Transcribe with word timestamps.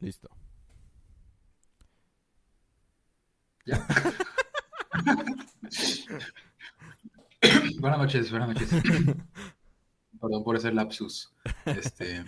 Listo. 0.00 0.28
Ya. 3.66 3.86
buenas 7.80 7.98
noches, 7.98 8.30
buenas 8.30 8.48
noches. 8.48 8.70
Perdón 10.20 10.44
por 10.44 10.56
ese 10.56 10.72
lapsus. 10.72 11.32
Este, 11.66 12.24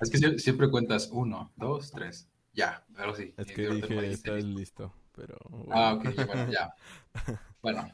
es 0.00 0.10
que 0.10 0.18
sie- 0.18 0.38
siempre 0.38 0.70
cuentas 0.70 1.08
uno, 1.12 1.52
dos, 1.56 1.90
tres. 1.92 2.28
Ya, 2.52 2.84
pero 2.94 3.14
sí. 3.14 3.34
Es 3.36 3.46
que 3.52 3.68
dije, 3.68 4.10
estás 4.10 4.42
listo. 4.44 4.58
listo, 4.58 4.94
pero... 5.14 5.36
Ah, 5.70 5.94
ok, 5.94 6.14
bueno, 6.26 6.50
ya. 6.52 6.74
Bueno, 7.62 7.90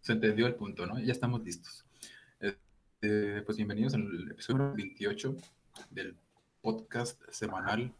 se 0.00 0.12
entendió 0.14 0.46
el 0.48 0.56
punto, 0.56 0.84
¿no? 0.86 0.98
Ya 0.98 1.12
estamos 1.12 1.42
listos. 1.44 1.84
Este, 2.40 3.42
pues 3.42 3.56
bienvenidos 3.56 3.94
al 3.94 4.30
episodio 4.32 4.72
28 4.74 5.36
del 5.90 6.16
podcast 6.60 7.22
semanal 7.30 7.94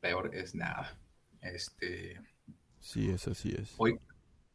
Peor 0.00 0.34
es 0.34 0.54
nada. 0.54 0.98
Este, 1.40 2.20
Sí, 2.80 3.10
eso 3.10 3.34
sí 3.34 3.54
es. 3.56 3.74
hoy, 3.76 3.98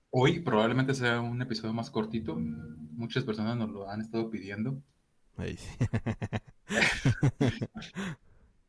hoy 0.10 0.40
probablemente 0.40 0.94
sea 0.94 1.22
un 1.22 1.42
episodio 1.42 1.74
más 1.74 1.90
cortito. 1.90 2.36
Muchas 2.36 3.24
personas 3.24 3.58
nos 3.58 3.70
lo 3.70 3.90
han 3.90 4.02
estado 4.02 4.30
pidiendo. 4.30 4.82
Ahí 5.38 5.58
sí. 5.58 5.70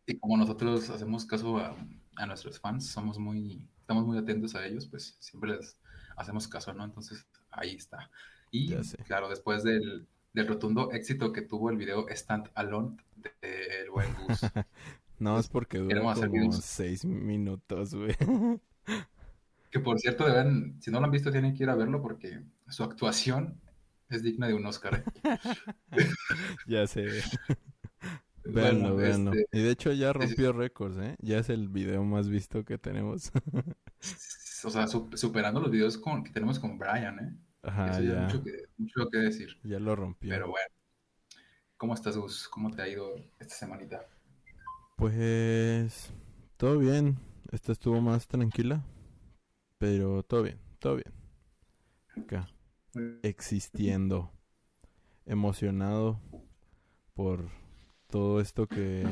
Y 0.08 0.18
como 0.18 0.36
nosotros 0.36 0.88
hacemos 0.90 1.26
caso 1.26 1.58
a, 1.58 1.76
a 2.14 2.26
nuestros 2.26 2.60
fans, 2.60 2.86
somos 2.86 3.18
muy, 3.18 3.66
estamos 3.80 4.06
muy 4.06 4.16
atentos 4.18 4.54
a 4.54 4.64
ellos, 4.64 4.86
pues 4.86 5.16
siempre 5.18 5.56
les 5.56 5.76
hacemos 6.16 6.46
caso, 6.46 6.72
¿no? 6.72 6.84
Entonces, 6.84 7.26
ahí 7.50 7.74
está. 7.74 8.08
Y 8.52 8.72
claro, 9.04 9.28
después 9.28 9.64
del, 9.64 10.06
del 10.32 10.46
rotundo 10.46 10.92
éxito 10.92 11.32
que 11.32 11.42
tuvo 11.42 11.70
el 11.70 11.76
video 11.76 12.08
Stand 12.08 12.50
Alone 12.54 12.96
del 13.16 13.90
buen 13.90 14.14
Gus. 14.14 14.40
No, 15.18 15.38
es 15.38 15.48
porque 15.48 15.78
dura 15.78 16.06
como 16.12 16.52
seis 16.52 17.04
minutos, 17.04 17.94
güey. 17.94 18.14
que 19.70 19.80
por 19.80 19.98
cierto, 20.00 20.26
deben, 20.26 20.80
si 20.80 20.90
no 20.90 20.98
lo 21.00 21.06
han 21.06 21.12
visto, 21.12 21.30
tienen 21.30 21.54
que 21.54 21.62
ir 21.64 21.70
a 21.70 21.74
verlo 21.74 22.00
porque 22.02 22.42
su 22.68 22.82
actuación 22.82 23.60
es 24.08 24.22
digna 24.22 24.48
de 24.48 24.54
un 24.54 24.66
Oscar. 24.66 24.94
¿eh? 24.94 25.04
Ya 26.66 26.86
sé. 26.86 27.22
Bueno, 28.48 28.94
Véanlo, 28.94 28.96
véanlo. 28.96 29.40
este, 29.40 29.46
Y 29.52 29.60
de 29.62 29.70
hecho 29.70 29.92
ya 29.92 30.12
rompió 30.12 30.52
récords, 30.52 30.96
¿eh? 30.98 31.16
Ya 31.20 31.38
es 31.38 31.50
el 31.50 31.68
video 31.68 32.04
más 32.04 32.28
visto 32.28 32.64
que 32.64 32.78
tenemos. 32.78 33.32
o 34.64 34.70
sea, 34.70 34.86
su- 34.86 35.10
superando 35.14 35.60
los 35.60 35.70
videos 35.70 35.98
con, 35.98 36.24
que 36.24 36.30
tenemos 36.30 36.58
con 36.58 36.78
Brian, 36.78 37.18
¿eh? 37.18 37.36
Ajá, 37.62 37.86
Eso 37.90 38.02
ya 38.02 38.12
es 38.12 38.16
ya. 38.16 38.18
mucho 38.18 38.42
que, 38.42 38.52
mucho 38.78 39.08
que 39.10 39.18
decir. 39.18 39.56
Ya 39.62 39.78
lo 39.80 39.94
rompió. 39.96 40.30
Pero 40.30 40.48
bueno, 40.48 40.68
¿cómo 41.78 41.94
estás, 41.94 42.16
Gus? 42.18 42.48
¿Cómo 42.48 42.70
te 42.70 42.82
ha 42.82 42.88
ido 42.88 43.14
esta 43.38 43.54
semanita? 43.54 44.06
Pues 44.96 46.10
todo 46.56 46.78
bien. 46.78 47.18
Esta 47.52 47.72
estuvo 47.72 48.00
más 48.00 48.26
tranquila. 48.26 48.84
Pero 49.78 50.22
todo 50.22 50.42
bien, 50.42 50.58
todo 50.78 50.96
bien. 50.96 51.12
Acá, 52.16 52.48
existiendo. 53.22 54.32
Emocionado 55.26 56.20
por 57.14 57.50
todo 58.06 58.40
esto 58.40 58.66
que, 58.66 59.06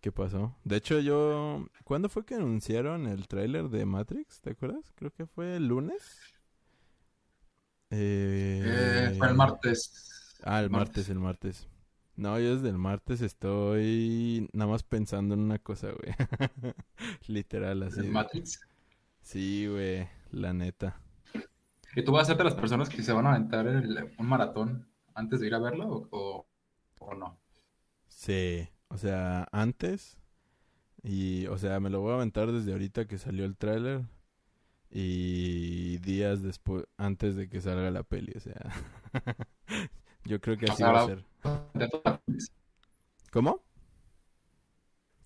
que 0.00 0.10
pasó. 0.10 0.56
De 0.64 0.76
hecho, 0.76 0.98
yo... 1.00 1.66
¿Cuándo 1.84 2.08
fue 2.08 2.24
que 2.24 2.34
anunciaron 2.34 3.06
el 3.06 3.28
tráiler 3.28 3.68
de 3.68 3.84
Matrix? 3.86 4.40
¿Te 4.40 4.50
acuerdas? 4.50 4.90
Creo 4.94 5.12
que 5.12 5.26
fue 5.26 5.56
el 5.56 5.68
lunes. 5.68 6.02
Eh, 7.90 9.14
fue 9.18 9.28
el 9.28 9.34
martes. 9.34 10.38
Ah, 10.42 10.60
el 10.60 10.70
martes, 10.70 11.08
el 11.08 11.18
martes. 11.18 11.68
No, 12.22 12.38
yo 12.38 12.54
desde 12.54 12.68
el 12.68 12.78
martes 12.78 13.20
estoy 13.20 14.48
nada 14.52 14.70
más 14.70 14.84
pensando 14.84 15.34
en 15.34 15.40
una 15.40 15.58
cosa, 15.58 15.88
güey. 15.90 16.14
Literal, 17.26 17.82
así. 17.82 18.00
¿El 18.00 18.10
Matrix? 18.12 18.60
Sí, 19.22 19.66
güey, 19.66 20.08
la 20.30 20.52
neta. 20.52 21.00
¿Y 21.96 22.04
tú 22.04 22.12
vas 22.12 22.22
a 22.22 22.26
ser 22.32 22.36
de 22.38 22.44
las 22.44 22.54
personas 22.54 22.88
que 22.88 23.02
se 23.02 23.12
van 23.12 23.26
a 23.26 23.30
aventar 23.30 23.66
el- 23.66 24.14
un 24.18 24.26
maratón 24.26 24.88
antes 25.14 25.40
de 25.40 25.46
ir 25.48 25.54
a 25.54 25.58
verlo 25.58 25.88
o, 25.88 26.08
o- 26.10 26.46
o 27.00 27.14
no? 27.14 27.38
Sí, 28.08 28.68
o 28.88 28.96
sea, 28.98 29.48
antes 29.52 30.18
y, 31.02 31.46
o 31.48 31.58
sea, 31.58 31.80
me 31.80 31.90
lo 31.90 32.00
voy 32.02 32.12
a 32.12 32.16
aventar 32.16 32.52
desde 32.52 32.72
ahorita 32.72 33.06
que 33.06 33.18
salió 33.18 33.44
el 33.46 33.56
tráiler 33.56 34.02
y 34.90 35.98
días 35.98 36.42
después, 36.42 36.86
antes 36.98 37.36
de 37.36 37.48
que 37.48 37.60
salga 37.62 37.90
la 37.90 38.04
peli, 38.04 38.32
o 38.36 38.40
sea. 38.40 38.72
Yo 40.24 40.40
creo 40.40 40.56
que 40.56 40.66
O 40.66 40.72
así 40.72 40.82
sea, 40.82 40.92
va 40.92 41.02
a 41.02 41.06
ser. 41.06 41.24
¿Te 41.42 41.48
vas 41.48 41.58
a 41.92 41.96
aventar- 41.98 42.20
¿Cómo? 43.30 43.62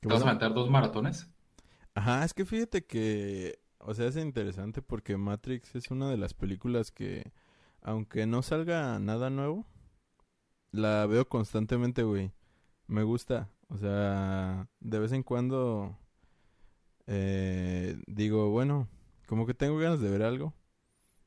¿Qué 0.00 0.08
¿Te 0.08 0.14
vas 0.14 0.22
a 0.22 0.26
aventar 0.28 0.54
dos 0.54 0.70
maratones? 0.70 1.28
Ajá, 1.94 2.24
es 2.24 2.34
que 2.34 2.44
fíjate 2.44 2.84
que, 2.84 3.58
o 3.78 3.94
sea, 3.94 4.06
es 4.06 4.16
interesante 4.16 4.82
porque 4.82 5.16
Matrix 5.16 5.74
es 5.74 5.90
una 5.90 6.10
de 6.10 6.16
las 6.16 6.34
películas 6.34 6.90
que, 6.90 7.32
aunque 7.82 8.26
no 8.26 8.42
salga 8.42 8.98
nada 8.98 9.30
nuevo, 9.30 9.66
la 10.72 11.06
veo 11.06 11.28
constantemente, 11.28 12.02
güey. 12.02 12.32
Me 12.86 13.02
gusta, 13.02 13.50
o 13.68 13.78
sea, 13.78 14.68
de 14.80 14.98
vez 14.98 15.12
en 15.12 15.22
cuando 15.22 15.98
eh, 17.06 17.98
digo, 18.06 18.50
bueno, 18.50 18.88
como 19.26 19.46
que 19.46 19.54
tengo 19.54 19.78
ganas 19.78 20.00
de 20.00 20.10
ver 20.10 20.22
algo 20.22 20.54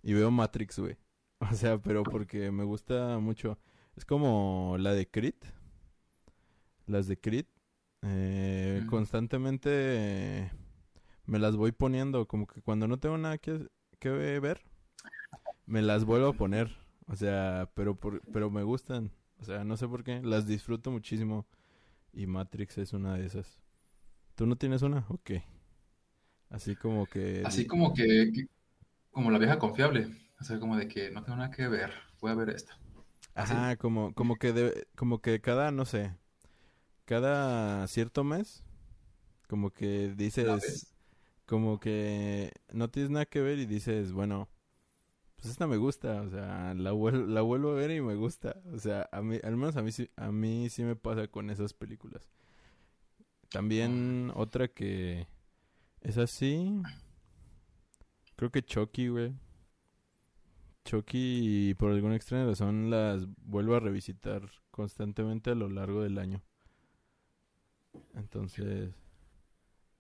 y 0.04 0.14
veo 0.14 0.32
Matrix, 0.32 0.80
güey. 0.80 0.98
O 1.52 1.54
sea, 1.54 1.78
pero 1.80 2.04
porque 2.04 2.52
me 2.52 2.64
gusta 2.64 3.18
mucho. 3.20 3.58
Es 3.96 4.06
como 4.06 4.76
la 4.80 4.94
de 4.94 5.08
Creed, 5.10 5.36
las 6.88 7.08
de 7.08 7.18
Creed. 7.20 7.46
Eh, 8.02 8.84
constantemente 8.90 10.52
me 11.26 11.40
las 11.40 11.56
voy 11.56 11.72
poniendo, 11.72 12.28
como 12.28 12.48
que 12.48 12.62
cuando 12.62 12.88
no 12.88 13.00
tengo 13.00 13.18
nada 13.18 13.38
que, 13.38 13.68
que 14.00 14.10
ver, 14.10 14.62
me 15.66 15.82
las 15.82 16.06
vuelvo 16.06 16.28
a 16.28 16.34
poner. 16.34 16.76
O 17.08 17.16
sea, 17.16 17.70
pero 17.74 17.96
por, 17.96 18.22
pero 18.32 18.50
me 18.50 18.64
gustan. 18.64 19.12
O 19.40 19.46
sea, 19.46 19.64
no 19.64 19.78
sé 19.78 19.88
por 19.88 20.04
qué, 20.04 20.22
las 20.22 20.48
disfruto 20.48 20.92
muchísimo. 20.92 21.46
Y 22.14 22.28
Matrix 22.28 22.78
es 22.80 22.94
una 22.94 23.16
de 23.18 23.26
esas. 23.26 23.60
¿Tú 24.36 24.46
no 24.48 24.56
tienes 24.58 24.82
una? 24.82 25.06
Ok. 25.10 25.32
Así 26.50 26.76
como 26.76 27.06
que... 27.06 27.44
Así 27.46 27.66
como 27.68 27.94
que, 27.94 28.32
que- 28.34 28.48
como 29.12 29.32
la 29.32 29.40
vieja 29.40 29.60
confiable. 29.60 30.10
O 30.42 30.44
sea, 30.44 30.60
como 30.60 30.76
de 30.76 30.88
que 30.88 31.12
no 31.12 31.24
tengo 31.24 31.38
nada 31.38 31.52
que 31.52 31.68
ver, 31.68 31.94
voy 32.20 32.32
a 32.32 32.36
ver 32.36 32.50
esta. 32.50 32.76
Ajá, 33.36 33.78
como, 33.78 34.14
como 34.14 34.38
que 34.38 34.54
de- 34.54 34.88
como 34.96 35.22
que 35.22 35.40
cada, 35.42 35.72
no 35.72 35.86
sé, 35.86 36.16
cada 37.06 37.88
cierto 37.88 38.24
mes, 38.24 38.64
como 39.50 39.72
que 39.72 40.14
¿La 40.42 40.56
dices, 40.56 40.96
como 41.48 41.80
que 41.80 42.52
no 42.74 42.90
tienes 42.90 43.12
nada 43.12 43.26
que 43.28 43.42
ver 43.42 43.60
y 43.60 43.66
dices, 43.68 44.14
bueno, 44.14 44.50
pues 45.38 45.50
esta 45.52 45.68
me 45.68 45.78
gusta, 45.78 46.22
o 46.24 46.30
sea, 46.32 46.74
la 46.76 46.94
vuel- 46.94 47.28
la 47.28 47.42
vuelvo 47.42 47.72
a 47.72 47.76
ver 47.76 47.92
y 47.92 48.02
me 48.02 48.16
gusta, 48.16 48.58
o 48.74 48.80
sea, 48.80 49.10
a 49.12 49.22
mí, 49.24 49.40
al 49.44 49.58
menos 49.58 49.78
a 49.78 49.84
mí 49.84 49.92
sí, 49.94 50.10
a 50.18 50.32
mí 50.32 50.70
sí 50.70 50.84
me 50.84 50.96
pasa 50.98 51.28
con 51.30 51.50
esas 51.52 51.74
películas. 51.74 52.30
También 53.52 54.32
otra 54.36 54.68
que 54.68 55.28
es 56.02 56.18
así, 56.18 56.82
creo 58.36 58.52
que 58.52 58.64
Chucky, 58.64 59.10
güey. 59.10 59.34
Chucky, 60.90 61.76
por 61.76 61.92
alguna 61.92 62.16
extraña 62.16 62.48
razón, 62.48 62.90
las 62.90 63.28
vuelvo 63.46 63.76
a 63.76 63.80
revisitar 63.80 64.42
constantemente 64.72 65.52
a 65.52 65.56
lo 65.56 65.70
largo 65.70 66.02
del 66.02 66.18
año. 66.18 66.42
Entonces, 68.14 68.94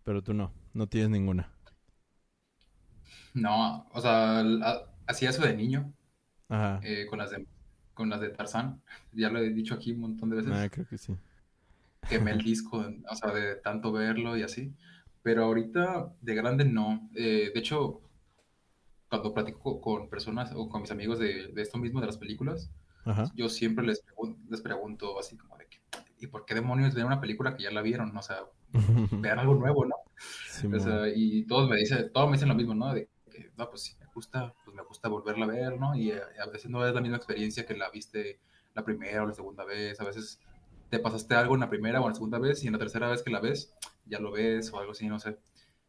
pero 0.03 0.21
tú 0.21 0.33
no, 0.33 0.51
no 0.73 0.87
tienes 0.87 1.09
ninguna. 1.09 1.49
No, 3.33 3.87
o 3.91 4.01
sea, 4.01 4.43
hacía 5.07 5.29
eso 5.29 5.43
de 5.43 5.55
niño 5.55 5.93
Ajá. 6.49 6.79
eh, 6.81 7.05
con 7.07 7.19
las 7.19 7.31
de 7.31 7.47
con 7.93 8.09
las 8.09 8.21
de 8.21 8.29
Tarzán. 8.29 8.81
Ya 9.13 9.29
lo 9.29 9.39
he 9.39 9.49
dicho 9.51 9.75
aquí 9.75 9.91
un 9.93 10.01
montón 10.01 10.29
de 10.29 10.37
veces. 10.37 10.53
Ah, 10.53 10.69
creo 10.69 10.87
que 10.87 10.97
sí. 10.97 11.17
quemé 12.07 12.31
el 12.31 12.39
disco, 12.43 12.85
o 13.09 13.15
sea, 13.15 13.31
de 13.33 13.55
tanto 13.57 13.91
verlo 13.91 14.37
y 14.37 14.43
así. 14.43 14.73
Pero 15.21 15.43
ahorita 15.45 16.13
de 16.21 16.35
grande 16.35 16.65
no. 16.65 17.09
Eh, 17.15 17.51
de 17.53 17.59
hecho, 17.59 18.01
cuando 19.09 19.33
platico 19.33 19.81
con 19.81 20.09
personas 20.09 20.51
o 20.55 20.69
con 20.69 20.81
mis 20.81 20.91
amigos 20.91 21.19
de, 21.19 21.47
de 21.47 21.61
esto 21.61 21.77
mismo, 21.77 21.99
de 21.99 22.07
las 22.07 22.17
películas, 22.17 22.69
Ajá. 23.05 23.31
yo 23.35 23.49
siempre 23.49 23.85
les, 23.85 24.03
pregun- 24.05 24.37
les 24.49 24.61
pregunto 24.61 25.19
así 25.19 25.37
como 25.37 25.57
de 25.57 25.67
que, 25.67 25.79
¿y 26.19 26.27
por 26.27 26.45
qué 26.45 26.53
demonios 26.55 26.93
ven 26.93 27.05
una 27.05 27.19
película 27.21 27.55
que 27.55 27.63
ya 27.63 27.71
la 27.71 27.81
vieron? 27.81 28.15
O 28.15 28.21
sea, 28.21 28.43
ver 29.11 29.39
algo 29.39 29.55
nuevo, 29.55 29.85
¿no? 29.85 29.95
Simón. 30.47 30.79
O 30.79 30.83
sea, 30.83 31.07
y 31.13 31.45
todos 31.45 31.69
me 31.69 31.77
dicen, 31.77 32.11
todos 32.13 32.27
me 32.27 32.33
dicen 32.33 32.49
lo 32.49 32.55
mismo, 32.55 32.75
¿no? 32.75 32.93
De 32.93 33.09
que, 33.31 33.51
no, 33.57 33.69
pues 33.69 33.83
si 33.83 33.95
me 33.97 34.05
gusta, 34.13 34.53
pues 34.63 34.75
me 34.75 34.83
gusta 34.83 35.09
volverla 35.09 35.45
a 35.45 35.47
ver, 35.49 35.79
¿no? 35.79 35.95
Y 35.95 36.11
eh, 36.11 36.21
a 36.41 36.49
veces 36.49 36.69
no 36.69 36.85
es 36.85 36.93
la 36.93 37.01
misma 37.01 37.17
experiencia 37.17 37.65
que 37.65 37.75
la 37.75 37.89
viste 37.89 38.39
la 38.75 38.83
primera 38.83 39.23
o 39.23 39.27
la 39.27 39.33
segunda 39.33 39.63
vez, 39.65 39.99
a 39.99 40.03
veces 40.03 40.39
te 40.89 40.99
pasaste 40.99 41.35
algo 41.35 41.53
en 41.55 41.61
la 41.61 41.69
primera 41.69 41.99
o 42.01 42.03
en 42.03 42.09
la 42.09 42.15
segunda 42.15 42.39
vez 42.39 42.63
y 42.63 42.67
en 42.67 42.73
la 42.73 42.79
tercera 42.79 43.09
vez 43.09 43.23
que 43.23 43.31
la 43.31 43.39
ves, 43.39 43.73
ya 44.05 44.19
lo 44.19 44.31
ves 44.31 44.71
o 44.73 44.79
algo 44.79 44.91
así, 44.91 45.07
no 45.07 45.19
sé. 45.19 45.37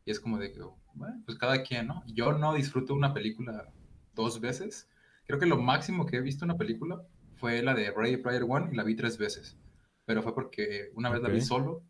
Y 0.04 0.10
es 0.10 0.20
como 0.20 0.38
de 0.38 0.52
que, 0.52 0.60
bueno, 0.94 1.22
pues 1.26 1.38
cada 1.38 1.62
quien, 1.62 1.88
¿no? 1.88 2.02
Yo 2.06 2.32
no 2.32 2.54
disfruto 2.54 2.94
una 2.94 3.12
película 3.14 3.72
dos 4.14 4.40
veces. 4.40 4.88
Creo 5.26 5.38
que 5.38 5.46
lo 5.46 5.58
máximo 5.58 6.06
que 6.06 6.16
he 6.16 6.20
visto 6.20 6.44
una 6.44 6.56
película 6.56 7.02
fue 7.36 7.62
la 7.62 7.74
de 7.74 7.90
Ready 7.90 8.18
Player 8.18 8.44
One 8.48 8.70
y 8.72 8.76
la 8.76 8.84
vi 8.84 8.96
tres 8.96 9.18
veces. 9.18 9.58
Pero 10.06 10.22
fue 10.22 10.34
porque 10.34 10.90
una 10.94 11.10
vez 11.10 11.22
la 11.22 11.28
vi 11.28 11.40
solo 11.40 11.84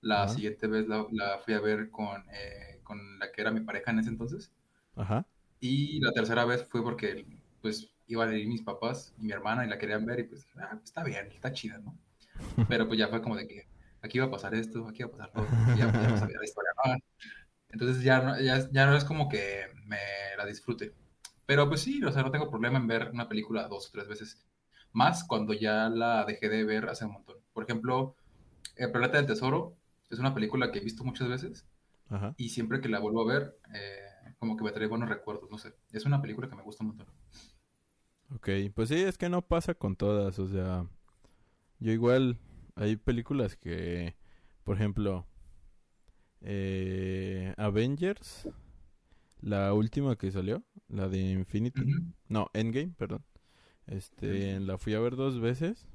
La 0.00 0.28
siguiente 0.28 0.66
vez 0.66 0.88
la, 0.88 1.06
la 1.12 1.38
fui 1.40 1.54
a 1.54 1.60
ver 1.60 1.90
con, 1.90 2.22
eh, 2.32 2.80
con 2.82 3.18
la 3.18 3.32
que 3.32 3.40
era 3.42 3.50
mi 3.52 3.60
pareja 3.60 3.90
en 3.92 4.00
ese 4.00 4.10
entonces. 4.10 4.52
Ajá. 4.96 5.26
Y 5.60 6.00
la 6.00 6.12
tercera 6.12 6.44
vez 6.44 6.64
fue 6.68 6.82
porque, 6.82 7.26
pues, 7.62 7.90
iban 8.06 8.30
a 8.30 8.36
ir 8.36 8.48
mis 8.48 8.62
papás 8.62 9.14
y 9.18 9.22
mi 9.24 9.32
hermana 9.32 9.64
y 9.64 9.68
la 9.68 9.78
querían 9.78 10.04
ver 10.06 10.20
y 10.20 10.24
pues, 10.24 10.46
ah, 10.56 10.70
pues, 10.72 10.84
está 10.84 11.04
bien, 11.04 11.28
está 11.32 11.52
chida, 11.52 11.78
¿no? 11.78 11.98
Pero 12.68 12.86
pues 12.88 12.98
ya 12.98 13.08
fue 13.08 13.22
como 13.22 13.36
de 13.36 13.48
que 13.48 13.69
aquí 14.02 14.18
va 14.18 14.26
a 14.26 14.30
pasar 14.30 14.54
esto, 14.54 14.86
aquí 14.88 15.02
va 15.02 15.08
a 15.08 15.12
pasar 15.12 15.32
todo, 15.32 15.46
ya, 15.76 15.92
ya 15.92 16.08
no 16.08 16.16
sabía 16.16 16.38
la 16.40 16.44
historia, 16.44 16.70
¿no? 16.84 16.94
Entonces 17.68 18.02
ya 18.02 18.20
no, 18.20 18.40
ya, 18.40 18.68
ya 18.70 18.86
no 18.86 18.96
es 18.96 19.04
como 19.04 19.28
que 19.28 19.66
me 19.86 19.98
la 20.36 20.46
disfrute. 20.46 20.94
Pero 21.46 21.68
pues 21.68 21.80
sí, 21.80 22.02
o 22.04 22.12
sea, 22.12 22.22
no 22.22 22.30
tengo 22.30 22.50
problema 22.50 22.78
en 22.78 22.86
ver 22.86 23.10
una 23.12 23.28
película 23.28 23.68
dos 23.68 23.88
o 23.88 23.90
tres 23.92 24.08
veces. 24.08 24.44
Más 24.92 25.24
cuando 25.24 25.52
ya 25.52 25.88
la 25.88 26.24
dejé 26.24 26.48
de 26.48 26.64
ver 26.64 26.88
hace 26.88 27.04
un 27.04 27.12
montón. 27.12 27.36
Por 27.52 27.64
ejemplo, 27.64 28.16
El 28.76 28.90
Planeta 28.92 29.16
del 29.18 29.26
Tesoro 29.26 29.76
es 30.10 30.18
una 30.18 30.34
película 30.34 30.70
que 30.70 30.78
he 30.78 30.82
visto 30.82 31.04
muchas 31.04 31.28
veces 31.28 31.66
Ajá. 32.08 32.34
y 32.36 32.48
siempre 32.48 32.80
que 32.80 32.88
la 32.88 32.98
vuelvo 32.98 33.22
a 33.22 33.32
ver, 33.32 33.58
eh, 33.74 34.34
como 34.38 34.56
que 34.56 34.64
me 34.64 34.72
trae 34.72 34.86
buenos 34.86 35.08
recuerdos, 35.08 35.50
no 35.50 35.58
sé. 35.58 35.74
Es 35.92 36.04
una 36.04 36.20
película 36.20 36.48
que 36.48 36.56
me 36.56 36.62
gusta 36.62 36.84
un 36.84 36.88
montón. 36.88 37.06
Ok, 38.34 38.48
pues 38.74 38.88
sí, 38.88 38.96
es 38.96 39.18
que 39.18 39.28
no 39.28 39.42
pasa 39.42 39.74
con 39.74 39.96
todas, 39.96 40.38
o 40.38 40.46
sea, 40.46 40.86
yo 41.80 41.92
igual, 41.92 42.38
hay 42.80 42.96
películas 42.96 43.56
que, 43.56 44.16
por 44.64 44.76
ejemplo, 44.76 45.26
eh, 46.40 47.54
Avengers, 47.58 48.48
la 49.40 49.74
última 49.74 50.16
que 50.16 50.30
salió, 50.32 50.64
la 50.88 51.08
de 51.08 51.18
Infinity, 51.18 51.82
no, 52.28 52.50
Endgame, 52.54 52.94
perdón, 52.96 53.24
este, 53.86 54.58
la 54.60 54.78
fui 54.78 54.94
a 54.94 55.00
ver 55.00 55.16
dos 55.16 55.40
veces 55.40 55.86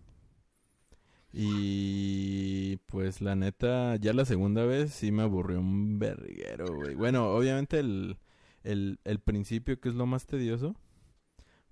y 1.33 2.77
pues 2.85 3.19
la 3.19 3.35
neta, 3.35 3.95
ya 3.97 4.13
la 4.13 4.25
segunda 4.25 4.65
vez 4.65 4.93
sí 4.93 5.11
me 5.11 5.23
aburrió 5.23 5.59
un 5.59 5.99
verguero, 5.99 6.65
güey. 6.73 6.95
Bueno, 6.95 7.29
obviamente 7.31 7.79
el, 7.79 8.17
el, 8.63 8.99
el 9.03 9.19
principio, 9.19 9.79
que 9.81 9.89
es 9.89 9.95
lo 9.95 10.05
más 10.05 10.27
tedioso, 10.27 10.75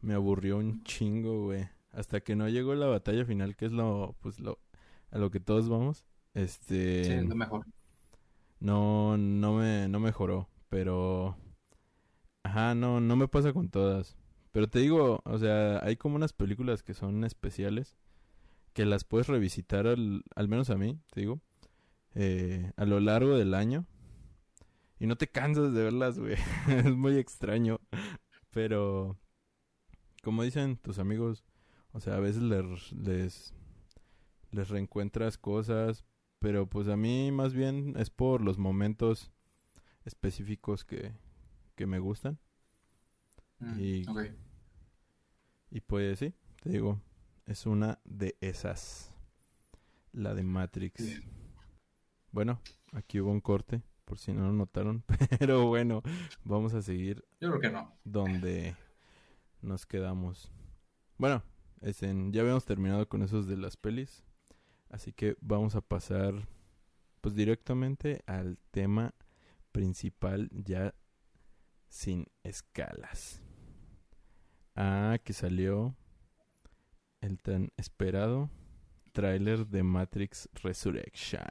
me 0.01 0.15
aburrió 0.15 0.57
un 0.57 0.83
chingo, 0.83 1.45
güey. 1.45 1.69
Hasta 1.91 2.21
que 2.21 2.35
no 2.35 2.49
llegó 2.49 2.75
la 2.75 2.87
batalla 2.87 3.25
final, 3.25 3.55
que 3.55 3.65
es 3.67 3.71
lo, 3.71 4.15
pues 4.19 4.39
lo, 4.39 4.59
a 5.13 5.19
lo 5.19 5.31
que 5.31 5.41
todos 5.41 5.69
vamos. 5.69 6.05
Sí, 7.01 7.13
Este, 7.13 7.19
es 7.19 7.25
lo 7.27 7.35
mejor. 7.35 7.65
no, 8.59 9.17
no 9.17 9.53
me, 9.53 9.87
no 9.89 9.99
mejoró, 9.99 10.49
pero, 10.69 11.37
ajá, 12.43 12.75
no, 12.75 12.99
no 13.01 13.15
me 13.15 13.27
pasa 13.27 13.53
con 13.53 13.69
todas. 13.69 14.15
Pero 14.51 14.67
te 14.69 14.79
digo, 14.79 15.21
o 15.25 15.37
sea, 15.39 15.79
hay 15.83 15.97
como 15.97 16.15
unas 16.15 16.33
películas 16.33 16.83
que 16.83 16.93
son 16.93 17.23
especiales, 17.23 17.95
que 18.73 18.85
las 18.85 19.05
puedes 19.05 19.27
revisitar 19.27 19.87
al, 19.87 20.23
al 20.35 20.49
menos 20.49 20.69
a 20.71 20.77
mí, 20.77 20.99
te 21.13 21.21
digo, 21.21 21.41
eh, 22.15 22.71
a 22.77 22.85
lo 22.85 22.99
largo 23.01 23.37
del 23.37 23.53
año. 23.55 23.85
Y 24.99 25.07
no 25.07 25.17
te 25.17 25.27
cansas 25.29 25.73
de 25.73 25.83
verlas, 25.83 26.19
güey. 26.19 26.35
es 26.67 26.95
muy 26.95 27.17
extraño. 27.17 27.79
Pero, 28.51 29.17
como 30.23 30.43
dicen 30.43 30.77
tus 30.77 30.99
amigos, 30.99 31.43
o 31.91 31.99
sea, 31.99 32.15
a 32.15 32.19
veces 32.19 32.43
les, 32.43 32.91
les, 32.93 33.53
les 34.53 34.69
reencuentras 34.69 35.37
cosas, 35.37 36.05
pero 36.39 36.67
pues 36.69 36.87
a 36.87 36.95
mí 36.95 37.31
más 37.31 37.53
bien 37.53 37.95
es 37.97 38.09
por 38.09 38.39
los 38.41 38.57
momentos 38.57 39.31
específicos 40.05 40.85
que, 40.85 41.13
que 41.75 41.85
me 41.87 41.99
gustan. 41.99 42.39
Mm, 43.59 43.79
Y-. 43.79 44.05
Y 45.71 45.81
pues 45.81 46.19
sí, 46.19 46.33
te 46.61 46.69
digo, 46.69 47.01
es 47.45 47.65
una 47.65 47.99
de 48.05 48.37
esas. 48.41 49.09
La 50.11 50.35
de 50.35 50.43
Matrix. 50.43 51.03
Bien. 51.03 51.23
Bueno, 52.31 52.61
aquí 52.91 53.19
hubo 53.19 53.31
un 53.31 53.41
corte, 53.41 53.81
por 54.05 54.19
si 54.19 54.31
no 54.33 54.45
lo 54.45 54.53
notaron. 54.53 55.03
Pero 55.39 55.65
bueno, 55.67 56.03
vamos 56.43 56.73
a 56.75 56.81
seguir 56.83 57.23
Yo 57.41 57.49
creo 57.49 57.59
que 57.59 57.71
no. 57.71 57.91
donde 58.03 58.75
nos 59.61 59.85
quedamos. 59.87 60.51
Bueno, 61.17 61.41
es 61.81 62.03
en- 62.03 62.31
ya 62.31 62.41
habíamos 62.41 62.65
terminado 62.65 63.07
con 63.09 63.23
esos 63.23 63.47
de 63.47 63.57
las 63.57 63.75
pelis. 63.77 64.23
Así 64.93 65.11
que 65.13 65.35
vamos 65.41 65.75
a 65.75 65.81
pasar 65.81 66.47
pues 67.21 67.35
directamente 67.35 68.23
al 68.27 68.57
tema 68.71 69.13
principal 69.71 70.49
ya 70.53 70.95
sin 71.89 72.27
escalas. 72.43 73.41
Ah, 74.75 75.17
que 75.23 75.33
salió 75.33 75.95
el 77.21 77.39
tan 77.39 77.71
esperado 77.75 78.51
tráiler 79.13 79.67
de 79.67 79.83
Matrix 79.83 80.49
Resurrection. 80.63 81.41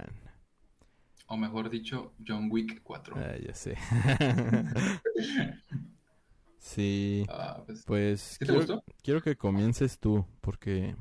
O 1.26 1.36
mejor 1.36 1.68
dicho, 1.68 2.14
John 2.24 2.48
Wick 2.48 2.80
4. 2.84 3.16
Ah, 3.16 3.36
ya 3.38 3.54
sé. 3.54 3.76
sí, 6.58 7.26
Ah, 7.26 7.62
pues, 7.66 7.86
pues 7.86 8.38
¿sí 8.38 8.46
te 8.46 8.52
quiero, 8.52 8.54
gustó? 8.54 8.84
quiero 9.02 9.22
que 9.22 9.36
comiences 9.36 9.98
tú, 10.00 10.26
porque, 10.40 10.96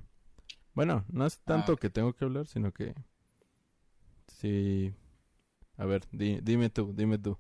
bueno, 0.74 1.06
no 1.10 1.26
es 1.26 1.40
tanto 1.42 1.78
ok. 1.78 1.80
que 1.80 1.90
tengo 1.90 2.14
que 2.14 2.26
hablar, 2.26 2.48
sino 2.48 2.72
que, 2.74 2.96
sí, 4.28 4.94
a 5.78 5.86
ver, 5.86 6.04
di- 6.12 6.40
dime 6.42 6.70
tú, 6.70 6.94
dime 6.96 7.18
tú, 7.18 7.40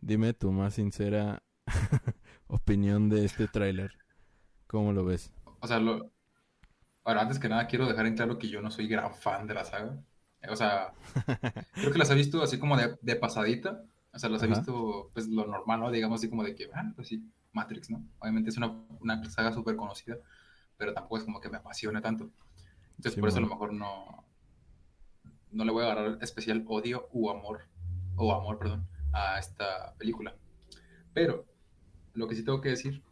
dime 0.00 0.34
tu 0.34 0.52
más 0.52 0.74
sincera 0.76 1.42
opinión 2.48 3.08
de 3.08 3.24
este 3.26 3.48
tráiler, 3.48 3.92
¿cómo 4.68 4.92
lo 4.92 5.04
ves? 5.06 5.32
O 5.60 5.66
sea, 5.66 5.78
lo... 5.80 6.12
Ahora, 7.04 7.22
antes 7.22 7.38
que 7.38 7.48
nada, 7.48 7.66
quiero 7.66 7.86
dejar 7.88 8.06
en 8.06 8.16
claro 8.16 8.38
que 8.38 8.48
yo 8.48 8.62
no 8.62 8.70
soy 8.70 8.88
gran 8.88 9.14
fan 9.14 9.46
de 9.46 9.54
la 9.54 9.64
saga. 9.64 9.98
O 10.50 10.56
sea, 10.56 10.94
creo 11.80 11.92
que 11.92 11.98
las 11.98 12.10
he 12.10 12.14
visto 12.16 12.42
así 12.42 12.58
como 12.58 12.76
de, 12.76 12.98
de 13.02 13.16
pasadita. 13.16 13.84
O 14.12 14.18
sea, 14.18 14.30
las 14.30 14.42
he 14.42 14.48
visto, 14.48 15.10
pues, 15.14 15.28
lo 15.28 15.46
normal, 15.46 15.80
¿no? 15.80 15.90
Digamos 15.92 16.20
así 16.20 16.30
como 16.30 16.44
de 16.44 16.54
que, 16.54 16.70
ah, 16.74 16.92
pues 16.96 17.08
sí, 17.08 17.24
Matrix, 17.52 17.90
¿no? 17.90 18.04
Obviamente 18.20 18.50
es 18.50 18.58
una, 18.58 18.68
una 19.00 19.24
saga 19.30 19.52
súper 19.52 19.76
conocida, 19.76 20.18
pero 20.78 20.94
tampoco 20.94 21.18
es 21.18 21.24
como 21.24 21.40
que 21.40 21.50
me 21.50 21.58
apasione 21.58 22.00
tanto. 22.00 22.30
Entonces, 22.96 23.20
por 23.20 23.28
eso 23.28 23.38
a 23.38 23.42
lo 23.42 23.48
mejor 23.48 23.72
no, 23.74 24.24
no 25.50 25.64
le 25.64 25.72
voy 25.72 25.84
a 25.84 25.92
agarrar 25.92 26.18
especial 26.22 26.64
odio 26.66 27.08
u 27.12 27.30
amor, 27.30 27.66
o 28.16 28.32
amor, 28.32 28.58
perdón, 28.58 28.88
a 29.12 29.38
esta 29.38 29.94
película. 29.98 30.36
Pero, 31.12 31.46
lo 32.14 32.28
que 32.28 32.36
sí 32.36 32.44
tengo 32.44 32.60
que 32.60 32.70
decir, 32.70 33.02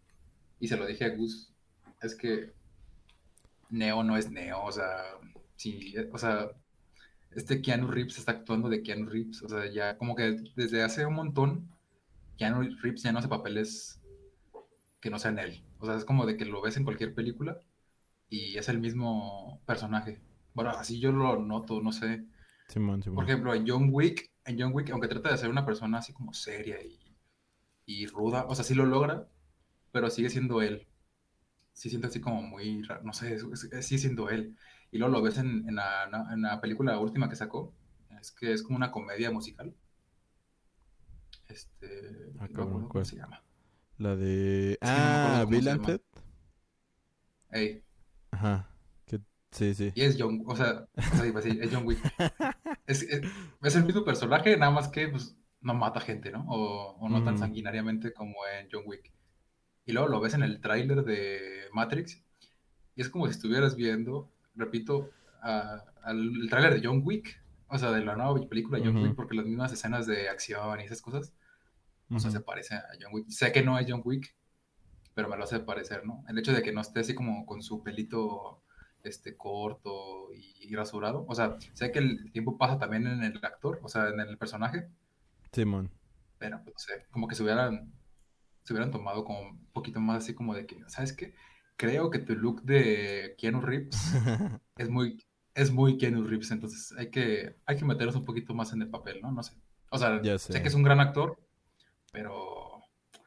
y 0.60 0.68
se 0.68 0.76
lo 0.76 0.86
dije 0.86 1.04
a 1.04 1.14
Gus, 1.14 1.52
es 2.00 2.14
que 2.14 2.52
Neo 3.70 4.02
no 4.02 4.16
es 4.16 4.30
Neo, 4.30 4.62
o 4.62 4.72
sea, 4.72 5.18
sí, 5.56 5.94
o 6.12 6.18
sea, 6.18 6.50
este 7.32 7.60
Keanu 7.60 7.88
Reeves 7.88 8.18
está 8.18 8.32
actuando 8.32 8.68
de 8.68 8.82
Keanu 8.82 9.06
Reeves, 9.06 9.42
o 9.42 9.48
sea, 9.48 9.66
ya 9.66 9.98
como 9.98 10.14
que 10.14 10.36
desde 10.54 10.82
hace 10.82 11.04
un 11.04 11.14
montón, 11.14 11.68
Keanu 12.38 12.62
Reeves 12.80 13.02
ya 13.02 13.12
no 13.12 13.18
hace 13.18 13.28
papeles 13.28 14.00
que 15.00 15.10
no 15.10 15.18
sean 15.18 15.38
él, 15.38 15.62
o 15.78 15.86
sea, 15.86 15.96
es 15.96 16.04
como 16.04 16.26
de 16.26 16.36
que 16.36 16.44
lo 16.46 16.62
ves 16.62 16.76
en 16.76 16.84
cualquier 16.84 17.14
película 17.14 17.60
y 18.28 18.58
es 18.58 18.68
el 18.68 18.80
mismo 18.80 19.62
personaje. 19.66 20.20
Bueno, 20.54 20.70
así 20.70 21.00
yo 21.00 21.12
lo 21.12 21.38
noto, 21.42 21.80
no 21.82 21.92
sé. 21.92 22.26
Simón, 22.68 23.02
Por 23.14 23.24
Simón. 23.24 23.24
ejemplo, 23.24 23.54
en 23.54 23.66
John 23.68 23.88
Wick, 23.92 24.30
en 24.44 24.60
John 24.60 24.72
Wick, 24.74 24.90
aunque 24.90 25.08
trata 25.08 25.30
de 25.30 25.38
ser 25.38 25.50
una 25.50 25.66
persona 25.66 25.98
así 25.98 26.12
como 26.12 26.32
seria 26.34 26.82
y, 26.82 27.16
y 27.86 28.06
ruda, 28.06 28.46
o 28.48 28.54
sea, 28.54 28.64
sí 28.64 28.74
lo 28.74 28.86
logra, 28.86 29.28
pero 29.92 30.10
sigue 30.10 30.30
siendo 30.30 30.62
él. 30.62 30.88
Sí 31.72 31.90
siento 31.90 32.08
así 32.08 32.20
como 32.20 32.42
muy 32.42 32.82
raro, 32.82 33.02
no 33.04 33.12
sé, 33.12 33.38
sigue 33.82 33.98
siendo 33.98 34.30
él. 34.30 34.56
Y 34.92 34.98
luego 34.98 35.12
lo 35.14 35.22
ves 35.22 35.38
en, 35.38 35.68
en 35.68 35.76
la, 35.76 36.04
en 36.32 36.42
la 36.42 36.60
película 36.60 36.98
última 36.98 37.28
que 37.28 37.36
sacó, 37.36 37.74
es 38.20 38.32
que 38.32 38.52
es 38.52 38.62
como 38.62 38.76
una 38.76 38.90
comedia 38.92 39.30
musical. 39.30 39.74
Este, 41.48 42.32
Ah, 42.38 42.48
no 42.50 42.52
cabrón, 42.52 42.88
cómo 42.88 43.04
se 43.04 43.16
llama. 43.16 43.42
La 43.98 44.14
de... 44.16 44.78
no 44.80 44.88
Ah, 44.88 45.44
cómo 45.44 45.50
Bill 45.50 45.68
and. 45.68 45.86
Ted. 45.86 46.00
Ey, 47.50 47.82
Ajá, 48.30 48.68
que... 49.06 49.20
sí, 49.50 49.74
sí. 49.74 49.92
y 49.94 50.02
es 50.02 50.16
John, 50.18 50.42
o 50.46 50.54
sea, 50.56 50.86
o 50.96 51.16
sea, 51.16 51.52
es 51.52 51.70
John 51.72 51.86
Wick. 51.86 51.98
Es, 52.86 53.02
es, 53.02 53.20
es 53.62 53.76
el 53.76 53.84
mismo 53.84 54.04
personaje, 54.04 54.56
nada 54.56 54.70
más 54.70 54.88
que 54.88 55.08
pues, 55.08 55.36
no 55.60 55.74
mata 55.74 56.00
gente, 56.00 56.30
¿no? 56.30 56.44
O, 56.48 56.96
o 57.00 57.08
no 57.08 57.24
tan 57.24 57.34
Ujú. 57.34 57.42
sanguinariamente 57.42 58.12
como 58.12 58.34
en 58.46 58.68
John 58.70 58.84
Wick. 58.86 59.12
Y 59.86 59.92
luego 59.92 60.08
lo 60.08 60.20
ves 60.20 60.34
en 60.34 60.42
el 60.44 60.60
tráiler 60.60 61.02
de 61.04 61.40
Matrix 61.72 62.22
y 62.96 63.00
es 63.02 63.08
como 63.10 63.26
si 63.26 63.32
estuvieras 63.32 63.76
viendo, 63.76 64.30
repito, 64.54 65.10
a- 65.42 65.84
al 66.04 66.18
el 66.42 66.48
tráiler 66.50 66.74
de 66.80 66.86
John 66.86 67.02
Wick, 67.04 67.42
o 67.68 67.78
sea, 67.78 67.90
de 67.92 68.04
la 68.04 68.16
nueva 68.16 68.34
película 68.48 68.78
de 68.78 68.86
John. 68.86 69.02
Wick, 69.02 69.14
porque 69.16 69.34
las 69.36 69.46
mismas 69.46 69.72
escenas 69.72 70.06
de 70.06 70.28
acción 70.28 70.80
y 70.80 70.84
esas 70.84 71.02
cosas, 71.02 71.32
o 72.12 72.18
sea, 72.20 72.30
Ujú. 72.30 72.38
se 72.38 72.40
parece 72.40 72.74
a 72.76 72.84
John 73.00 73.12
Wick. 73.12 73.28
Sé 73.30 73.52
que 73.52 73.62
no 73.62 73.78
es 73.78 73.86
John 73.88 74.02
Wick, 74.04 74.34
pero 75.14 75.28
me 75.28 75.36
lo 75.36 75.44
hace 75.44 75.60
parecer, 75.60 76.04
¿no? 76.06 76.24
El 76.28 76.38
hecho 76.38 76.52
de 76.52 76.62
que 76.62 76.72
no 76.72 76.80
esté 76.80 77.00
así 77.00 77.14
como 77.14 77.46
con 77.46 77.62
su 77.62 77.82
pelito 77.82 78.62
este, 79.02 79.36
corto 79.36 80.32
y, 80.34 80.54
y 80.70 80.74
rasurado, 80.74 81.24
o 81.28 81.34
sea, 81.34 81.56
sé 81.74 81.92
que 81.92 82.00
el 82.00 82.32
tiempo 82.32 82.58
pasa 82.58 82.78
también 82.78 83.06
en 83.06 83.22
el 83.22 83.36
actor, 83.44 83.80
o 83.82 83.88
sea, 83.88 84.08
en 84.08 84.20
el 84.20 84.36
personaje, 84.38 84.88
Simón. 85.52 85.90
pero 86.38 86.62
pues, 86.64 86.74
no 86.74 86.78
sé, 86.78 87.06
como 87.10 87.28
que 87.28 87.34
se 87.34 87.42
hubieran, 87.42 87.92
se 88.64 88.72
hubieran 88.72 88.90
tomado 88.90 89.24
como 89.24 89.40
un 89.42 89.66
poquito 89.72 90.00
más 90.00 90.24
así 90.24 90.34
como 90.34 90.54
de 90.54 90.66
que, 90.66 90.82
¿sabes 90.88 91.12
qué? 91.12 91.34
Creo 91.76 92.10
que 92.10 92.18
tu 92.18 92.34
look 92.34 92.62
de 92.62 93.34
Keanu 93.38 93.60
Reeves 93.60 93.96
es 94.76 94.88
muy, 94.90 95.24
es 95.54 95.70
muy 95.70 95.98
Keanu 95.98 96.24
Reeves, 96.24 96.50
entonces 96.50 96.92
hay 96.98 97.10
que, 97.10 97.56
hay 97.66 97.76
que 97.76 97.84
meternos 97.84 98.16
un 98.16 98.24
poquito 98.24 98.54
más 98.54 98.72
en 98.72 98.82
el 98.82 98.90
papel, 98.90 99.20
¿no? 99.22 99.30
No 99.32 99.42
sé. 99.42 99.54
O 99.90 99.98
sea, 99.98 100.22
sé. 100.22 100.38
sé. 100.38 100.62
que 100.62 100.68
es 100.68 100.74
un 100.74 100.82
gran 100.82 101.00
actor, 101.00 101.38
pero 102.12 102.82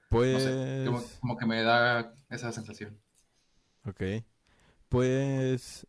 Pues... 0.09 0.33
no 0.33 0.39
sé, 0.39 0.83
como, 0.85 1.03
como 1.19 1.37
que 1.37 1.45
me 1.45 1.61
da 1.63 2.13
esa 2.29 2.51
sensación. 2.51 2.99
Ok. 3.85 4.01
Pues... 4.89 5.87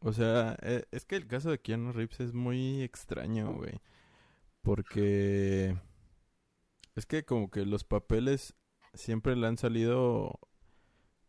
O 0.00 0.12
sea, 0.12 0.56
e- 0.60 0.86
es 0.90 1.04
que 1.04 1.16
el 1.16 1.26
caso 1.26 1.50
de 1.50 1.60
Keanu 1.60 1.92
Reeves 1.92 2.20
es 2.20 2.34
muy 2.34 2.82
extraño, 2.82 3.54
güey. 3.54 3.80
Porque... 4.62 5.78
Es 6.94 7.06
que 7.06 7.24
como 7.24 7.50
que 7.50 7.64
los 7.66 7.84
papeles 7.84 8.54
siempre 8.92 9.34
le 9.34 9.46
han 9.46 9.58
salido 9.58 10.38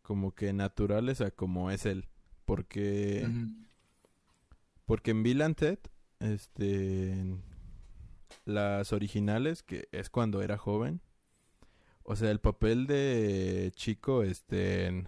como 0.02 0.36
que 0.36 0.54
naturales 0.54 1.22
a 1.22 1.32
como 1.32 1.72
es 1.72 1.86
él. 1.86 2.10
Porque... 2.46 3.28
Porque 4.86 5.12
en 5.12 5.24
Bill 5.24 5.42
and 5.42 5.56
Ted, 5.56 5.80
este, 6.20 7.16
las 8.44 8.94
originales, 8.94 9.64
que 9.64 9.88
es 9.92 10.10
cuando 10.10 10.42
era 10.42 10.58
joven, 10.58 11.02
o 12.08 12.16
sea, 12.16 12.30
el 12.30 12.40
papel 12.40 12.86
de 12.86 13.72
chico, 13.76 14.22
este, 14.22 15.06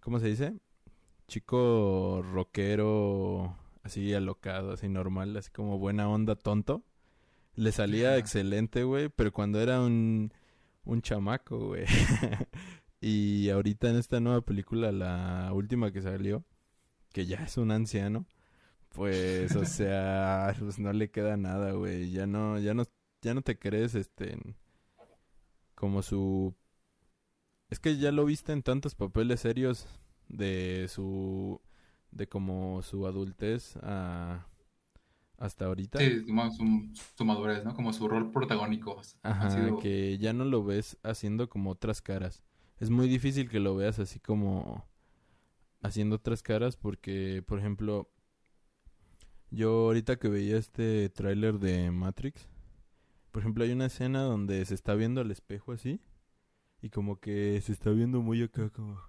¿cómo 0.00 0.20
se 0.20 0.28
dice? 0.28 0.54
Chico 1.28 2.22
rockero, 2.30 3.56
así 3.82 4.12
alocado, 4.12 4.72
así 4.72 4.88
normal, 4.88 5.34
así 5.36 5.50
como 5.50 5.78
buena 5.78 6.08
onda, 6.10 6.36
tonto. 6.36 6.84
Le 7.54 7.72
salía 7.72 8.18
excelente, 8.18 8.84
güey, 8.84 9.08
pero 9.08 9.32
cuando 9.32 9.60
era 9.60 9.80
un, 9.80 10.32
un 10.84 11.00
chamaco, 11.02 11.68
güey. 11.68 11.86
y 13.00 13.48
ahorita 13.48 13.88
en 13.88 13.96
esta 13.96 14.20
nueva 14.20 14.42
película, 14.42 14.92
la 14.92 15.50
última 15.54 15.90
que 15.90 16.02
salió, 16.02 16.44
que 17.12 17.24
ya 17.24 17.44
es 17.44 17.56
un 17.56 17.70
anciano, 17.70 18.26
pues, 18.90 19.54
o 19.56 19.64
sea, 19.64 20.54
pues 20.58 20.78
no 20.78 20.92
le 20.92 21.10
queda 21.10 21.36
nada, 21.36 21.72
güey. 21.72 22.10
Ya 22.10 22.26
no, 22.26 22.58
ya 22.58 22.74
no, 22.74 22.84
ya 23.22 23.34
no 23.34 23.42
te 23.42 23.58
crees, 23.58 23.94
este, 23.94 24.32
en- 24.34 24.56
como 25.74 26.02
su... 26.02 26.54
Es 27.70 27.80
que 27.80 27.98
ya 27.98 28.12
lo 28.12 28.24
viste 28.24 28.52
en 28.52 28.62
tantos 28.62 28.94
papeles 28.94 29.40
serios 29.40 29.86
de 30.28 30.86
su... 30.88 31.60
de 32.10 32.28
como 32.28 32.82
su 32.82 33.06
adultez 33.06 33.76
a... 33.82 34.46
hasta 35.38 35.66
ahorita. 35.66 35.98
Sí, 35.98 36.24
su, 36.56 36.90
su 37.16 37.24
madurez, 37.24 37.64
¿no? 37.64 37.74
Como 37.74 37.92
su 37.92 38.08
rol 38.08 38.30
protagónico. 38.30 39.00
Ajá, 39.22 39.50
sido- 39.50 39.78
que 39.80 40.18
ya 40.18 40.32
no 40.32 40.44
lo 40.44 40.64
ves 40.64 40.96
haciendo 41.02 41.48
como 41.48 41.70
otras 41.70 42.00
caras. 42.02 42.42
Es 42.80 42.90
muy 42.90 43.08
difícil 43.08 43.48
que 43.50 43.60
lo 43.60 43.74
veas 43.76 43.98
así 43.98 44.20
como 44.20 44.84
haciendo 45.82 46.16
otras 46.16 46.42
caras 46.42 46.76
porque, 46.76 47.42
por 47.46 47.58
ejemplo, 47.58 48.10
yo 49.50 49.70
ahorita 49.70 50.16
que 50.16 50.28
veía 50.28 50.56
este 50.56 51.08
tráiler 51.10 51.58
de 51.58 51.90
Matrix, 51.90 52.48
por 53.30 53.42
ejemplo, 53.42 53.64
hay 53.64 53.72
una 53.72 53.86
escena 53.86 54.22
donde 54.22 54.64
se 54.64 54.74
está 54.74 54.94
viendo 54.94 55.20
al 55.20 55.30
espejo 55.30 55.72
así 55.72 56.00
y 56.80 56.90
como 56.90 57.20
que 57.20 57.60
se 57.60 57.72
está 57.72 57.90
viendo 57.90 58.22
muy 58.22 58.42
acá 58.42 58.70
como 58.70 59.00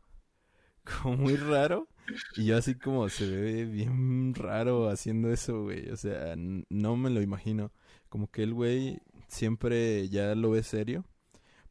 muy 1.17 1.36
raro 1.36 1.88
y 2.36 2.46
yo 2.46 2.58
así 2.58 2.75
como 2.75 3.10
se 3.10 3.29
ve 3.29 3.65
bien 3.65 4.34
raro 4.34 4.89
haciendo 4.89 5.31
eso, 5.31 5.63
güey, 5.63 5.89
o 5.89 5.98
sea, 5.98 6.36
no 6.38 6.96
me 6.96 7.10
lo 7.10 7.22
imagino. 7.22 7.72
Como 8.10 8.29
que 8.31 8.43
el 8.43 8.53
güey 8.53 9.00
siempre 9.27 10.10
ya 10.10 10.36
lo 10.36 10.51
ve 10.51 10.63
serio. 10.63 11.05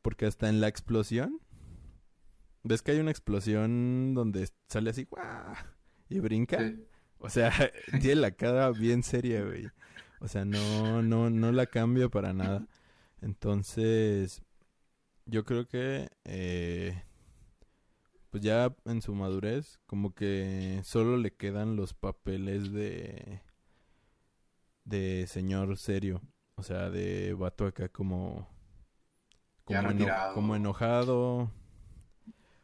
Porque 0.02 0.26
hasta 0.26 0.48
en 0.48 0.60
la 0.60 0.68
explosión. 0.68 1.40
¿Ves 2.62 2.82
que 2.82 2.92
hay 2.92 3.00
una 3.00 3.10
explosión 3.10 4.14
donde 4.14 4.48
sale 4.68 4.90
así 4.90 5.04
¡guau! 5.04 5.54
y 6.08 6.20
brinca? 6.20 6.58
sí. 6.58 6.84
O 7.20 7.28
sea, 7.30 7.52
tiene 8.00 8.16
la 8.16 8.30
cara 8.32 8.70
bien 8.70 9.02
seria, 9.02 9.44
güey. 9.44 9.72
O 10.20 10.28
sea, 10.28 10.44
no, 10.44 11.02
no, 11.02 11.30
no 11.30 11.52
la 11.52 11.66
cambia 11.66 12.08
para 12.08 12.32
nada. 12.32 12.66
Entonces, 13.20 14.42
yo 15.26 15.44
creo 15.44 15.66
que 15.68 16.10
eh, 16.24 17.02
pues 18.30 18.42
ya 18.42 18.74
en 18.84 19.02
su 19.02 19.14
madurez, 19.14 19.78
como 19.86 20.14
que 20.14 20.80
solo 20.84 21.16
le 21.16 21.32
quedan 21.34 21.76
los 21.76 21.94
papeles 21.94 22.72
de 22.72 23.40
de 24.84 25.26
señor 25.28 25.76
serio. 25.76 26.20
O 26.56 26.62
sea, 26.62 26.90
de 26.90 27.34
vato 27.34 27.66
acá 27.66 27.88
como 27.88 28.48
como, 29.64 29.80
eno- 29.90 30.04
como 30.34 30.56
enojado. 30.56 31.50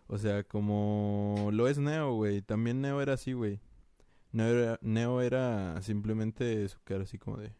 O 0.06 0.18
sea, 0.18 0.44
como 0.44 1.48
lo 1.52 1.68
es 1.68 1.78
Neo, 1.78 2.12
güey. 2.14 2.42
También 2.42 2.80
Neo 2.80 3.00
era 3.00 3.14
así, 3.14 3.32
güey. 3.32 3.60
Neo 4.34 4.48
era, 4.48 4.78
Neo 4.82 5.20
era 5.20 5.80
simplemente 5.80 6.68
su 6.68 6.80
cara 6.82 7.04
así 7.04 7.18
como 7.18 7.36
de... 7.36 7.54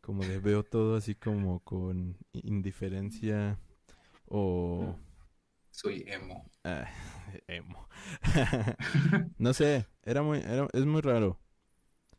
Como 0.00 0.24
de 0.24 0.40
veo 0.40 0.64
todo 0.64 0.96
así 0.96 1.14
como 1.14 1.60
con 1.60 2.18
indiferencia 2.32 3.60
o... 4.26 4.96
Soy 5.70 6.04
emo. 6.08 6.50
ah, 6.64 6.88
emo. 7.46 7.88
no 9.38 9.54
sé, 9.54 9.86
era 10.02 10.22
muy, 10.22 10.38
era, 10.38 10.66
es 10.72 10.84
muy 10.84 11.00
raro. 11.00 11.38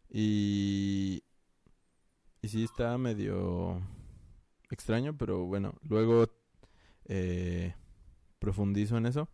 Y... 0.09 1.21
Y 2.41 2.47
sí 2.47 2.63
está 2.63 2.97
medio 2.97 3.81
extraño, 4.69 5.17
pero 5.17 5.45
bueno, 5.45 5.75
luego 5.83 6.31
eh, 7.05 7.75
profundizo 8.39 8.95
en 8.95 9.05
eso. 9.05 9.27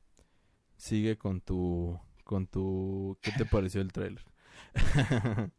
Sigue 0.78 1.18
con 1.18 1.42
tu, 1.42 2.00
con 2.28 2.48
tu, 2.48 3.18
¿qué 3.24 3.32
te 3.32 3.46
pareció 3.46 3.82
el 3.82 3.92
tráiler? 3.94 4.24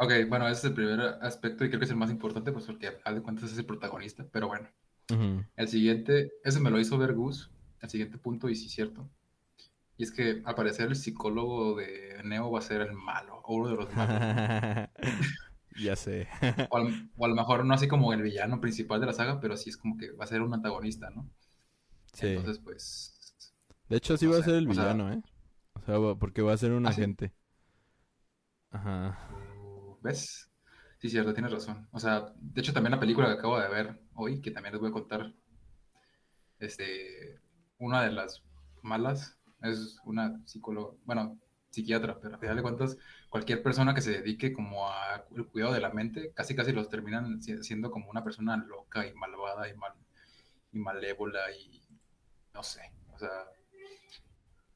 Ok, 0.00 0.12
bueno, 0.28 0.48
ese 0.48 0.58
es 0.58 0.64
el 0.64 0.74
primer 0.74 1.00
aspecto 1.22 1.64
y 1.64 1.68
creo 1.68 1.78
que 1.78 1.84
es 1.84 1.90
el 1.90 1.96
más 1.96 2.10
importante, 2.10 2.50
pues 2.52 2.64
porque 2.66 2.88
al 2.88 2.96
final 2.96 3.14
de 3.16 3.22
cuentas 3.22 3.52
es 3.52 3.58
el 3.58 3.66
protagonista, 3.66 4.26
pero 4.32 4.48
bueno. 4.48 4.68
El 5.56 5.68
siguiente, 5.68 6.32
ese 6.42 6.60
me 6.60 6.70
lo 6.70 6.80
hizo 6.80 6.98
ver 6.98 7.14
Gus, 7.14 7.50
el 7.80 7.90
siguiente 7.90 8.18
punto, 8.18 8.48
y 8.48 8.56
sí 8.56 8.66
es 8.66 8.72
cierto. 8.72 9.08
Y 9.96 10.02
es 10.04 10.10
que 10.12 10.42
al 10.44 10.54
parecer 10.56 10.88
el 10.88 10.96
psicólogo 10.96 11.76
de 11.76 12.20
Neo 12.24 12.50
va 12.50 12.58
a 12.58 12.62
ser 12.62 12.80
el 12.80 12.94
malo, 12.94 13.40
o 13.44 13.54
uno 13.54 13.68
de 13.68 13.76
los 13.76 13.94
malos. 13.94 14.88
ya 15.76 15.96
sé. 15.96 16.28
O, 16.70 16.76
al- 16.78 17.10
o 17.16 17.24
a 17.24 17.28
lo 17.28 17.34
mejor 17.36 17.64
no 17.64 17.74
así 17.74 17.86
como 17.88 18.12
el 18.12 18.22
villano 18.22 18.60
principal 18.60 19.00
de 19.00 19.06
la 19.06 19.12
saga, 19.12 19.40
pero 19.40 19.56
sí 19.56 19.70
es 19.70 19.76
como 19.76 19.96
que 19.96 20.10
va 20.12 20.24
a 20.24 20.28
ser 20.28 20.42
un 20.42 20.54
antagonista, 20.54 21.10
¿no? 21.10 21.28
Sí. 22.12 22.26
Entonces, 22.28 22.58
pues. 22.58 23.12
De 23.88 23.96
hecho, 23.96 24.16
sí 24.16 24.26
no 24.26 24.32
va 24.32 24.38
a 24.38 24.42
ser 24.42 24.54
el 24.56 24.72
sea- 24.74 24.94
villano, 24.94 25.12
¿eh? 25.12 25.22
O 25.76 25.80
sea, 25.86 26.14
porque 26.18 26.42
va 26.42 26.52
a 26.52 26.56
ser 26.56 26.72
un 26.72 26.84
¿Ah, 26.84 26.92
sí? 26.92 27.04
agente. 27.06 27.32
Ajá. 28.70 29.16
¿Ves? 30.02 30.50
Sí, 30.98 31.10
cierto, 31.10 31.34
tienes 31.34 31.52
razón. 31.52 31.88
O 31.92 31.98
sea, 31.98 32.32
de 32.40 32.60
hecho 32.60 32.72
también 32.72 32.92
la 32.92 33.00
película 33.00 33.26
que 33.26 33.32
acabo 33.34 33.58
de 33.58 33.68
ver 33.68 34.00
hoy, 34.14 34.40
que 34.40 34.50
también 34.52 34.72
les 34.74 34.80
voy 34.80 34.90
a 34.90 34.92
contar, 34.92 35.32
este, 36.58 37.40
una 37.78 38.02
de 38.02 38.12
las 38.12 38.42
malas 38.82 39.38
es 39.62 39.98
una 40.04 40.40
psicóloga, 40.46 40.94
bueno, 41.04 41.38
psiquiatra, 41.70 42.18
pero 42.20 42.34
al 42.34 42.40
final 42.40 42.56
de 42.56 42.62
cuentas, 42.62 42.96
cualquier 43.28 43.62
persona 43.62 43.94
que 43.94 44.00
se 44.00 44.12
dedique 44.12 44.52
como 44.52 44.88
a 44.88 45.24
el 45.34 45.46
cuidado 45.48 45.72
de 45.72 45.80
la 45.80 45.90
mente, 45.90 46.32
casi 46.34 46.54
casi 46.54 46.72
los 46.72 46.88
terminan 46.88 47.42
si- 47.42 47.62
siendo 47.62 47.90
como 47.90 48.10
una 48.10 48.22
persona 48.22 48.56
loca 48.56 49.06
y 49.06 49.14
malvada 49.14 49.68
y 49.68 49.74
mal 49.76 49.92
y 50.72 50.78
malévola 50.78 51.40
y 51.52 51.82
no 52.54 52.62
sé, 52.62 52.92
o 53.14 53.18
sea, 53.18 53.30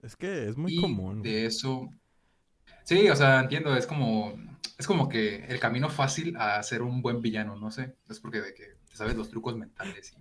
Es 0.02 0.17
que 0.17 0.49
es 0.49 0.57
muy 0.57 0.75
y 0.75 0.81
común. 0.81 1.23
de 1.23 1.47
eso. 1.47 1.93
Sí, 2.85 3.09
o 3.11 3.17
sea, 3.17 3.40
entiendo, 3.40 3.76
es 3.76 3.87
como, 3.87 4.35
es 4.78 4.87
como 4.87 5.09
que 5.09 5.45
el 5.47 5.61
camino 5.61 5.90
fácil 5.90 6.37
a 6.37 6.62
ser 6.62 6.83
un 6.83 7.02
buen 7.02 7.21
villano, 7.21 7.57
no 7.57 7.71
sé. 7.71 7.95
Es 8.09 8.21
porque 8.21 8.40
de 8.40 8.55
que 8.55 8.76
te 8.88 8.97
sabes 8.97 9.17
los 9.17 9.28
trucos 9.28 9.57
mentales 9.57 10.14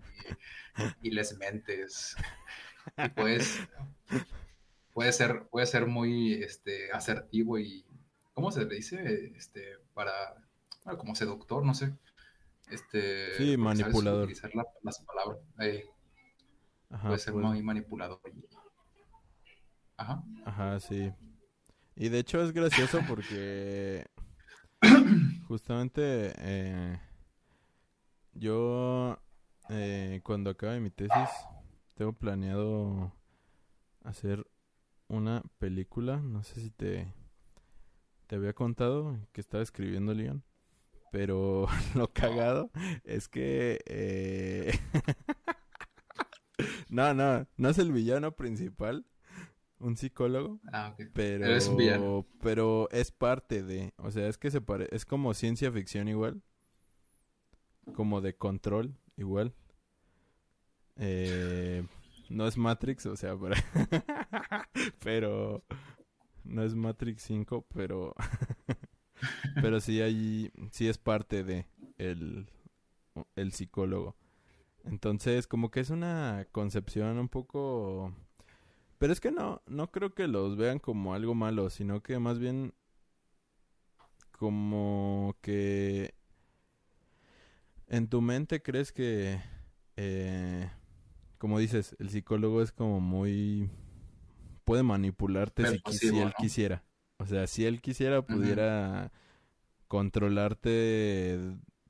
y, 1.01 1.07
y 1.09 1.11
les 1.11 1.37
mentes. 1.37 2.15
Y 2.97 3.09
puedes, 3.09 3.59
puede 4.93 5.13
ser, 5.13 5.43
puede 5.49 5.65
ser 5.67 5.85
muy 5.87 6.33
este, 6.33 6.91
asertivo 6.91 7.57
y, 7.59 7.85
¿cómo 8.33 8.51
se 8.51 8.65
le 8.65 8.75
dice? 8.75 9.31
Este, 9.37 9.77
para, 9.93 10.11
bueno, 10.83 10.97
como 10.99 11.15
seductor, 11.15 11.63
no 11.65 11.73
sé. 11.73 11.93
Este, 12.69 13.33
Sí, 13.37 13.55
manipulador. 13.57 14.23
utilizar 14.23 14.53
la- 14.55 14.65
las 14.83 14.99
palabras. 14.99 15.39
Eh, 15.61 15.85
Ajá, 16.89 17.07
puede 17.07 17.19
ser 17.19 17.33
pues, 17.33 17.45
muy 17.45 17.61
manipulador. 17.61 18.19
y- 18.33 18.43
Ajá. 19.97 20.23
Ajá, 20.45 20.79
sí. 20.79 21.11
Y 21.95 22.09
de 22.09 22.19
hecho 22.19 22.41
es 22.41 22.53
gracioso 22.53 22.99
porque 23.07 24.05
justamente 25.47 26.33
eh, 26.37 26.99
yo 28.33 29.17
eh, 29.69 30.21
cuando 30.23 30.51
acabe 30.51 30.79
mi 30.79 30.91
tesis 30.91 31.29
tengo 31.95 32.13
planeado 32.13 33.11
hacer 34.03 34.45
una 35.07 35.43
película. 35.59 36.17
No 36.17 36.43
sé 36.43 36.61
si 36.61 36.69
te, 36.69 37.13
te 38.27 38.35
había 38.35 38.53
contado 38.53 39.17
que 39.31 39.41
estaba 39.41 39.63
escribiendo 39.63 40.13
Leon. 40.13 40.43
Pero 41.11 41.67
lo 41.95 42.11
cagado 42.13 42.71
es 43.03 43.27
que... 43.29 43.79
eh, 43.85 44.79
no, 46.89 47.13
no, 47.13 47.47
no 47.57 47.69
es 47.69 47.77
el 47.77 47.91
villano 47.91 48.31
principal. 48.33 49.05
Un 49.79 49.97
psicólogo. 49.97 50.59
Ah, 50.71 50.93
ok. 50.93 51.09
Pero, 51.13 51.45
Es 51.47 51.67
un 51.67 51.77
villano. 51.77 52.25
pero 52.41 52.89
es 52.91 53.11
parte 53.11 53.63
de, 53.63 53.93
o 53.97 54.11
sea, 54.11 54.27
es 54.27 54.37
que 54.37 54.51
se 54.51 54.61
pare, 54.61 54.87
es 54.91 55.05
como 55.05 55.33
ciencia 55.33 55.71
ficción 55.71 56.07
igual, 56.07 56.41
como 57.93 58.21
de 58.21 58.35
control 58.35 58.97
igual. 59.15 59.53
Eh, 60.97 61.85
no 62.29 62.47
es 62.47 62.57
Matrix, 62.57 63.05
o 63.05 63.15
sea, 63.15 63.37
pero, 63.37 63.55
pero 65.03 65.63
no 66.43 66.63
es 66.63 66.75
Matrix 66.75 67.23
5, 67.23 67.65
pero 67.73 68.15
pero 69.61 69.79
sí 69.79 70.01
hay, 70.01 70.51
sí 70.71 70.87
es 70.87 70.97
parte 70.97 71.43
de 71.43 71.67
el, 71.97 72.49
el 73.35 73.51
psicólogo. 73.51 74.15
Entonces, 74.83 75.47
como 75.47 75.69
que 75.69 75.81
es 75.81 75.89
una 75.89 76.47
concepción 76.51 77.17
un 77.17 77.27
poco 77.29 78.13
pero 78.97 79.13
es 79.13 79.19
que 79.21 79.31
no, 79.31 79.61
no 79.67 79.91
creo 79.91 80.13
que 80.13 80.27
los 80.27 80.57
vean 80.57 80.79
como 80.79 81.13
algo 81.13 81.35
malo, 81.35 81.69
sino 81.69 82.01
que 82.01 82.19
más 82.19 82.39
bien 82.39 82.73
como 84.31 85.35
que 85.41 86.13
en 87.87 88.07
tu 88.07 88.21
mente 88.21 88.61
crees 88.61 88.91
que, 88.91 89.39
eh, 89.95 90.69
como 91.37 91.59
dices, 91.59 91.95
el 91.99 92.09
psicólogo 92.09 92.61
es 92.61 92.71
como 92.71 92.99
muy... 93.01 93.69
puede 94.65 94.83
manipularte 94.83 95.65
si, 95.67 95.77
él 96.19 96.35
¿no? 96.35 96.35
quisiera. 96.35 96.83
O 97.19 97.25
sea, 97.25 97.47
si 97.47 97.65
él 97.65 97.81
quisiera 97.81 98.21
pudiera 98.23 99.11
controlarte 99.87 101.39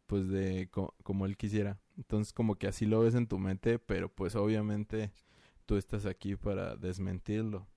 pues 0.07 0.29
de 0.29 0.69
co- 0.71 0.95
como 1.03 1.25
él 1.25 1.37
quisiera. 1.37 1.79
Entonces 1.97 2.33
como 2.33 2.55
que 2.57 2.67
así 2.67 2.85
lo 2.85 3.01
ves 3.01 3.15
en 3.15 3.27
tu 3.27 3.39
mente, 3.39 3.79
pero 3.79 4.09
pues 4.09 4.35
obviamente 4.35 5.11
tú 5.67 5.75
estás 5.77 6.07
aquí 6.07 6.35
para 6.35 6.75
desmentirlo. 6.75 7.67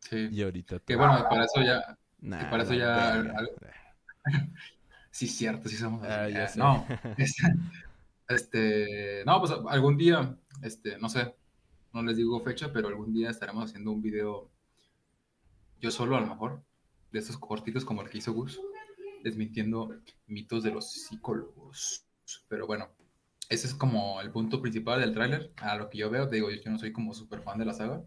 Sí. 0.00 0.28
Y 0.30 0.42
ahorita 0.42 0.80
Que 0.80 0.94
tú- 0.94 0.98
bueno, 0.98 1.26
para 1.30 1.44
eso 1.46 1.62
ya. 1.62 1.98
Nah, 2.18 2.50
para 2.50 2.64
eso 2.64 2.74
ya- 2.74 3.24
Sí, 5.10 5.28
cierto, 5.28 5.68
sí 5.68 5.76
somos. 5.76 6.02
Ah, 6.02 6.28
ya 6.28 6.44
Eh, 6.44 6.48
sé. 6.48 6.58
No, 6.58 6.84
este, 7.16 7.42
este, 8.28 9.22
no, 9.24 9.38
pues 9.40 9.52
algún 9.68 9.96
día, 9.96 10.36
este, 10.62 10.98
no 10.98 11.08
sé, 11.08 11.34
no 11.92 12.02
les 12.02 12.16
digo 12.16 12.40
fecha, 12.40 12.72
pero 12.72 12.88
algún 12.88 13.12
día 13.14 13.30
estaremos 13.30 13.64
haciendo 13.70 13.92
un 13.92 14.02
video, 14.02 14.50
yo 15.80 15.90
solo 15.92 16.16
a 16.16 16.20
lo 16.20 16.26
mejor, 16.26 16.64
de 17.12 17.20
estos 17.20 17.38
cortitos 17.38 17.84
como 17.84 18.02
el 18.02 18.10
que 18.10 18.18
hizo 18.18 18.32
Gus, 18.32 18.60
desmintiendo 19.22 19.94
mitos 20.26 20.64
de 20.64 20.72
los 20.72 20.90
psicólogos. 20.90 22.04
Pero 22.48 22.66
bueno, 22.66 22.88
ese 23.48 23.66
es 23.68 23.74
como 23.74 24.20
el 24.20 24.30
punto 24.32 24.60
principal 24.62 25.00
del 25.00 25.14
tráiler, 25.14 25.52
a 25.56 25.76
lo 25.76 25.90
que 25.90 25.98
yo 25.98 26.10
veo, 26.10 26.28
te 26.28 26.36
digo, 26.36 26.50
yo, 26.50 26.70
no 26.70 26.78
soy 26.78 26.92
como 26.92 27.14
súper 27.14 27.42
fan 27.42 27.58
de 27.58 27.64
la 27.66 27.74
saga. 27.74 28.02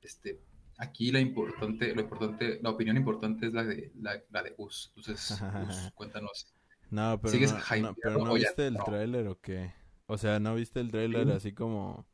Este, 0.00 0.40
aquí 0.78 1.10
la 1.12 1.20
importante, 1.20 1.94
lo 1.94 2.02
importante, 2.02 2.58
la 2.62 2.70
opinión 2.70 2.96
importante 2.96 3.46
es 3.46 3.52
la 3.52 3.64
de, 3.64 3.92
la, 4.00 4.22
la 4.30 4.42
de 4.42 4.50
Gus. 4.50 4.92
Entonces, 4.96 5.46
Gus, 5.52 5.90
cuéntanos. 5.94 6.52
No, 6.90 7.20
pero 7.20 7.38
¿Sigues 7.38 7.52
no, 7.52 7.64
no, 7.74 7.94
pero 7.96 8.18
no 8.18 8.32
viste 8.34 8.66
el 8.66 8.78
no? 8.78 8.84
tráiler 8.84 9.26
o 9.28 9.40
qué? 9.40 9.72
O 10.06 10.16
sea, 10.18 10.40
¿no 10.40 10.54
viste 10.54 10.80
el 10.80 10.90
tráiler 10.90 11.30
Sí. 11.30 11.32
así 11.32 11.52
como 11.52 12.06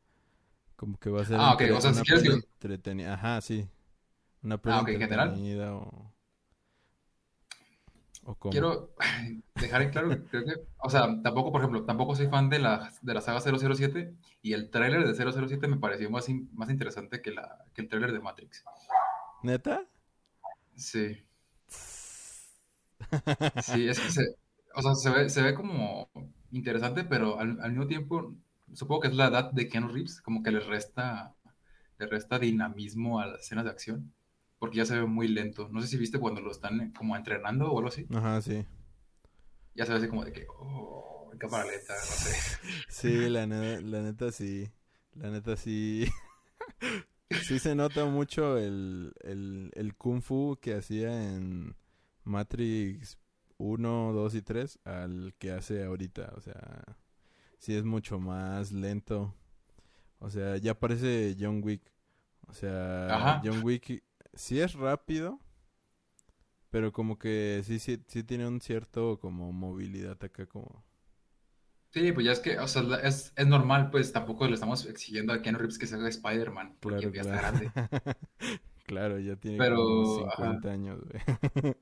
como 0.77 0.97
que 0.99 1.09
va 1.11 1.21
a 1.21 1.25
ser 1.25 1.41
Ah, 1.41 1.53
ok, 1.53 1.61
entre- 1.61 1.71
o 1.73 1.81
sea, 1.81 1.93
si 1.93 2.03
quieres 2.03 2.23
entretenida? 2.25 3.13
Ajá, 3.15 3.41
sí. 3.41 3.69
Una 4.43 4.59
peli 4.61 4.77
Ah, 4.77 4.81
ok, 4.81 4.89
¿en 4.89 4.99
general? 4.99 5.41
entretenida 5.41 5.75
o 5.75 6.14
o 8.25 8.35
cómo? 8.35 8.51
Quiero 8.51 8.95
dejar 9.55 9.81
en 9.83 9.89
claro, 9.91 10.09
creo 10.29 10.45
que, 10.45 10.53
o 10.77 10.89
sea, 10.89 11.21
tampoco, 11.23 11.51
por 11.51 11.61
ejemplo, 11.61 11.85
tampoco 11.85 12.15
soy 12.15 12.27
fan 12.27 12.49
de 12.49 12.59
la, 12.59 12.91
de 13.01 13.13
la 13.13 13.21
saga 13.21 13.41
007 13.41 14.15
y 14.41 14.53
el 14.53 14.69
tráiler 14.69 15.05
de 15.07 15.15
007 15.15 15.67
me 15.67 15.77
pareció 15.77 16.09
más, 16.09 16.29
in- 16.29 16.49
más 16.53 16.69
interesante 16.69 17.21
que, 17.21 17.31
la, 17.31 17.65
que 17.73 17.81
el 17.83 17.89
tráiler 17.89 18.11
de 18.13 18.19
Matrix. 18.21 18.63
¿Neta? 19.43 19.87
Sí, 20.75 21.25
sí, 23.55 23.87
es 23.87 23.99
que 23.99 24.09
se, 24.09 24.35
o 24.75 24.81
sea, 24.81 24.95
se 24.95 25.09
ve, 25.09 25.29
se 25.29 25.41
ve 25.41 25.53
como 25.55 26.09
interesante, 26.51 27.03
pero 27.03 27.39
al, 27.39 27.59
al 27.61 27.71
mismo 27.71 27.87
tiempo, 27.87 28.35
supongo 28.73 29.01
que 29.01 29.07
es 29.09 29.15
la 29.15 29.27
edad 29.27 29.51
de 29.51 29.69
Keanu 29.69 29.89
Reeves, 29.89 30.21
como 30.21 30.43
que 30.43 30.51
le 30.51 30.59
resta, 30.59 31.35
le 31.99 32.07
resta 32.07 32.39
dinamismo 32.39 33.19
a 33.21 33.27
las 33.27 33.41
escenas 33.41 33.65
de 33.65 33.71
acción, 33.71 34.13
porque 34.65 34.77
ya 34.77 34.85
se 34.85 34.95
ve 34.95 35.05
muy 35.05 35.27
lento. 35.27 35.69
No 35.71 35.79
sé 35.79 35.87
si 35.87 35.95
viste 35.95 36.17
cuando 36.17 36.41
lo 36.41 36.49
están 36.49 36.91
como 36.91 37.15
entrenando 37.15 37.71
o 37.71 37.77
algo 37.77 37.89
así. 37.89 38.07
Ajá, 38.11 38.41
sí. 38.41 38.65
ya 39.75 39.85
se 39.85 39.91
ve 39.91 39.99
así 39.99 40.07
como 40.07 40.25
de 40.25 40.33
que, 40.33 40.47
oh, 40.57 41.29
en 41.31 41.37
cámara 41.37 41.65
lenta, 41.65 41.93
no 41.93 41.99
sé. 41.99 42.57
Sí, 42.89 43.29
la 43.29 43.45
neta, 43.45 43.81
la 43.81 44.01
neta 44.01 44.31
sí. 44.31 44.67
La 45.13 45.29
neta 45.29 45.55
sí. 45.55 46.07
Sí 47.43 47.59
se 47.59 47.75
nota 47.75 48.05
mucho 48.05 48.57
el, 48.57 49.13
el, 49.21 49.71
el 49.75 49.95
kung 49.95 50.21
fu 50.21 50.57
que 50.61 50.75
hacía 50.75 51.11
en 51.35 51.75
Matrix 52.23 53.17
1, 53.57 54.13
2 54.13 54.35
y 54.35 54.41
3 54.41 54.79
al 54.83 55.33
que 55.37 55.51
hace 55.51 55.83
ahorita. 55.83 56.33
O 56.37 56.41
sea, 56.41 56.83
sí 57.59 57.75
es 57.75 57.83
mucho 57.83 58.19
más 58.19 58.71
lento. 58.71 59.33
O 60.19 60.29
sea, 60.31 60.57
ya 60.57 60.73
parece 60.79 61.35
John 61.39 61.61
Wick. 61.63 61.91
O 62.47 62.53
sea, 62.53 63.15
Ajá. 63.15 63.41
John 63.43 63.61
Wick 63.63 64.03
sí 64.35 64.59
es 64.61 64.73
rápido, 64.73 65.39
pero 66.69 66.91
como 66.91 67.17
que 67.17 67.61
sí, 67.65 67.79
sí, 67.79 68.03
sí 68.07 68.23
tiene 68.23 68.47
un 68.47 68.61
cierto 68.61 69.17
como 69.19 69.51
movilidad 69.51 70.23
acá 70.23 70.45
como... 70.45 70.83
Sí, 71.89 72.11
pues 72.11 72.25
ya 72.25 72.33
es 72.33 72.39
que, 72.41 72.59
o 72.59 72.67
sea, 72.67 72.83
es, 73.03 73.31
es 73.37 73.47
normal, 73.47 73.89
pues 73.89 74.11
tampoco 74.11 74.47
le 74.47 74.53
estamos 74.55 74.85
exigiendo 74.85 75.31
a 75.33 75.41
Keanu 75.41 75.57
Reeves 75.59 75.77
que 75.79 75.87
se 75.87 75.95
haga 75.95 76.09
Spider-Man, 76.09 76.77
porque 76.81 77.09
Claro, 77.09 77.11
ya 77.11 77.21
está 77.21 77.37
claro. 77.37 77.39
grande. 77.39 77.71
Claro, 78.85 79.19
ya 79.19 79.35
tiene 79.35 79.57
Pero, 79.57 79.77
como 79.77 80.27
ajá. 80.27 80.35
50 80.43 80.71
años, 80.71 80.99
güey. 81.03 81.21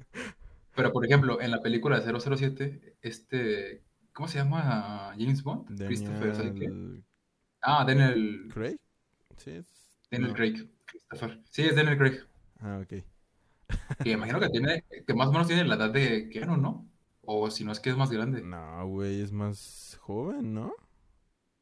Pero, 0.76 0.92
por 0.92 1.06
ejemplo, 1.06 1.42
en 1.42 1.52
la 1.52 1.62
película 1.62 2.00
de 2.00 2.20
007, 2.20 2.98
este, 3.02 3.84
¿cómo 4.12 4.28
se 4.28 4.40
llama? 4.40 5.14
James 5.18 5.44
Bond? 5.44 5.70
Christopher, 5.86 6.36
¿sabe 6.36 6.54
qué? 6.54 6.70
Daniel 6.70 7.04
Ah, 7.62 7.86
Daniel, 7.86 8.54
Craig. 8.54 8.80
Sí, 9.38 9.52
es... 9.52 10.02
Daniel 10.12 10.32
no. 10.32 10.36
Craig. 10.36 10.70
Christopher. 10.86 11.42
Sí, 11.50 11.64
es 11.64 11.76
Daniel 11.76 11.98
Craig. 11.98 12.22
Ah, 12.64 12.80
ok. 12.82 12.94
Que 14.04 14.12
imagino 14.12 14.40
que 14.40 14.50
tiene, 14.50 14.84
que 15.06 15.14
más 15.14 15.28
o 15.28 15.32
menos 15.32 15.48
tiene 15.48 15.66
la 15.66 15.76
edad 15.76 15.92
de 15.92 16.30
Keanu, 16.30 16.58
¿no? 16.58 16.90
O 17.22 17.50
si 17.52 17.64
no 17.64 17.72
es 17.72 17.80
que 17.80 17.90
es 17.90 17.98
más 17.98 18.12
grande. 18.12 18.42
No, 18.42 18.88
güey, 18.88 19.22
es 19.22 19.32
más 19.32 19.98
joven, 20.02 20.54
¿no? 20.54 20.74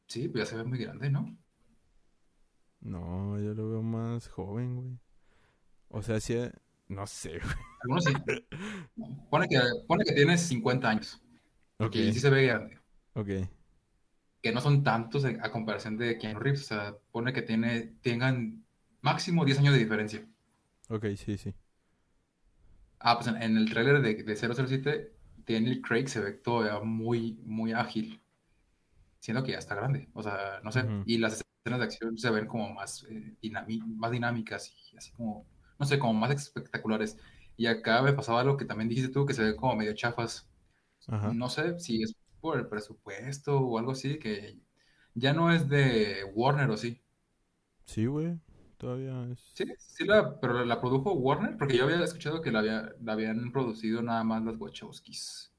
Sí, 0.08 0.28
pues 0.28 0.44
ya 0.44 0.50
se 0.50 0.56
ve 0.56 0.64
muy 0.64 0.78
grande, 0.78 1.10
¿no? 1.10 1.36
No, 2.80 3.38
yo 3.40 3.54
lo 3.54 3.70
veo 3.70 3.82
más 3.82 4.28
joven, 4.28 4.76
güey. 4.76 4.98
O 5.88 6.02
sea, 6.02 6.20
sí, 6.20 6.36
no 6.88 7.06
sé, 7.06 7.30
güey. 7.42 7.54
Algunos 7.82 8.04
sí. 8.04 8.12
Pone 9.30 9.48
que, 9.48 9.58
pone 9.86 10.04
que 10.04 10.12
tiene 10.12 10.38
50 10.38 10.88
años. 10.88 11.22
Ok, 11.78 11.96
Y 11.96 12.12
sí 12.12 12.20
se 12.20 12.30
ve 12.30 12.46
grande. 12.46 12.78
ok. 13.14 13.28
que 14.42 14.52
no 14.52 14.60
son 14.60 14.82
tantos 14.82 15.24
a 15.24 15.50
comparación 15.52 15.96
de 15.96 16.18
Keanu 16.18 16.40
Reeves. 16.40 16.62
O 16.62 16.64
sea, 16.66 16.96
pone 17.12 17.32
que 17.32 17.42
tiene, 17.42 17.94
tengan 18.02 18.64
máximo 19.00 19.44
10 19.44 19.58
años 19.60 19.74
de 19.74 19.80
diferencia. 19.80 20.26
Ok, 20.92 21.06
sí, 21.16 21.36
sí. 21.38 21.54
Ah, 23.00 23.16
pues 23.16 23.26
en, 23.28 23.42
en 23.42 23.56
el 23.56 23.70
tráiler 23.70 24.00
de, 24.00 24.22
de 24.22 24.36
007, 24.36 25.12
Daniel 25.46 25.80
Craig 25.82 26.08
se 26.08 26.20
ve 26.20 26.32
todavía 26.32 26.80
muy, 26.80 27.40
muy 27.44 27.72
ágil. 27.72 28.20
Siendo 29.20 29.42
que 29.44 29.52
ya 29.52 29.58
está 29.58 29.74
grande. 29.74 30.08
O 30.14 30.22
sea, 30.22 30.60
no 30.64 30.72
sé. 30.72 30.84
Y 31.06 31.18
las 31.18 31.44
escenas 31.64 31.78
de 31.80 31.84
acción 31.84 32.18
se 32.18 32.30
ven 32.30 32.46
como 32.46 32.72
más, 32.74 33.04
eh, 33.08 33.36
más 33.86 34.10
dinámicas 34.10 34.72
y 34.92 34.96
así 34.96 35.12
como, 35.12 35.46
no 35.78 35.86
sé, 35.86 35.98
como 35.98 36.14
más 36.14 36.30
espectaculares. 36.32 37.18
Y 37.56 37.66
acá 37.66 38.02
me 38.02 38.12
pasaba 38.12 38.40
algo 38.40 38.56
que 38.56 38.64
también 38.64 38.88
dijiste 38.88 39.12
tú, 39.12 39.26
que 39.26 39.34
se 39.34 39.44
ve 39.44 39.56
como 39.56 39.76
medio 39.76 39.94
chafas. 39.94 40.48
Ajá. 41.08 41.32
No 41.32 41.48
sé 41.48 41.78
si 41.78 42.02
es 42.02 42.14
por 42.40 42.58
el 42.58 42.68
presupuesto 42.68 43.60
o 43.60 43.78
algo 43.78 43.92
así, 43.92 44.18
que 44.18 44.58
ya 45.14 45.32
no 45.32 45.52
es 45.52 45.68
de 45.68 46.24
Warner 46.34 46.70
o 46.70 46.76
sí. 46.76 47.02
Sí, 47.84 48.06
güey. 48.06 48.38
Todavía 48.82 49.28
es... 49.30 49.38
Sí, 49.54 49.64
sí 49.78 50.04
la, 50.04 50.40
pero 50.40 50.64
la 50.64 50.80
produjo 50.80 51.12
Warner, 51.12 51.56
porque 51.56 51.76
yo 51.76 51.84
había 51.84 52.02
escuchado 52.02 52.42
que 52.42 52.50
la, 52.50 52.58
había, 52.58 52.92
la 53.00 53.12
habían 53.12 53.52
producido 53.52 54.02
nada 54.02 54.24
más 54.24 54.42
las 54.42 54.56
Wachowskis. 54.58 55.52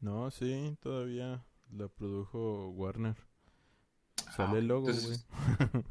No, 0.00 0.30
sí, 0.30 0.76
todavía 0.82 1.42
la 1.74 1.88
produjo 1.88 2.68
Warner. 2.68 3.16
Ah, 4.26 4.32
Sale 4.32 4.58
el 4.58 4.66
logo, 4.68 4.88
entonces- 4.90 5.26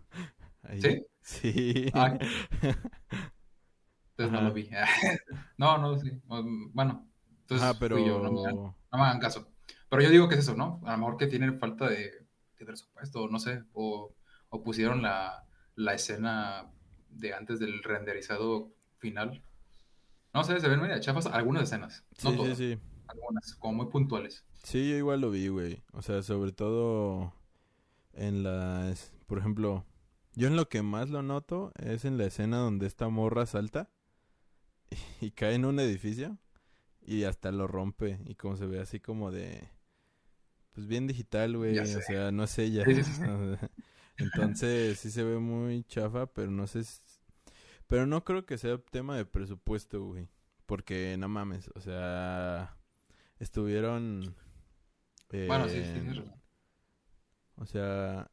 Ahí. 0.61 0.81
¿Sí? 0.83 1.05
Sí. 1.23 1.91
Ah, 1.95 2.15
Entonces 4.11 4.31
no 4.31 4.41
lo 4.41 4.53
vi. 4.53 4.69
No, 5.57 5.79
no, 5.79 5.97
sí. 5.97 6.11
Bueno, 6.27 7.09
entonces 7.39 7.67
Ajá, 7.67 7.79
pero... 7.79 7.95
fui 7.97 8.05
yo, 8.07 8.19
no 8.19 8.31
me, 8.31 8.41
hagan, 8.41 8.55
no 8.55 8.75
me 8.93 9.01
hagan 9.01 9.19
caso. 9.19 9.47
Pero 9.89 10.03
yo 10.03 10.11
digo 10.11 10.29
que 10.29 10.35
es 10.35 10.41
eso, 10.41 10.55
¿no? 10.55 10.79
A 10.85 10.91
lo 10.91 10.97
mejor 10.99 11.17
que 11.17 11.25
tienen 11.25 11.57
falta 11.57 11.89
de, 11.89 12.27
de 12.59 12.65
presupuesto, 12.67 13.27
no 13.29 13.39
sé, 13.39 13.63
o, 13.73 14.13
o 14.49 14.63
pusieron 14.63 15.01
la, 15.01 15.43
la 15.75 15.93
escena 15.93 16.71
de 17.09 17.33
antes 17.33 17.59
del 17.59 17.83
renderizado 17.83 18.73
final. 18.97 19.43
No 20.33 20.43
sé, 20.43 20.59
se 20.59 20.67
ven 20.69 20.81
medio 20.81 20.99
chafas 20.99 21.25
algunas 21.27 21.63
escenas, 21.63 22.05
no 22.23 22.31
Sí, 22.31 22.37
sí, 22.37 22.37
todas, 22.37 22.57
sí. 22.57 22.79
algunas, 23.07 23.55
como 23.55 23.73
muy 23.83 23.91
puntuales. 23.91 24.45
Sí, 24.63 24.89
yo 24.89 24.95
igual 24.97 25.21
lo 25.21 25.31
vi, 25.31 25.47
güey. 25.49 25.83
O 25.93 26.01
sea, 26.01 26.23
sobre 26.23 26.51
todo 26.51 27.33
en 28.13 28.43
las, 28.43 29.13
por 29.27 29.37
ejemplo, 29.39 29.85
Yo 30.35 30.47
en 30.47 30.55
lo 30.55 30.69
que 30.69 30.81
más 30.81 31.09
lo 31.09 31.23
noto 31.23 31.71
es 31.77 32.05
en 32.05 32.17
la 32.17 32.25
escena 32.25 32.57
donde 32.57 32.87
esta 32.87 33.09
morra 33.09 33.45
salta 33.45 33.89
y 35.21 35.31
cae 35.31 35.55
en 35.55 35.65
un 35.65 35.79
edificio 35.79 36.37
y 37.01 37.23
hasta 37.25 37.51
lo 37.51 37.67
rompe 37.67 38.19
y 38.25 38.35
como 38.35 38.57
se 38.57 38.65
ve 38.67 38.79
así 38.79 38.99
como 38.99 39.31
de 39.31 39.69
pues 40.73 40.87
bien 40.87 41.07
digital, 41.07 41.57
güey, 41.57 41.77
o 41.79 41.85
sea, 41.85 42.31
no 42.31 42.47
sé 42.47 42.71
ya. 42.71 42.83
Entonces 44.21 44.99
sí 44.99 45.11
se 45.11 45.23
ve 45.23 45.37
muy 45.37 45.83
chafa, 45.83 46.27
pero 46.27 46.51
no 46.51 46.67
sé 46.67 46.83
pero 47.87 48.05
no 48.05 48.23
creo 48.23 48.45
que 48.45 48.57
sea 48.57 48.77
tema 48.77 49.17
de 49.17 49.25
presupuesto, 49.25 50.01
güey, 50.03 50.29
porque 50.65 51.17
no 51.17 51.27
mames, 51.27 51.69
o 51.75 51.81
sea, 51.81 52.77
estuvieron 53.39 54.35
bueno, 55.47 55.69
sí, 55.69 55.81
sí, 55.83 56.23
O 57.55 57.65
sea, 57.65 58.29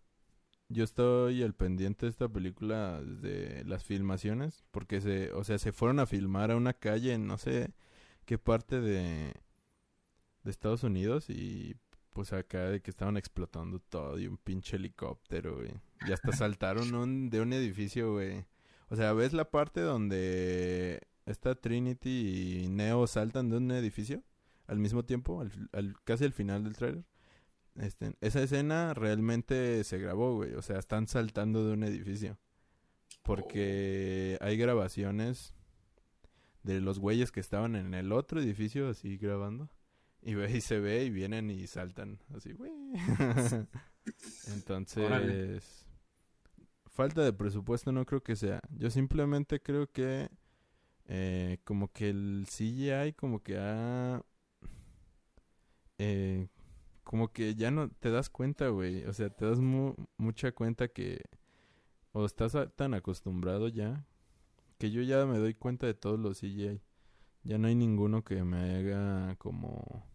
yo 0.68 0.84
estoy 0.84 1.42
al 1.42 1.54
pendiente 1.54 2.06
de 2.06 2.10
esta 2.10 2.28
película 2.28 3.00
desde 3.02 3.64
las 3.64 3.84
filmaciones, 3.84 4.64
porque 4.70 5.00
se, 5.00 5.32
o 5.32 5.44
sea, 5.44 5.58
se 5.58 5.72
fueron 5.72 6.00
a 6.00 6.06
filmar 6.06 6.50
a 6.50 6.56
una 6.56 6.74
calle 6.74 7.14
en 7.14 7.26
no 7.26 7.38
sé 7.38 7.72
qué 8.24 8.38
parte 8.38 8.80
de, 8.80 9.34
de 10.42 10.50
Estados 10.50 10.82
Unidos 10.82 11.30
y 11.30 11.76
pues 12.18 12.32
acá 12.32 12.68
de 12.68 12.82
que 12.82 12.90
estaban 12.90 13.16
explotando 13.16 13.78
todo 13.78 14.18
y 14.18 14.26
un 14.26 14.38
pinche 14.38 14.74
helicóptero, 14.74 15.58
güey. 15.58 15.70
Y 16.04 16.12
hasta 16.12 16.32
saltaron 16.32 17.30
de 17.30 17.40
un 17.40 17.52
edificio, 17.52 18.14
güey. 18.14 18.44
O 18.88 18.96
sea, 18.96 19.12
¿ves 19.12 19.32
la 19.32 19.48
parte 19.48 19.82
donde 19.82 21.06
está 21.26 21.54
Trinity 21.54 22.64
y 22.64 22.68
Neo 22.70 23.06
saltan 23.06 23.50
de 23.50 23.58
un 23.58 23.70
edificio 23.70 24.24
al 24.66 24.80
mismo 24.80 25.04
tiempo, 25.04 25.44
al, 25.70 25.94
casi 26.02 26.24
al 26.24 26.32
final 26.32 26.64
del 26.64 26.74
trailer? 26.74 27.04
Este, 27.76 28.12
esa 28.20 28.42
escena 28.42 28.94
realmente 28.94 29.84
se 29.84 29.98
grabó, 29.98 30.34
güey. 30.34 30.54
O 30.54 30.62
sea, 30.62 30.80
están 30.80 31.06
saltando 31.06 31.64
de 31.64 31.74
un 31.74 31.84
edificio. 31.84 32.36
Porque 33.22 34.38
hay 34.40 34.56
grabaciones 34.56 35.54
de 36.64 36.80
los 36.80 36.98
güeyes 36.98 37.30
que 37.30 37.38
estaban 37.38 37.76
en 37.76 37.94
el 37.94 38.10
otro 38.10 38.40
edificio 38.40 38.88
así 38.88 39.18
grabando. 39.18 39.68
Y 40.22 40.34
ve 40.34 40.50
y 40.56 40.60
se 40.60 40.80
ve 40.80 41.04
y 41.04 41.10
vienen 41.10 41.50
y 41.50 41.66
saltan 41.66 42.18
así, 42.34 42.52
güey. 42.52 42.72
Entonces, 44.54 45.86
falta 46.86 47.22
de 47.22 47.32
presupuesto 47.32 47.92
no 47.92 48.04
creo 48.04 48.22
que 48.22 48.36
sea. 48.36 48.60
Yo 48.76 48.90
simplemente 48.90 49.60
creo 49.60 49.90
que 49.90 50.28
eh, 51.06 51.58
como 51.64 51.92
que 51.92 52.10
el 52.10 52.46
CGI 52.48 53.14
como 53.14 53.42
que 53.42 53.58
ha... 53.58 54.22
Eh, 55.98 56.48
como 57.04 57.32
que 57.32 57.54
ya 57.54 57.70
no 57.70 57.88
te 57.88 58.10
das 58.10 58.28
cuenta, 58.28 58.68
güey. 58.68 59.04
O 59.04 59.12
sea, 59.12 59.30
te 59.30 59.46
das 59.46 59.60
mucha 59.60 60.52
cuenta 60.52 60.88
que 60.88 61.22
o 62.12 62.24
estás 62.24 62.56
tan 62.76 62.94
acostumbrado 62.94 63.68
ya 63.68 64.06
que 64.78 64.90
yo 64.90 65.02
ya 65.02 65.26
me 65.26 65.38
doy 65.38 65.54
cuenta 65.54 65.86
de 65.86 65.94
todos 65.94 66.18
los 66.18 66.40
CGI. 66.40 66.80
Ya 67.42 67.58
no 67.58 67.68
hay 67.68 67.74
ninguno 67.74 68.24
que 68.24 68.44
me 68.44 68.76
haga 68.76 69.36
como 69.36 70.06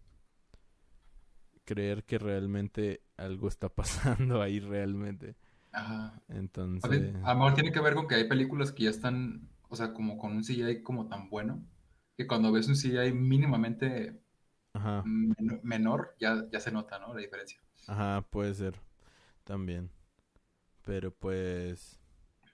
creer 1.65 2.03
que 2.03 2.17
realmente 2.17 3.01
algo 3.17 3.47
está 3.47 3.69
pasando 3.69 4.41
ahí 4.41 4.59
realmente. 4.59 5.35
Ajá. 5.71 6.13
Entonces... 6.29 7.15
A 7.23 7.33
lo 7.33 7.39
mejor 7.39 7.53
tiene 7.55 7.71
que 7.71 7.81
ver 7.81 7.95
con 7.95 8.07
que 8.07 8.15
hay 8.15 8.27
películas 8.27 8.71
que 8.71 8.83
ya 8.83 8.89
están, 8.89 9.49
o 9.69 9.75
sea, 9.75 9.93
como 9.93 10.17
con 10.17 10.33
un 10.33 10.43
CGI 10.43 10.83
como 10.83 11.07
tan 11.07 11.29
bueno, 11.29 11.63
que 12.15 12.27
cuando 12.27 12.51
ves 12.51 12.67
un 12.67 12.75
CGI 12.75 13.11
mínimamente 13.13 14.19
menor, 15.63 16.15
ya, 16.19 16.45
ya 16.51 16.59
se 16.59 16.71
nota, 16.71 16.99
¿no? 16.99 17.13
La 17.13 17.21
diferencia. 17.21 17.59
Ajá, 17.87 18.21
puede 18.29 18.53
ser. 18.53 18.79
También. 19.43 19.89
Pero 20.83 21.11
pues... 21.11 21.99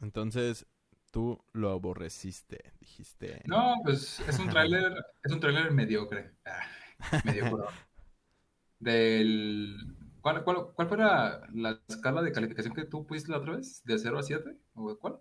Entonces, 0.02 0.66
tú 1.12 1.44
lo 1.52 1.72
aborreciste, 1.72 2.72
dijiste. 2.80 3.42
No, 3.46 3.76
pues 3.84 4.22
es 4.22 4.40
un 4.40 4.50
tráiler, 4.50 4.94
es 5.24 5.32
un 5.32 5.40
tráiler 5.40 5.72
mediocre. 5.72 6.32
Ah, 6.46 7.22
mediocre. 7.26 7.66
Del... 8.80 9.78
¿Cuál, 10.22 10.44
cuál, 10.44 10.74
cuál 10.74 10.88
fue 10.88 10.98
la, 10.98 11.82
escala 11.88 12.22
de 12.22 12.32
calificación 12.32 12.74
que 12.74 12.86
tú 12.86 13.06
pusiste 13.06 13.32
la 13.32 13.38
otra 13.38 13.56
vez? 13.56 13.82
¿De 13.86 13.98
0 13.98 14.20
a 14.20 14.24
7? 14.24 14.58
¿O 14.74 14.98
cuál? 14.98 15.20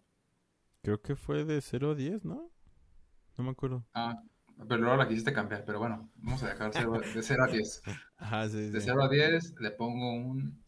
Creo 0.82 1.00
que 1.00 1.16
fue 1.16 1.44
de 1.44 1.60
0 1.60 1.92
a 1.92 1.94
10, 1.94 2.24
¿no? 2.24 2.50
No 3.36 3.44
me 3.44 3.50
acuerdo. 3.50 3.86
Ah, 3.94 4.22
pero 4.68 4.80
luego 4.80 4.96
la 4.96 5.06
quisiste 5.06 5.32
cambiar, 5.32 5.64
pero 5.64 5.78
bueno, 5.78 6.10
vamos 6.16 6.42
a 6.42 6.48
dejar 6.48 6.72
de 6.72 7.22
0 7.22 7.44
a 7.44 7.46
10. 7.46 7.82
Ajá, 8.16 8.48
sí, 8.48 8.70
De 8.70 8.80
0 8.80 9.02
a 9.02 9.08
10 9.08 9.60
le 9.60 9.70
pongo 9.70 10.12
un. 10.12 10.64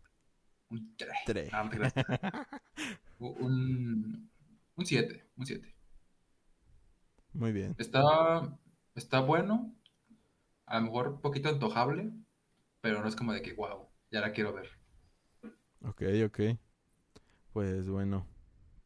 Un 0.68 0.96
3. 0.96 1.10
3. 1.26 1.50
Ah, 1.52 1.68
un, 3.18 4.30
un 4.76 4.86
7. 4.86 5.26
Un 5.36 5.46
7. 5.46 5.74
Muy 7.32 7.52
bien. 7.52 7.74
Está, 7.78 8.56
está 8.94 9.20
bueno. 9.20 9.74
A 10.66 10.78
lo 10.78 10.86
mejor 10.86 11.08
un 11.08 11.20
poquito 11.20 11.48
antojable. 11.48 12.12
Pero 12.80 13.02
no 13.02 13.08
es 13.08 13.16
como 13.16 13.32
de 13.32 13.42
que, 13.42 13.52
wow, 13.52 13.88
ya 14.10 14.20
la 14.20 14.32
quiero 14.32 14.52
ver. 14.52 14.68
Ok, 15.82 16.02
ok. 16.26 16.40
Pues 17.52 17.88
bueno, 17.88 18.26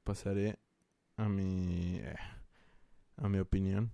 pasaré 0.04 0.58
a 1.16 1.28
mi. 1.28 1.96
Eh, 1.96 2.16
a 3.16 3.28
mi 3.28 3.38
opinión. 3.38 3.92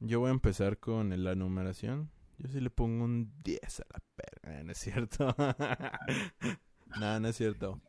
Yo 0.00 0.20
voy 0.20 0.28
a 0.28 0.32
empezar 0.32 0.78
con 0.78 1.24
la 1.24 1.34
numeración. 1.34 2.10
Yo 2.38 2.48
sí 2.48 2.60
le 2.60 2.70
pongo 2.70 3.04
un 3.04 3.32
10 3.42 3.80
a 3.80 3.84
la 3.92 4.02
perra, 4.14 4.62
¿no 4.62 4.72
es 4.72 4.78
cierto? 4.78 5.34
no, 7.00 7.20
no 7.20 7.28
es 7.28 7.36
cierto. 7.36 7.80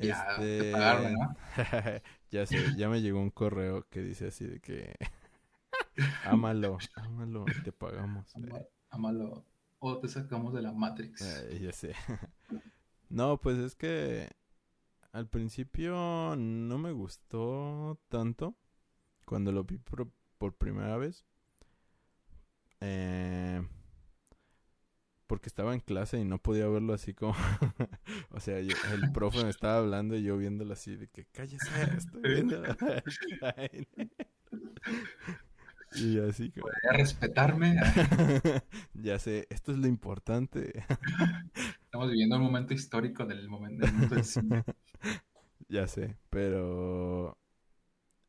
ya, 0.00 0.26
este... 0.30 0.72
pagaron, 0.72 1.12
¿no? 1.12 1.36
ya 2.30 2.46
sé, 2.46 2.58
ya 2.76 2.88
me 2.88 3.02
llegó 3.02 3.20
un 3.20 3.30
correo 3.30 3.86
que 3.90 4.00
dice 4.00 4.28
así 4.28 4.46
de 4.46 4.60
que... 4.60 4.94
ámalo, 6.24 6.78
ámalo, 6.94 7.44
te 7.64 7.72
pagamos. 7.72 8.32
Ámalo, 8.88 9.44
o 9.84 9.98
te 9.98 10.06
sacamos 10.06 10.54
de 10.54 10.62
la 10.62 10.72
Matrix. 10.72 11.44
ya 11.60 11.72
sé. 11.72 11.94
no, 13.10 13.38
pues 13.38 13.58
es 13.58 13.74
que 13.74 14.30
al 15.10 15.28
principio 15.28 16.36
no 16.36 16.78
me 16.78 16.92
gustó 16.92 17.98
tanto 18.08 18.54
cuando 19.26 19.50
lo 19.50 19.64
vi 19.64 19.78
por 19.78 20.54
primera 20.54 20.96
vez. 20.96 21.24
Eh, 22.80 23.60
porque 25.26 25.48
estaba 25.48 25.74
en 25.74 25.80
clase 25.80 26.18
y 26.18 26.24
no 26.24 26.38
podía 26.38 26.68
verlo 26.68 26.94
así 26.94 27.12
como... 27.12 27.34
o 28.30 28.38
sea, 28.38 28.58
el 28.58 29.12
profe 29.12 29.42
me 29.42 29.50
estaba 29.50 29.78
hablando 29.78 30.16
y 30.16 30.22
yo 30.22 30.36
viéndolo 30.36 30.74
así 30.74 30.94
de 30.94 31.08
que 31.08 31.26
cállese, 31.26 31.66
estoy 31.96 32.22
viendo. 32.22 32.62
y 35.96 36.18
así 36.18 36.50
como... 36.50 36.66
¿Podría 36.66 36.92
respetarme? 36.92 37.76
ya 38.94 39.18
sé, 39.18 39.46
esto 39.50 39.72
es 39.72 39.78
lo 39.78 39.86
importante. 39.86 40.84
Estamos 41.84 42.10
viviendo 42.10 42.36
un 42.36 42.42
momento 42.42 42.74
histórico 42.74 43.26
del 43.26 43.48
momento, 43.48 43.86
del 43.86 43.94
mundo 43.94 44.14
del 44.14 44.24
cine. 44.24 44.64
ya 45.68 45.86
sé, 45.86 46.16
pero... 46.30 47.38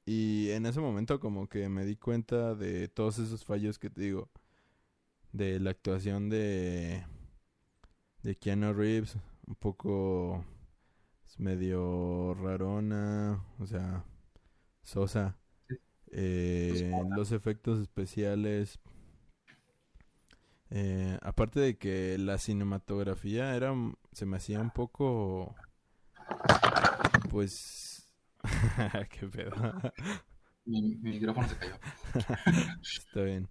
Y 0.05 0.49
en 0.49 0.65
ese 0.65 0.81
momento 0.81 1.19
como 1.19 1.47
que 1.47 1.69
me 1.69 1.85
di 1.85 1.95
cuenta 1.95 2.55
de 2.55 2.89
todos 2.89 3.19
esos 3.19 3.45
fallos 3.45 3.79
que 3.79 3.89
te 3.89 4.01
digo 4.01 4.29
de 5.31 5.61
la 5.61 5.71
actuación 5.71 6.29
de 6.29 7.05
de 8.23 8.35
Keanu 8.37 8.73
Reeves, 8.73 9.17
un 9.45 9.55
poco 9.55 10.45
medio 11.37 12.33
rarona, 12.35 13.43
o 13.59 13.65
sea, 13.65 14.05
sosa. 14.83 15.37
Eh, 16.15 16.91
los 17.15 17.31
efectos 17.31 17.79
especiales. 17.79 18.79
Eh, 20.69 21.17
aparte 21.21 21.59
de 21.59 21.77
que 21.77 22.17
la 22.17 22.37
cinematografía 22.37 23.55
era 23.55 23.73
se 24.11 24.25
me 24.25 24.37
hacía 24.37 24.59
un 24.59 24.71
poco 24.71 25.55
pues 27.29 28.11
qué 29.11 29.27
pedo 29.27 29.51
mi, 30.65 30.81
mi 30.95 31.11
micrófono 31.11 31.47
se 31.47 31.57
cayó 31.57 31.75
está 32.81 33.21
bien 33.21 33.47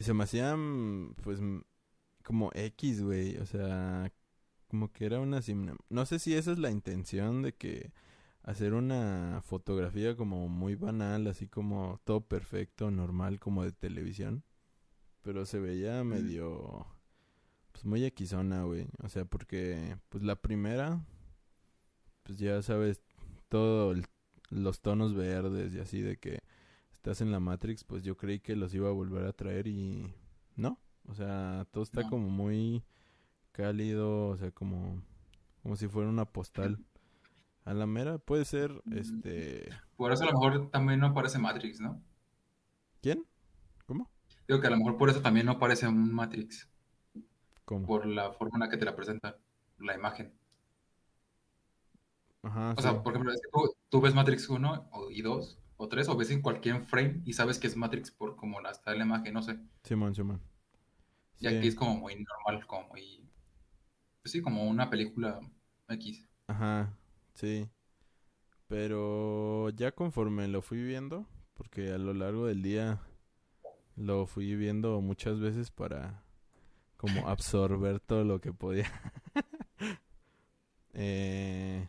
se 0.00 0.14
me 0.14 0.24
hacían, 0.24 1.14
pues, 1.22 1.40
como 2.24 2.50
X, 2.54 3.02
güey. 3.02 3.36
O 3.36 3.46
sea, 3.46 4.10
como 4.68 4.90
que 4.92 5.04
era 5.06 5.20
una... 5.20 5.40
No 5.88 6.06
sé 6.06 6.18
si 6.18 6.34
esa 6.34 6.52
es 6.52 6.58
la 6.58 6.70
intención 6.70 7.42
de 7.42 7.54
que 7.54 7.92
hacer 8.50 8.74
una 8.74 9.40
fotografía 9.44 10.16
como 10.16 10.48
muy 10.48 10.74
banal, 10.74 11.26
así 11.26 11.48
como 11.48 12.00
todo 12.04 12.20
perfecto, 12.20 12.90
normal, 12.90 13.38
como 13.40 13.64
de 13.64 13.72
televisión. 13.72 14.44
Pero 15.22 15.46
se 15.46 15.58
veía 15.58 16.02
medio... 16.04 16.86
Pues 17.72 17.84
muy 17.84 18.10
Xona, 18.10 18.64
güey. 18.64 18.88
O 19.02 19.08
sea, 19.08 19.24
porque, 19.24 19.96
pues 20.08 20.24
la 20.24 20.36
primera, 20.36 21.04
pues 22.24 22.38
ya 22.38 22.60
sabes, 22.62 23.00
todo 23.48 23.94
los 24.50 24.80
tonos 24.80 25.14
verdes 25.14 25.72
y 25.72 25.78
así 25.78 26.00
de 26.00 26.16
que 26.16 26.40
estás 26.92 27.20
en 27.20 27.30
la 27.30 27.40
Matrix, 27.40 27.84
pues 27.84 28.02
yo 28.02 28.16
creí 28.16 28.40
que 28.40 28.56
los 28.56 28.74
iba 28.74 28.88
a 28.88 28.92
volver 28.92 29.24
a 29.24 29.32
traer 29.32 29.66
y 29.68 30.12
no. 30.56 30.78
O 31.06 31.14
sea, 31.14 31.66
todo 31.70 31.82
está 31.82 32.08
como 32.08 32.28
muy 32.28 32.82
cálido, 33.52 34.28
o 34.28 34.36
sea, 34.36 34.50
como, 34.50 35.00
como 35.62 35.76
si 35.76 35.86
fuera 35.88 36.08
una 36.08 36.24
postal. 36.24 36.84
A 37.64 37.74
la 37.74 37.86
mera 37.86 38.18
puede 38.18 38.44
ser, 38.44 38.72
Mm. 38.84 38.98
este... 38.98 39.68
Por 39.96 40.12
eso 40.12 40.24
a 40.24 40.26
lo 40.26 40.32
mejor 40.32 40.70
también 40.70 41.00
no 41.00 41.08
aparece 41.08 41.38
Matrix, 41.38 41.80
¿no? 41.80 42.02
¿Quién? 43.02 43.24
¿Cómo? 43.86 44.10
Digo 44.48 44.60
que 44.60 44.66
a 44.66 44.70
lo 44.70 44.76
mejor 44.78 44.96
por 44.96 45.10
eso 45.10 45.20
también 45.20 45.46
no 45.46 45.52
aparece 45.52 45.86
un 45.86 46.12
Matrix, 46.12 46.68
¿Cómo? 47.64 47.86
por 47.86 48.06
la 48.06 48.32
forma 48.32 48.56
en 48.56 48.60
la 48.60 48.68
que 48.68 48.76
te 48.76 48.84
la 48.84 48.96
presenta, 48.96 49.36
la 49.78 49.94
imagen. 49.94 50.32
Ajá, 52.42 52.70
O 52.72 52.76
sí. 52.76 52.82
sea, 52.82 53.02
por 53.02 53.12
ejemplo, 53.12 53.32
tú, 53.52 53.76
tú 53.90 54.00
ves 54.00 54.14
Matrix 54.14 54.48
1 54.48 54.88
o, 54.92 55.10
y 55.10 55.20
2 55.22 55.58
o 55.76 55.88
3 55.88 56.08
o 56.08 56.16
ves 56.16 56.30
en 56.30 56.42
cualquier 56.42 56.82
frame 56.84 57.20
y 57.24 57.32
sabes 57.34 57.58
que 57.58 57.66
es 57.66 57.76
Matrix 57.76 58.10
por 58.10 58.36
como 58.36 58.60
la, 58.60 58.70
está 58.70 58.94
la 58.94 59.04
imagen, 59.04 59.34
no 59.34 59.42
sé. 59.42 59.58
Simón, 59.84 60.14
Simón. 60.14 60.40
Y 61.38 61.46
aquí 61.46 61.68
es 61.68 61.74
como 61.74 61.96
muy 61.96 62.14
normal, 62.16 62.66
como 62.66 62.88
muy... 62.88 63.28
Pues 64.22 64.32
sí, 64.32 64.42
como 64.42 64.64
una 64.64 64.90
película 64.90 65.40
X. 65.88 66.26
Ajá, 66.46 66.94
sí. 67.40 67.68
Pero 68.68 69.70
ya 69.70 69.92
conforme 69.92 70.46
lo 70.48 70.62
fui 70.62 70.82
viendo, 70.82 71.26
porque 71.54 71.92
a 71.92 71.98
lo 71.98 72.14
largo 72.14 72.46
del 72.46 72.62
día 72.62 73.00
lo 73.96 74.26
fui 74.26 74.54
viendo 74.54 75.00
muchas 75.00 75.40
veces 75.40 75.70
para 75.70 76.22
como 76.96 77.28
absorber 77.28 77.98
todo 78.00 78.24
lo 78.24 78.40
que 78.40 78.52
podía. 78.52 78.90
eh, 80.92 81.88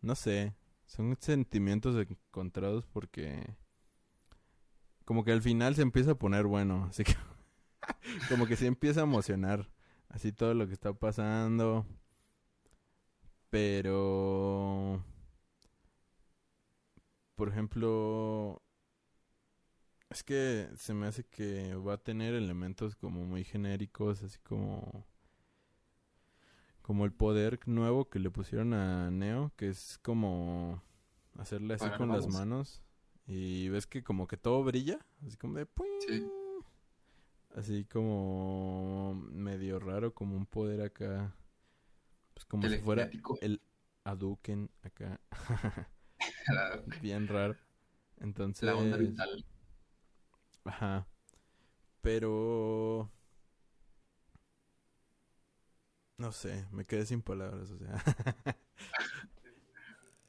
no 0.00 0.14
sé, 0.14 0.54
son 0.86 1.16
sentimientos 1.20 1.96
encontrados 1.96 2.86
porque 2.86 3.56
como 5.04 5.24
que 5.24 5.32
al 5.32 5.42
final 5.42 5.74
se 5.74 5.82
empieza 5.82 6.12
a 6.12 6.18
poner 6.18 6.46
bueno, 6.46 6.86
así 6.88 7.04
que 7.04 7.16
como 8.28 8.46
que 8.46 8.56
se 8.56 8.66
empieza 8.66 9.00
a 9.00 9.04
emocionar 9.04 9.68
así 10.08 10.32
todo 10.32 10.54
lo 10.54 10.66
que 10.66 10.74
está 10.74 10.92
pasando. 10.92 11.86
Pero, 13.50 15.02
por 17.34 17.48
ejemplo, 17.48 18.62
es 20.10 20.22
que 20.22 20.68
se 20.76 20.94
me 20.94 21.06
hace 21.06 21.24
que 21.24 21.74
va 21.74 21.94
a 21.94 22.02
tener 22.02 22.34
elementos 22.34 22.96
como 22.96 23.24
muy 23.24 23.44
genéricos, 23.44 24.22
así 24.22 24.38
como, 24.40 25.06
como 26.82 27.04
el 27.04 27.12
poder 27.12 27.60
nuevo 27.66 28.08
que 28.08 28.18
le 28.18 28.30
pusieron 28.30 28.74
a 28.74 29.10
Neo, 29.10 29.52
que 29.56 29.68
es 29.68 29.98
como 30.02 30.82
hacerle 31.38 31.74
así 31.74 31.88
con 31.96 32.08
las 32.08 32.26
manos 32.28 32.82
y 33.28 33.68
ves 33.68 33.86
que 33.86 34.02
como 34.02 34.26
que 34.26 34.38
todo 34.38 34.64
brilla, 34.64 34.98
así 35.26 35.36
como 35.36 35.58
de 35.58 35.68
así 37.54 37.84
como 37.84 39.14
medio 39.32 39.78
raro, 39.78 40.14
como 40.14 40.36
un 40.36 40.46
poder 40.46 40.80
acá, 40.80 41.34
pues 42.38 42.44
como 42.46 42.68
si 42.68 42.78
fuera 42.78 43.10
el 43.40 43.60
Hadouken 44.04 44.70
acá, 44.82 45.20
La, 46.46 46.80
bien 47.02 47.26
raro. 47.26 47.56
Entonces, 48.18 48.62
la 48.62 48.76
onda 48.76 48.96
vital. 48.96 49.44
ajá. 50.64 51.08
Pero 52.00 53.10
no 56.16 56.30
sé, 56.30 56.64
me 56.70 56.84
quedé 56.84 57.06
sin 57.06 57.22
palabras, 57.22 57.70
o 57.70 57.78
sea. 57.78 58.04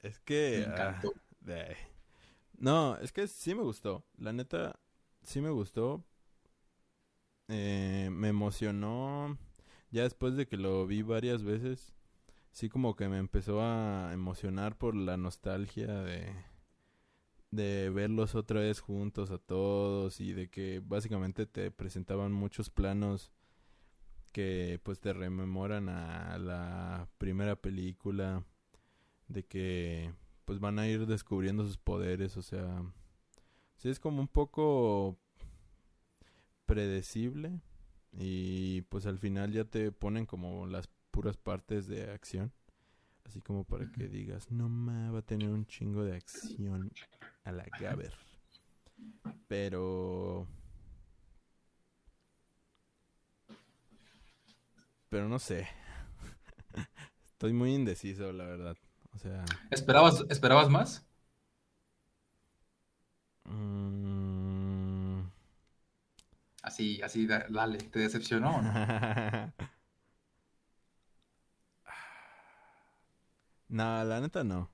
es 0.02 0.20
que 0.20 0.66
Me 1.42 1.62
ah, 1.62 1.76
No, 2.58 2.98
es 2.98 3.12
que 3.12 3.28
sí 3.28 3.54
me 3.54 3.62
gustó. 3.62 4.04
La 4.18 4.34
neta, 4.34 4.80
sí 5.22 5.42
me 5.42 5.52
gustó. 5.52 6.04
Eh, 7.50 8.10
me 8.12 8.30
emocionó. 8.30 9.38
Ya 9.92 10.04
después 10.04 10.36
de 10.36 10.48
que 10.48 10.58
lo 10.58 10.88
vi 10.88 11.04
varias 11.04 11.44
veces, 11.44 11.94
sí 12.52 12.70
como 12.70 12.96
que 12.96 13.08
me 13.10 13.18
empezó 13.18 13.62
a 13.62 14.12
emocionar 14.14 14.78
por 14.78 14.96
la 14.96 15.18
nostalgia 15.18 15.88
de, 15.88 16.34
de 17.52 17.90
verlos 17.90 18.36
otra 18.36 18.62
vez 18.62 18.80
juntos 18.80 19.32
a 19.32 19.38
todos 19.38 20.20
y 20.22 20.34
de 20.34 20.50
que 20.50 20.82
básicamente 20.84 21.46
te 21.46 21.72
presentaban 21.72 22.32
muchos 22.32 22.70
planos 22.70 23.32
que 24.32 24.80
pues 24.84 25.00
te 25.00 25.14
rememoran 25.14 25.90
a 25.90 26.38
la 26.38 27.08
primera 27.18 27.56
película 27.56 28.44
de 29.28 29.44
que 29.44 30.14
pues 30.46 30.60
van 30.60 30.80
a 30.80 30.88
ir 30.88 31.06
descubriendo 31.06 31.64
sus 31.64 31.78
poderes, 31.78 32.36
o 32.38 32.42
sea, 32.42 32.84
sí 33.76 33.90
es 33.90 34.00
como 34.00 34.22
un 34.22 34.28
poco 34.28 35.18
predecible 36.66 37.62
y 38.12 38.82
pues 38.84 39.06
al 39.06 39.20
final 39.20 39.52
ya 39.52 39.66
te 39.66 39.92
ponen 39.92 40.26
como 40.26 40.66
las 40.66 40.90
puras 41.20 41.36
partes 41.36 41.86
de 41.88 42.10
acción, 42.12 42.54
así 43.26 43.42
como 43.42 43.66
para 43.66 43.86
que 43.92 44.08
digas, 44.08 44.50
no 44.52 44.70
ma, 44.70 45.12
va 45.12 45.20
a 45.20 45.22
tener 45.22 45.50
un 45.50 45.66
chingo 45.68 46.06
de 46.06 46.16
acción 46.16 46.94
a 47.44 47.52
la 47.52 47.66
Gaber. 47.78 48.14
Pero 49.48 50.48
pero 55.10 55.28
no 55.28 55.40
sé. 55.40 55.68
Estoy 57.26 57.54
muy 57.54 57.74
indeciso, 57.74 58.32
la 58.32 58.46
verdad. 58.46 58.78
O 59.16 59.18
sea, 59.18 59.44
¿Esperabas, 59.72 60.26
¿Esperabas 60.30 60.70
más? 60.70 61.06
mm, 63.50 65.20
Así, 66.62 67.02
así, 67.02 67.26
da- 67.28 67.46
dale, 67.50 67.80
¿te 67.80 68.00
decepcionó 68.00 68.58
o 68.58 68.62
no? 68.62 68.82
No, 73.70 74.04
la 74.04 74.20
neta 74.20 74.44
no. 74.44 74.70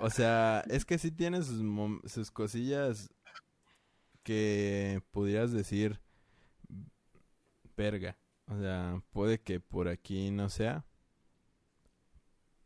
O 0.00 0.08
sea, 0.10 0.62
es 0.68 0.84
que 0.84 0.98
sí 0.98 1.10
tiene 1.10 1.42
sus, 1.42 1.60
sus 2.10 2.30
cosillas 2.30 3.10
que 4.22 5.02
pudieras 5.10 5.52
decir, 5.52 6.00
verga. 7.76 8.16
O 8.46 8.58
sea, 8.58 9.02
puede 9.12 9.40
que 9.40 9.60
por 9.60 9.88
aquí 9.88 10.30
no 10.30 10.48
sea. 10.48 10.84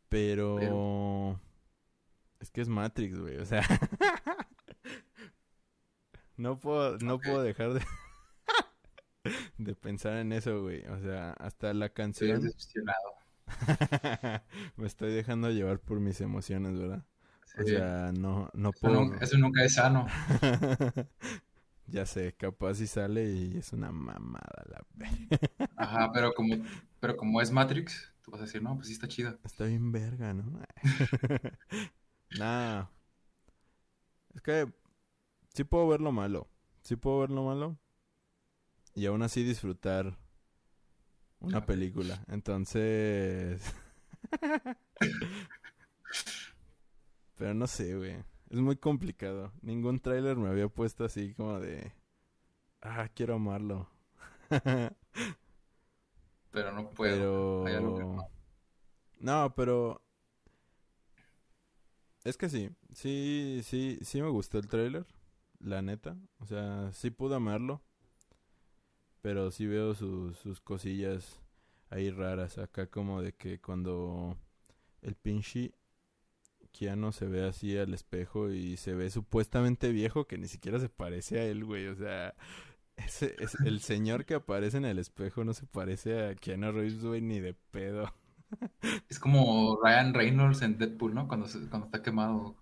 Pero... 0.09 0.57
Pero- 0.59 1.41
Es 2.41 2.51
que 2.51 2.61
es 2.61 2.69
Matrix, 2.69 3.19
güey. 3.19 3.39
O 3.39 3.47
sea... 3.47 3.63
no 6.37 6.59
puedo, 6.59 6.99
no 6.99 7.19
puedo 7.19 7.43
dejar 7.43 7.75
de... 7.75 7.83
de 9.59 9.75
pensar 9.75 10.17
en 10.17 10.33
eso, 10.33 10.63
güey. 10.63 10.85
O 10.87 11.01
sea, 11.01 11.33
hasta 11.35 11.73
la 11.75 11.89
canción... 11.91 12.43
Me 14.77 14.87
estoy 14.87 15.13
dejando 15.13 15.51
llevar 15.51 15.81
por 15.81 16.01
mis 16.01 16.21
emociones, 16.21 16.79
¿verdad? 16.79 17.05
O 17.57 17.65
Sí. 17.65 17.65
sea, 17.67 18.13
no, 18.15 18.51
no 18.55 18.73
Eso, 18.83 18.91
puedo... 18.93 19.11
eso 19.21 19.39
nunca 19.39 19.65
es 19.65 19.75
sano. 19.75 20.07
ya 21.87 22.07
sé, 22.07 22.35
capaz 22.37 22.75
si 22.77 22.87
sale 22.87 23.25
y 23.33 23.59
es 23.59 23.73
una 23.73 23.93
mamada 23.93 24.65
la. 24.71 24.87
Ajá, 25.77 26.13
pero 26.13 26.33
como, 26.33 26.55
pero 27.01 27.17
como 27.17 27.41
es 27.41 27.51
Matrix, 27.51 28.13
tú 28.23 28.31
vas 28.31 28.41
a 28.41 28.45
decir, 28.45 28.63
no, 28.63 28.77
pues 28.77 28.87
sí 28.87 28.93
está 28.93 29.09
chida. 29.09 29.37
Está 29.45 29.65
bien 29.67 29.93
verga, 29.93 30.33
¿no? 30.35 30.61
nah. 32.31 32.87
Es 34.35 34.43
que 34.43 34.67
sí 35.55 35.65
puedo 35.65 35.89
ver 35.89 36.01
lo 36.03 36.13
malo. 36.13 36.49
Sí 36.83 36.97
puedo 36.97 37.21
ver 37.21 37.31
lo 37.31 37.45
malo. 37.45 37.79
Y 38.95 39.07
aún 39.07 39.23
así 39.23 39.43
disfrutar 39.43 40.17
una 41.41 41.65
película. 41.67 42.25
Entonces... 42.29 43.63
Pero 47.37 47.55
no 47.55 47.67
sé, 47.67 47.97
güey. 47.97 48.17
Es 48.51 48.59
muy 48.59 48.77
complicado. 48.77 49.53
Ningún 49.63 49.99
tráiler 50.01 50.37
me 50.37 50.49
había 50.49 50.69
puesto 50.69 51.05
así 51.05 51.35
como 51.35 51.59
de... 51.59 51.93
Ah, 52.83 53.09
quiero 53.15 53.35
amarlo. 53.35 53.89
Pero 56.51 56.73
no 56.73 56.91
puedo. 56.91 57.65
Pero... 57.65 57.67
Hay 57.67 57.75
algo 57.75 57.97
que 57.97 58.05
no. 58.05 58.29
No, 59.21 59.55
pero... 59.55 60.03
Es 62.25 62.37
que 62.37 62.49
sí, 62.51 62.71
sí, 62.93 63.61
sí, 63.65 63.99
sí 64.03 64.21
me 64.21 64.29
gustó 64.29 64.59
el 64.59 64.69
tráiler, 64.69 65.07
la 65.59 65.81
neta. 65.81 66.19
O 66.39 66.47
sea, 66.47 66.93
sí 66.93 67.11
pude 67.11 67.37
amarlo. 67.37 67.83
Pero 69.23 69.51
sí 69.51 69.67
veo 69.67 69.95
sus, 69.95 70.37
sus 70.39 70.61
cosillas 70.61 71.41
ahí 71.91 72.11
raras. 72.11 72.59
Acá 72.59 72.87
como 72.89 73.23
de 73.23 73.35
que 73.35 73.61
cuando 73.61 74.37
el 75.03 75.17
pinche 75.17 75.75
Keanu 76.73 77.13
se 77.13 77.27
ve 77.27 77.47
así 77.47 77.77
al 77.79 77.95
espejo 77.95 78.51
y 78.51 78.77
se 78.77 78.95
ve 78.95 79.11
supuestamente 79.11 79.91
viejo 79.93 80.27
que 80.27 80.39
ni 80.39 80.49
siquiera 80.49 80.79
se 80.81 80.89
parece 80.89 81.41
a 81.41 81.45
él, 81.47 81.65
güey. 81.65 81.87
O 81.89 81.97
sea, 81.97 82.35
ese, 82.97 83.37
es, 83.41 83.59
el 83.65 83.81
señor 83.81 84.25
que 84.27 84.35
aparece 84.35 84.79
en 84.79 84.85
el 84.87 84.99
espejo 84.99 85.45
no 85.45 85.55
se 85.55 85.67
parece 85.67 86.29
a 86.29 86.35
Keanu 86.37 86.73
Reeves, 86.73 87.05
güey, 87.05 87.21
ni 87.23 87.41
de 87.41 87.55
pedo. 87.55 88.13
Es 89.11 89.19
como 89.19 89.79
Ryan 89.83 90.15
Reynolds 90.15 90.63
en 90.63 90.79
Deadpool, 90.79 91.15
¿no? 91.15 91.29
Cuando, 91.29 91.47
se- 91.47 91.69
cuando 91.69 91.85
está 91.87 92.03
quemado. 92.03 92.57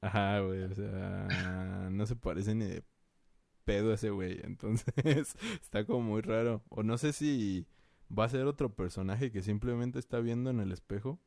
Ajá, 0.00 0.40
güey, 0.40 0.62
o 0.62 0.74
sea, 0.74 1.88
no 1.90 2.06
se 2.06 2.16
parece 2.16 2.54
ni 2.54 2.66
de 2.66 2.84
pedo 3.66 3.92
ese 3.92 4.08
güey. 4.08 4.40
Entonces, 4.44 4.86
está 5.62 5.84
como 5.84 6.00
muy 6.00 6.22
raro. 6.22 6.62
O 6.70 6.82
no 6.82 6.96
sé 6.96 7.12
si 7.12 7.66
va 8.16 8.24
a 8.24 8.28
ser 8.30 8.46
otro 8.46 8.74
personaje 8.74 9.30
que 9.30 9.42
simplemente 9.42 9.98
está 9.98 10.20
viendo 10.20 10.48
en 10.48 10.60
el 10.60 10.72
espejo. 10.72 11.20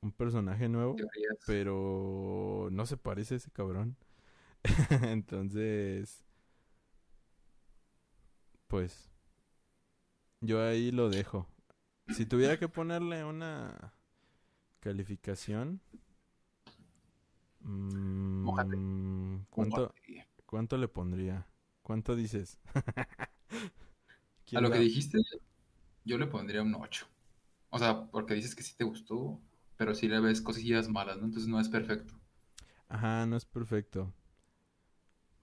un 0.00 0.12
personaje 0.12 0.68
nuevo, 0.68 0.94
Teorías. 0.94 1.38
pero 1.44 2.68
no 2.70 2.86
se 2.86 2.96
parece 2.96 3.34
a 3.34 3.36
ese 3.38 3.50
cabrón. 3.50 3.96
Entonces, 5.02 6.24
pues, 8.68 9.10
yo 10.40 10.62
ahí 10.62 10.92
lo 10.92 11.10
dejo. 11.10 11.48
Si 12.08 12.26
tuviera 12.26 12.58
que 12.58 12.68
ponerle 12.68 13.24
una 13.24 13.92
calificación, 14.78 15.80
mm, 17.60 18.44
¿cuánto, 19.50 19.80
Mójate. 19.82 20.27
¿Cuánto 20.48 20.76
le 20.78 20.88
pondría? 20.88 21.46
¿Cuánto 21.82 22.16
dices? 22.16 22.58
A 24.54 24.60
¿Quién 24.60 24.60
lo 24.60 24.70
que 24.70 24.78
dijiste, 24.78 25.18
yo 26.04 26.18
le 26.18 26.26
pondría 26.26 26.62
un 26.62 26.74
8. 26.74 27.06
O 27.70 27.78
sea, 27.78 28.06
porque 28.10 28.34
dices 28.34 28.54
que 28.56 28.62
sí 28.64 28.74
te 28.76 28.84
gustó, 28.84 29.40
pero 29.76 29.94
sí 29.94 30.08
le 30.08 30.20
ves 30.20 30.40
cosillas 30.42 30.88
malas, 30.88 31.18
¿no? 31.18 31.26
Entonces 31.26 31.48
no 31.48 31.60
es 31.60 31.68
perfecto. 31.68 32.14
Ajá, 32.88 33.24
no 33.26 33.36
es 33.36 33.44
perfecto. 33.46 34.12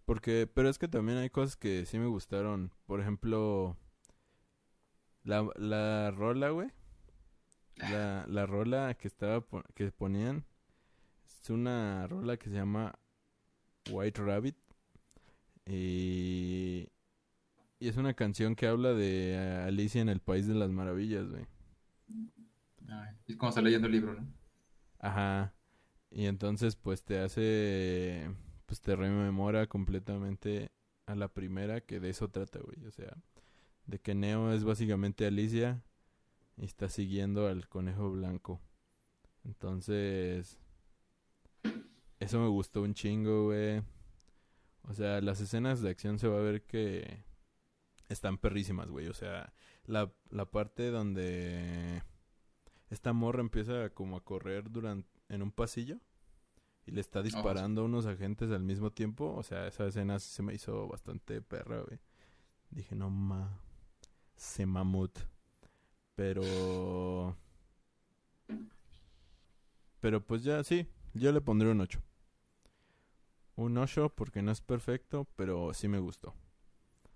Porque, 0.06 0.48
pero 0.52 0.70
es 0.70 0.78
que 0.78 0.88
también 0.88 1.18
hay 1.18 1.30
cosas 1.30 1.56
que 1.58 1.86
sí 1.86 1.98
me 2.00 2.06
gustaron. 2.08 2.72
Por 2.86 3.02
ejemplo, 3.02 3.76
la, 5.24 5.46
la 5.58 6.12
rola, 6.12 6.50
güey. 6.52 6.70
La, 7.78 8.26
la 8.28 8.46
rola 8.46 8.96
que 8.96 9.08
estaba 9.08 9.46
que 9.76 9.92
ponían 9.92 10.46
es 11.28 11.50
una 11.50 12.08
rola 12.08 12.38
que 12.38 12.50
se 12.50 12.56
llama 12.56 12.98
White 13.86 14.22
Rabbit 14.24 14.58
y, 15.66 16.90
y 17.80 17.88
es 17.88 17.98
una 17.98 18.14
canción 18.14 18.56
que 18.56 18.68
habla 18.68 18.94
de 18.94 19.64
Alicia 19.66 20.02
en 20.02 20.10
el 20.10 20.20
País 20.20 20.48
de 20.48 20.56
las 20.56 20.72
Maravillas, 20.72 21.30
güey. 21.30 21.46
Ay, 22.88 23.16
es 23.28 23.36
como 23.36 23.50
está 23.50 23.62
leyendo 23.62 23.88
el 23.88 23.94
libro, 23.94 24.14
¿no? 24.14 24.28
Ajá. 25.00 25.54
Y 26.12 26.26
entonces 26.26 26.76
pues 26.76 27.04
te 27.04 27.20
hace 27.20 28.30
pues 28.66 28.82
te 28.82 28.96
rememora 28.96 29.68
completamente 29.68 30.72
a 31.06 31.16
la 31.16 31.28
primera 31.28 31.82
que 31.82 32.00
de 32.00 32.10
eso 32.10 32.30
trata, 32.30 32.60
güey. 32.60 32.86
O 32.86 32.92
sea, 32.92 33.16
de 33.86 34.00
que 34.00 34.16
Neo 34.16 34.52
es 34.54 34.64
básicamente 34.64 35.26
Alicia 35.26 35.84
y 36.58 36.66
está 36.66 36.90
siguiendo 36.90 37.48
al 37.48 37.68
conejo 37.68 38.12
blanco. 38.12 38.62
Entonces, 39.44 40.58
eso 42.20 42.40
me 42.40 42.48
gustó 42.48 42.82
un 42.82 42.94
chingo, 42.94 43.46
güey. 43.46 43.84
O 44.88 44.94
sea, 44.94 45.22
las 45.22 45.42
escenas 45.42 45.82
de 45.82 45.90
acción 45.90 46.20
se 46.20 46.28
va 46.28 46.38
a 46.38 46.42
ver 46.42 46.64
que 46.64 47.24
están 48.10 48.38
perrísimas, 48.38 48.90
güey. 48.90 49.08
O 49.08 49.14
sea, 49.14 49.54
la, 49.86 50.12
la 50.30 50.46
parte 50.46 50.92
donde 50.92 52.04
esta 52.90 53.14
morra 53.14 53.42
empieza 53.42 53.90
como 53.90 54.18
a 54.18 54.24
correr 54.24 54.72
durante 54.72 55.10
en 55.30 55.42
un 55.42 55.52
pasillo 55.52 56.00
y 56.86 56.92
le 56.92 57.02
está 57.02 57.24
disparando 57.24 57.82
a 57.82 57.86
unos 57.86 58.06
agentes 58.06 58.52
al 58.52 58.64
mismo 58.64 58.92
tiempo. 58.92 59.34
O 59.36 59.44
sea, 59.44 59.68
esa 59.68 59.88
escena 59.88 60.20
se 60.20 60.44
me 60.44 60.54
hizo 60.54 60.88
bastante 60.88 61.42
perra, 61.42 61.82
güey. 61.82 62.00
Dije, 62.70 62.96
no 62.96 63.10
ma, 63.10 63.60
se 64.36 64.66
mamut. 64.66 65.18
Pero... 66.16 67.36
Pero 70.00 70.24
pues 70.24 70.44
ya, 70.44 70.64
sí, 70.64 70.88
yo 71.16 71.32
le 71.32 71.42
pondré 71.42 71.72
un 71.72 71.82
8. 71.82 72.00
Un 73.56 73.78
8 73.78 74.10
porque 74.16 74.42
no 74.42 74.52
es 74.52 74.62
perfecto, 74.62 75.28
pero 75.36 75.74
sí 75.74 75.88
me 75.88 76.00
gustó. 76.00 76.34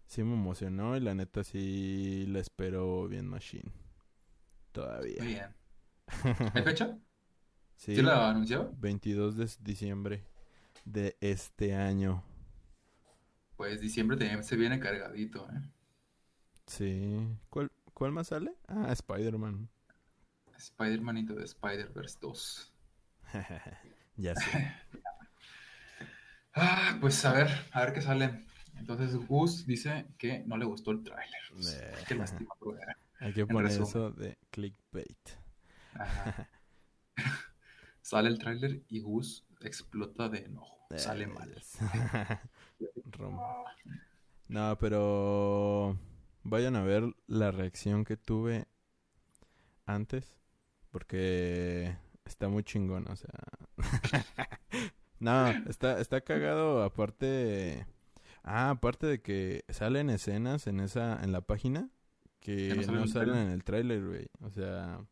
Sí 0.06 0.24
me 0.24 0.34
emocionó 0.34 0.96
y 0.96 1.02
la 1.02 1.14
neta 1.14 1.44
sí 1.44 2.26
la 2.28 2.40
espero 2.40 3.08
bien 3.08 3.28
machine. 3.28 3.72
Todavía. 4.72 5.24
Muy 5.24 5.34
bien. 5.34 5.56
¿Hay 6.54 6.64
fecha? 6.64 6.98
Sí, 7.76 7.96
¿Sí 7.96 8.02
la 8.02 8.30
anunció? 8.30 8.74
22 8.78 9.38
de 9.38 9.50
diciembre 9.62 10.24
de 10.86 11.18
este 11.22 11.76
año. 11.76 12.24
Pues 13.56 13.80
diciembre 13.82 14.18
también 14.18 14.44
se 14.44 14.56
viene 14.56 14.80
cargadito, 14.80 15.48
¿eh? 15.50 15.62
Sí. 16.66 17.28
¿Cuál, 17.50 17.72
cuál 17.94 18.12
más 18.12 18.28
sale? 18.28 18.56
Ah, 18.68 18.92
Spider-Man. 18.92 19.70
Spider-Man 20.58 21.26
the 21.26 21.44
Spider-Verse 21.44 22.18
2. 22.22 22.74
ya 24.18 24.36
sé. 24.36 24.76
Ah, 26.54 26.98
pues 27.00 27.24
a 27.26 27.34
ver, 27.34 27.48
a 27.72 27.82
ver 27.82 27.94
qué 27.94 28.02
sale. 28.02 28.46
Entonces 28.78 29.16
Gus 29.16 29.66
dice 29.66 30.08
que 30.18 30.44
no 30.46 30.58
le 30.58 30.66
gustó 30.66 30.92
el 30.92 31.04
tráiler. 31.04 31.40
Eh. 31.68 31.96
Qué 32.08 32.16
lástima. 32.16 32.50
Hay 33.20 33.34
que 33.34 33.46
poner 33.46 33.72
eso 33.72 34.12
de 34.12 34.38
clickbait. 34.50 35.30
Ajá. 35.96 36.50
Sale 38.02 38.30
el 38.30 38.40
tráiler 38.40 38.82
y 38.88 39.02
Gus 39.02 39.46
explota 39.62 40.30
de 40.30 40.40
enojo. 40.46 40.80
Sale 40.96 41.26
Eh, 41.26 41.28
mal. 41.28 41.62
No, 44.48 44.78
pero 44.80 45.96
vayan 46.44 46.76
a 46.76 46.82
ver 46.84 47.04
la 47.28 47.52
reacción 47.52 48.04
que 48.04 48.18
tuve 48.18 48.66
antes. 49.86 50.36
Porque 50.92 51.96
está 52.26 52.48
muy 52.50 52.64
chingón, 52.64 53.08
o 53.10 53.16
sea. 53.16 53.30
no, 55.20 55.48
está, 55.70 56.00
está 56.00 56.22
cagado. 56.22 56.84
Aparte. 56.84 57.86
Ah, 58.44 58.72
aparte 58.72 59.06
de 59.06 59.22
que 59.22 59.64
salen 59.70 60.10
escenas 60.10 60.66
en 60.68 60.80
esa, 60.80 61.22
en 61.22 61.32
la 61.32 61.42
página 61.42 61.90
que 62.40 62.74
no 62.74 62.84
salen 62.84 62.94
no 62.94 62.98
en 62.98 63.04
el 63.04 63.10
salen 63.10 63.28
tráiler. 63.28 63.46
en 63.46 63.52
el 63.52 63.64
tráiler, 63.64 64.06
güey. 64.06 64.28
O 64.42 64.50
sea, 64.50 65.06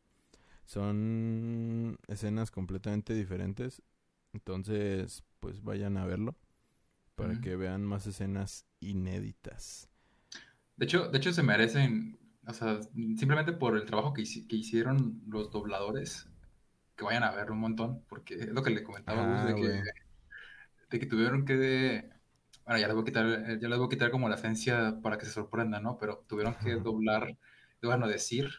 son 0.66 1.98
escenas 2.08 2.52
completamente 2.52 3.14
diferentes. 3.14 3.82
Entonces, 4.34 5.24
pues 5.40 5.62
vayan 5.64 5.98
a 5.98 6.06
verlo 6.06 6.36
para 7.16 7.42
que 7.42 7.56
vean 7.56 7.84
más 7.84 8.06
escenas 8.06 8.66
inéditas. 8.80 9.90
De 10.76 10.86
hecho, 10.86 11.10
de 11.10 11.18
hecho 11.18 11.34
se 11.34 11.42
merecen, 11.42 12.20
o 12.46 12.54
sea, 12.54 12.80
simplemente 12.94 13.54
por 13.54 13.76
el 13.76 13.86
trabajo 13.86 14.14
que 14.14 14.22
hicieron 14.22 15.24
los 15.28 15.52
dobladores, 15.52 16.28
que 16.98 17.06
vayan 17.06 17.24
a 17.24 17.32
verlo 17.34 17.54
un 17.56 17.62
montón, 17.62 18.06
porque 18.10 18.36
es 18.36 18.50
lo 18.50 18.64
que 18.64 18.72
le 18.72 18.84
comentaba 18.84 19.22
a 19.22 19.26
Gus, 19.26 19.44
Ah, 19.44 19.46
de 19.46 19.56
que, 19.56 19.84
de 20.90 21.00
que 21.00 21.06
tuvieron 21.06 21.46
que, 21.46 22.10
bueno, 22.66 22.80
ya 22.80 22.88
les 22.88 22.96
voy 22.96 23.02
a 23.04 23.06
quitar, 23.06 23.26
eh, 23.28 23.60
ya 23.62 23.68
les 23.70 23.78
voy 23.78 23.88
a 23.88 23.90
quitar 23.90 24.12
como 24.12 24.30
la 24.30 24.36
esencia 24.36 25.00
para 25.02 25.18
que 25.18 25.26
se 25.26 25.32
sorprendan, 25.32 25.84
¿no? 25.84 25.98
Pero 25.98 26.26
tuvieron 26.28 26.56
que 26.58 26.76
doblar, 26.76 27.38
bueno, 27.82 28.08
decir 28.08 28.50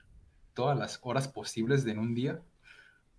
todas 0.54 0.78
las 0.78 1.00
horas 1.02 1.28
posibles 1.28 1.84
de 1.84 1.92
en 1.92 1.98
un 1.98 2.14
día, 2.14 2.42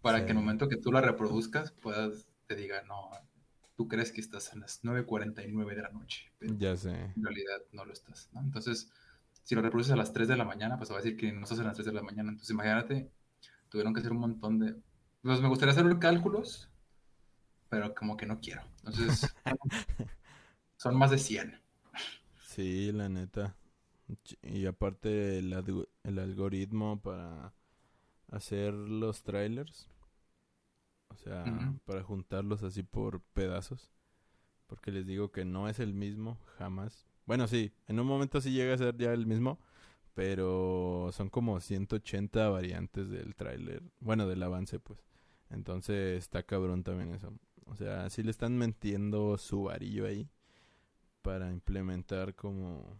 para 0.01 0.25
que 0.25 0.32
en 0.34 0.38
el 0.39 0.43
Sí. 0.43 0.43
momento 0.43 0.69
que 0.69 0.77
tú 0.77 0.91
la 0.91 1.01
reproduzcas, 1.01 1.71
puedas, 1.73 2.29
te 2.47 2.55
diga, 2.55 2.84
no, 2.84 3.12
tú 3.75 3.88
crees 3.88 4.12
que 4.12 4.21
estás 4.21 4.53
en 4.53 4.62
las 4.62 4.84
9.49 4.84 5.75
de 5.75 5.84
la 5.84 5.89
noche, 5.91 6.34
pero 6.39 6.55
Ya 6.60 6.75
sé. 6.75 7.15
en 7.15 7.23
realidad 7.23 7.60
no 7.73 7.86
lo 7.86 7.93
estás, 7.93 8.29
¿no? 8.34 8.41
Entonces, 8.41 8.91
si 9.43 9.55
lo 9.55 9.62
reproduces 9.62 9.93
a 9.93 9.97
las 9.97 10.13
3 10.13 10.27
de 10.27 10.38
la 10.38 10.45
mañana, 10.45 10.77
pues 10.77 10.91
va 10.91 10.95
a 10.95 10.99
decir 11.01 11.17
que 11.17 11.32
no 11.34 11.43
estás 11.43 11.60
a 11.60 11.63
las 11.63 11.75
3 11.75 11.88
de 11.88 11.93
la 11.93 12.03
mañana. 12.03 12.32
Entonces, 12.32 12.51
imagínate, 12.51 13.12
tuvieron 13.69 13.93
que 13.93 14.01
hacer 14.01 14.12
un 14.13 14.19
montón 14.19 14.60
de... 14.60 14.75
Pues 15.21 15.41
me 15.41 15.49
gustaría 15.49 15.73
hacer 15.73 15.99
cálculos, 15.99 16.69
pero 17.69 17.93
como 17.93 18.15
que 18.17 18.25
no 18.25 18.39
quiero. 18.39 18.62
Entonces, 18.86 19.34
son 20.77 20.97
más 20.97 21.12
de 21.12 21.17
100. 21.17 21.60
Sí, 22.45 22.91
la 22.91 23.10
neta. 23.10 23.55
Y 24.41 24.65
aparte 24.65 25.38
el, 25.38 25.53
el 26.03 26.19
algoritmo 26.19 26.99
para 27.01 27.53
hacer 28.32 28.73
los 28.73 29.23
trailers. 29.23 29.88
O 31.10 31.17
sea, 31.17 31.73
para 31.86 32.03
juntarlos 32.03 32.63
así 32.63 32.84
por 32.84 33.21
pedazos. 33.34 33.91
Porque 34.67 34.91
les 34.91 35.05
digo 35.05 35.32
que 35.32 35.45
no 35.45 35.67
es 35.67 35.79
el 35.79 35.93
mismo, 35.93 36.38
jamás. 36.58 37.05
Bueno, 37.25 37.47
sí, 37.47 37.73
en 37.88 37.99
un 37.99 38.08
momento 38.08 38.39
sí 38.41 38.51
llega 38.51 38.73
a 38.73 38.77
ser 38.77 38.97
ya 38.97 39.13
el 39.13 39.25
mismo. 39.25 39.60
Pero 40.13 41.12
son 41.13 41.29
como 41.29 41.60
180 41.60 42.49
variantes 42.49 43.10
del 43.10 43.36
tráiler. 43.36 43.84
Bueno, 43.99 44.27
del 44.27 44.43
avance, 44.43 44.79
pues. 44.79 45.09
Entonces 45.49 46.17
está 46.17 46.43
cabrón 46.43 46.84
también 46.84 47.13
eso. 47.13 47.34
O 47.65 47.76
sea, 47.76 48.09
sí 48.09 48.24
le 48.24 48.32
están 48.32 48.57
metiendo 48.57 49.38
su 49.38 49.63
varillo 49.63 50.05
ahí. 50.05 50.30
Para 51.21 51.51
implementar 51.51 52.36
como... 52.36 52.99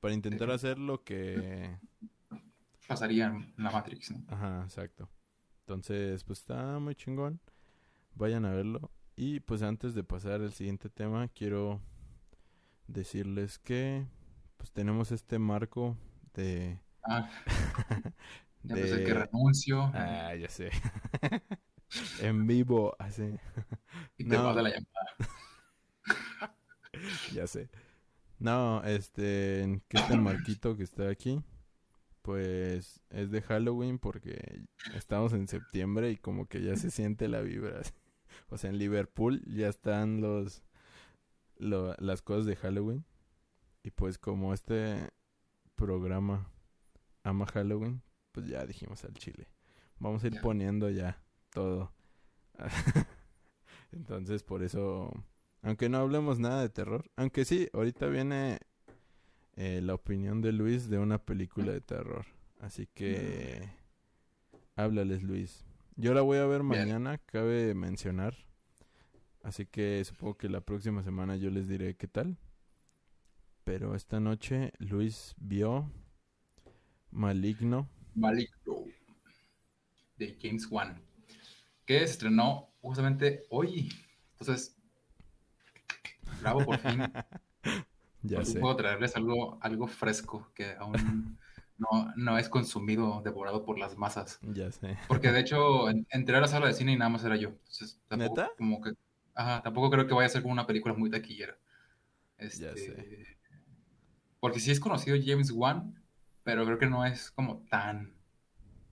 Para 0.00 0.14
intentar 0.14 0.50
hacer 0.50 0.78
lo 0.78 1.02
que... 1.02 1.76
Pasaría 2.86 3.26
en 3.26 3.52
la 3.56 3.70
Matrix, 3.70 4.12
¿no? 4.12 4.24
Ajá, 4.28 4.62
exacto. 4.64 5.10
Entonces, 5.60 6.24
pues 6.24 6.38
está 6.38 6.78
muy 6.78 6.94
chingón. 6.94 7.40
Vayan 8.14 8.44
a 8.46 8.52
verlo. 8.52 8.90
Y 9.16 9.40
pues 9.40 9.62
antes 9.62 9.94
de 9.94 10.04
pasar 10.04 10.40
al 10.40 10.52
siguiente 10.52 10.88
tema, 10.88 11.28
quiero 11.28 11.82
decirles 12.86 13.58
que 13.58 14.06
pues 14.56 14.72
tenemos 14.72 15.12
este 15.12 15.38
marco 15.38 15.96
de... 16.34 16.80
Ah, 17.02 17.28
ya 18.62 18.74
de... 18.76 18.80
pensé 18.82 19.04
que 19.04 19.14
renuncio 19.14 19.90
Ah, 19.94 20.34
ya 20.34 20.48
sé. 20.48 20.70
en 22.20 22.46
vivo, 22.46 22.94
así. 22.98 23.34
y 24.18 24.24
te 24.24 24.36
no. 24.36 24.52
la 24.52 24.70
llamada. 24.70 25.16
ya 27.32 27.46
sé. 27.46 27.68
No, 28.38 28.82
este, 28.84 29.82
que 29.88 29.98
este 29.98 30.16
marquito 30.16 30.76
que 30.76 30.84
está 30.84 31.08
aquí, 31.08 31.42
Pues 32.22 33.00
es 33.10 33.30
de 33.30 33.42
Halloween 33.42 33.98
porque 33.98 34.62
estamos 34.94 35.32
en 35.32 35.48
septiembre 35.48 36.10
y 36.10 36.16
como 36.16 36.46
que 36.46 36.62
ya 36.62 36.76
se 36.76 36.90
siente 36.90 37.28
la 37.28 37.40
vibra. 37.40 37.80
O 38.50 38.58
sea, 38.58 38.70
en 38.70 38.78
Liverpool 38.78 39.42
ya 39.46 39.68
están 39.68 40.20
los 40.20 40.62
las 41.58 42.22
cosas 42.22 42.46
de 42.46 42.56
Halloween. 42.56 43.04
Y 43.82 43.90
pues 43.90 44.18
como 44.18 44.52
este 44.54 45.10
programa 45.74 46.50
ama 47.22 47.46
Halloween, 47.46 48.02
pues 48.32 48.46
ya 48.46 48.66
dijimos 48.66 49.04
al 49.04 49.14
chile. 49.14 49.48
Vamos 49.98 50.22
a 50.22 50.28
ir 50.28 50.40
poniendo 50.40 50.90
ya 50.90 51.20
todo. 51.58 51.92
Entonces 53.92 54.44
por 54.44 54.62
eso, 54.62 55.10
aunque 55.62 55.88
no 55.88 55.98
hablemos 55.98 56.38
nada 56.38 56.62
de 56.62 56.68
terror, 56.68 57.10
aunque 57.16 57.44
sí, 57.44 57.68
ahorita 57.72 58.06
viene 58.06 58.60
eh, 59.56 59.80
la 59.82 59.94
opinión 59.94 60.40
de 60.40 60.52
Luis 60.52 60.88
de 60.88 60.98
una 60.98 61.18
película 61.18 61.72
de 61.72 61.80
terror. 61.80 62.26
Así 62.60 62.86
que 62.86 63.68
háblales 64.76 65.24
Luis. 65.24 65.64
Yo 65.96 66.14
la 66.14 66.20
voy 66.20 66.38
a 66.38 66.46
ver 66.46 66.62
mañana, 66.62 67.18
cabe 67.18 67.74
mencionar. 67.74 68.36
Así 69.42 69.66
que 69.66 70.04
supongo 70.04 70.36
que 70.36 70.48
la 70.48 70.60
próxima 70.60 71.02
semana 71.02 71.34
yo 71.34 71.50
les 71.50 71.66
diré 71.66 71.96
qué 71.96 72.06
tal. 72.06 72.38
Pero 73.64 73.96
esta 73.96 74.20
noche 74.20 74.72
Luis 74.78 75.34
vio 75.38 75.90
Maligno. 77.10 77.88
Maligno. 78.14 78.84
De 80.18 80.36
James 80.40 80.68
Wan. 80.70 81.07
Que 81.88 82.00
se 82.00 82.04
estrenó 82.04 82.68
justamente 82.82 83.44
hoy. 83.48 83.88
Entonces, 84.32 84.76
bravo 86.42 86.62
por 86.66 86.76
fin. 86.76 87.10
ya 88.22 88.44
sé. 88.44 88.60
Puedo 88.60 88.76
traerles 88.76 89.16
algo, 89.16 89.56
algo 89.62 89.86
fresco 89.86 90.52
que 90.54 90.74
aún 90.78 91.38
no, 91.78 92.12
no 92.14 92.36
es 92.36 92.50
consumido, 92.50 93.22
devorado 93.24 93.64
por 93.64 93.78
las 93.78 93.96
masas. 93.96 94.38
Ya 94.42 94.70
sé. 94.70 94.98
Porque 95.08 95.32
de 95.32 95.40
hecho 95.40 95.88
entré 96.10 96.36
a 96.36 96.42
la 96.42 96.46
sala 96.46 96.66
de 96.66 96.74
cine 96.74 96.92
y 96.92 96.96
nada 96.96 97.08
más 97.08 97.24
era 97.24 97.36
yo. 97.36 97.48
Entonces, 97.48 97.98
tampoco, 98.06 98.38
¿Neta? 98.38 98.52
Como 98.58 98.82
que, 98.82 98.92
ajá, 99.34 99.62
tampoco 99.62 99.88
creo 99.88 100.06
que 100.06 100.12
vaya 100.12 100.26
a 100.26 100.28
ser 100.28 100.42
como 100.42 100.52
una 100.52 100.66
película 100.66 100.92
muy 100.92 101.08
taquillera. 101.08 101.56
Este, 102.36 102.66
ya 102.66 102.76
sé. 102.76 103.38
Porque 104.40 104.60
sí 104.60 104.70
es 104.70 104.78
conocido 104.78 105.16
James 105.24 105.52
Wan, 105.52 106.04
pero 106.42 106.66
creo 106.66 106.78
que 106.78 106.86
no 106.86 107.06
es 107.06 107.30
como 107.30 107.64
tan 107.70 108.12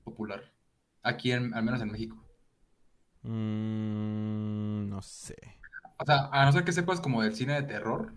popular. 0.02 0.50
Aquí, 1.02 1.30
al 1.32 1.50
menos 1.50 1.82
en 1.82 1.92
México. 1.92 2.25
Mm, 3.26 4.88
no 4.88 5.02
sé. 5.02 5.36
O 5.98 6.04
sea, 6.04 6.28
a 6.30 6.44
no 6.44 6.52
ser 6.52 6.64
que 6.64 6.72
sepas 6.72 7.00
como 7.00 7.22
del 7.22 7.34
cine 7.34 7.54
de 7.54 7.62
terror, 7.62 8.12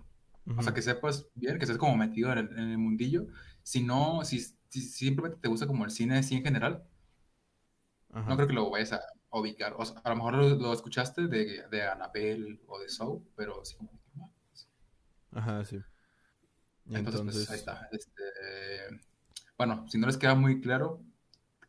o 0.57 0.64
sea, 0.64 0.74
que 0.74 0.82
sepas 0.82 1.28
bien, 1.36 1.57
que 1.57 1.64
estés 1.64 1.78
como 1.78 1.95
metido 1.95 2.32
en 2.32 2.38
el, 2.57 2.78
mundillo. 2.78 3.28
Si 3.64 3.84
no, 3.84 4.24
si, 4.24 4.39
simplemente 4.70 5.38
te 5.41 5.47
gusta 5.47 5.68
como 5.68 5.86
el 5.86 5.91
cine 5.91 6.18
así 6.18 6.36
en 6.36 6.43
general, 6.43 6.84
no 8.10 8.36
creo 8.36 8.47
que 8.47 8.53
lo 8.53 8.70
vayas 8.70 8.93
a 8.93 9.01
ubicar. 9.32 9.76
O 9.78 9.86
sea, 9.86 9.99
a 10.03 10.10
lo 10.10 10.16
mejor 10.16 10.36
lo, 10.36 10.74
escuchaste 10.74 11.28
de, 11.28 11.68
de 11.70 11.84
Annabelle 11.84 12.60
o 12.68 12.80
de 12.80 12.89
Soul, 12.89 13.24
pero 13.36 13.64
sí 13.66 13.76
como... 13.78 13.99
Ajá, 15.32 15.64
sí. 15.66 15.80
Entonces, 16.89 17.22
pues, 17.22 17.49
ahí 17.49 17.60
está. 17.60 17.88
Este, 17.91 18.24
bueno, 19.57 19.88
si 19.89 19.97
no 19.97 20.07
les 20.07 20.18
queda 20.18 20.36
muy 20.36 20.62
claro 20.62 21.01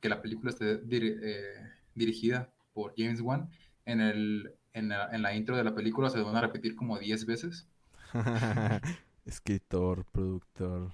que 0.01 0.09
la 0.09 0.23
película 0.23 0.51
esté 0.51 0.81
eh, 0.91 1.71
dirigida 1.95 2.51
por 2.73 2.95
James 2.97 3.21
Wan, 3.21 3.51
en, 3.85 4.01
el, 4.01 4.55
en, 4.73 4.89
la, 4.89 5.35
intro 5.35 5.57
de 5.57 5.65
la 5.65 5.75
película 5.75 6.11
se 6.11 6.21
van 6.21 6.37
a 6.37 6.41
repetir 6.41 6.75
como 6.75 6.99
10 6.99 7.27
veces. 7.27 7.69
escritor, 9.25 10.05
productor, 10.13 10.93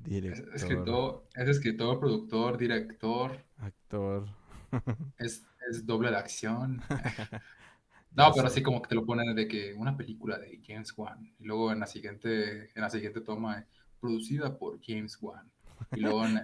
director. 0.00 0.48
Es 0.54 0.62
escritor, 0.62 1.26
es 1.34 1.48
escritor, 1.48 2.00
productor, 2.00 2.58
director. 2.58 3.44
Actor. 3.58 4.26
es, 5.18 5.46
es 5.70 5.86
doble 5.86 6.10
de 6.10 6.16
acción. 6.16 6.82
No, 8.16 8.32
pero 8.32 8.46
así 8.46 8.62
como 8.62 8.80
que 8.80 8.88
te 8.88 8.94
lo 8.94 9.04
ponen 9.04 9.34
de 9.34 9.48
que 9.48 9.74
una 9.74 9.96
película 9.96 10.38
de 10.38 10.60
James 10.64 10.96
Wan. 10.96 11.34
Y 11.38 11.44
luego 11.44 11.72
en 11.72 11.80
la 11.80 11.86
siguiente, 11.86 12.70
en 12.72 12.82
la 12.82 12.88
siguiente 12.88 13.20
toma, 13.20 13.66
producida 14.00 14.56
por 14.56 14.78
James 14.80 15.18
Wan. 15.20 15.50
Y 15.92 16.00
luego 16.00 16.24
en, 16.24 16.38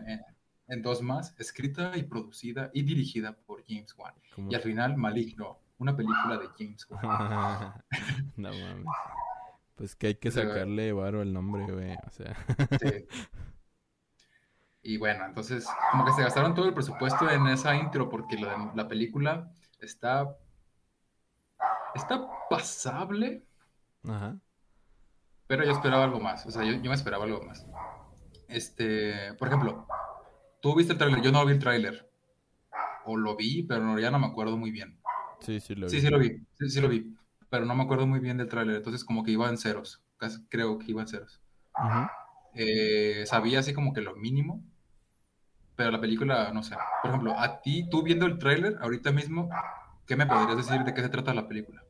dos 0.77 1.03
más, 1.03 1.35
escrita 1.39 1.97
y 1.97 2.05
producida 2.05 2.71
y 2.73 2.83
dirigida 2.83 3.33
por 3.33 3.65
James 3.67 3.95
Wan. 3.97 4.15
Y 4.49 4.55
al 4.55 4.63
final, 4.63 4.97
Maligno, 4.97 5.59
una 5.79 5.97
película 5.97 6.39
de 6.39 6.49
James 6.59 6.87
Wan. 6.89 7.03
no 8.37 8.51
mames. 8.51 8.87
Pues 9.75 9.97
que 9.97 10.09
hay 10.09 10.15
que 10.15 10.31
sacarle 10.31 10.93
varo 10.93 11.23
al 11.23 11.33
nombre, 11.33 11.65
güey. 11.71 11.95
O 12.07 12.11
sea. 12.11 12.37
sí. 12.81 13.07
Y 14.83 14.97
bueno, 14.97 15.27
entonces, 15.27 15.69
como 15.91 16.05
que 16.07 16.13
se 16.13 16.23
gastaron 16.23 16.55
todo 16.55 16.67
el 16.67 16.75
presupuesto 16.75 17.31
en 17.31 17.47
esa 17.49 17.77
intro 17.77 18.09
porque 18.09 18.39
la, 18.39 18.73
la 18.75 18.89
película 18.89 19.53
está 19.79 20.37
está 21.95 22.27
pasable. 22.49 23.43
Ajá. 24.07 24.39
Pero 25.47 25.65
yo 25.65 25.73
esperaba 25.73 26.05
algo 26.05 26.21
más. 26.21 26.47
O 26.47 26.51
sea, 26.51 26.65
yo, 26.65 26.79
me 26.79 26.95
esperaba 26.95 27.25
algo 27.25 27.43
más. 27.43 27.67
Este, 28.49 29.35
por 29.35 29.49
ejemplo, 29.49 29.87
tú 30.61 30.75
viste 30.75 30.93
el 30.93 30.99
tráiler, 30.99 31.23
yo 31.23 31.33
no 31.33 31.45
vi 31.45 31.53
el 31.53 31.59
tráiler. 31.59 32.11
O 33.05 33.17
lo 33.17 33.37
vi, 33.37 33.63
pero 33.63 33.99
ya 33.99 34.11
no 34.11 34.19
me 34.19 34.27
acuerdo 34.27 34.57
muy 34.57 34.71
bien. 34.71 35.01
Sí, 35.41 35.61
sí 35.61 35.75
lo 35.75 35.87
vi. 35.87 35.91
Sí, 35.91 36.01
sí 36.01 36.09
lo 36.09 36.19
vi. 36.19 36.31
Sí, 36.59 36.71
sí 36.71 36.81
lo 36.81 36.89
vi. 36.89 37.17
Pero 37.49 37.65
no 37.65 37.75
me 37.75 37.83
acuerdo 37.83 38.07
muy 38.07 38.21
bien 38.21 38.37
del 38.37 38.49
tráiler. 38.49 38.77
Entonces, 38.77 39.05
como 39.05 39.25
que 39.25 39.33
iba 39.33 39.49
en 39.49 39.59
ceros. 39.59 40.03
Casi 40.19 40.45
creo 40.49 40.79
que 40.79 40.91
iba 40.91 41.03
en 41.03 41.09
ceros. 41.09 41.41
Ajá. 41.75 42.13
Eh, 42.55 43.25
sabía 43.27 43.61
así 43.61 43.73
como 43.73 43.93
que 43.93 44.03
lo 44.03 44.15
mínimo. 44.17 44.63
Pero 45.77 45.91
la 45.91 46.01
película, 46.01 46.53
no 46.53 46.63
sé. 46.63 46.77
Por 47.03 47.11
ejemplo, 47.11 47.39
a 47.39 47.63
ti, 47.63 47.89
tú 47.91 48.03
viendo 48.03 48.27
el 48.27 48.39
tráiler, 48.39 48.77
ahorita 48.81 49.13
mismo, 49.13 49.49
¿Qué 50.11 50.17
me 50.17 50.27
podrías 50.27 50.57
decir 50.57 50.83
de 50.83 50.93
qué 50.93 51.03
se 51.03 51.09
trata 51.09 51.33
la 51.33 51.47
película? 51.47 51.85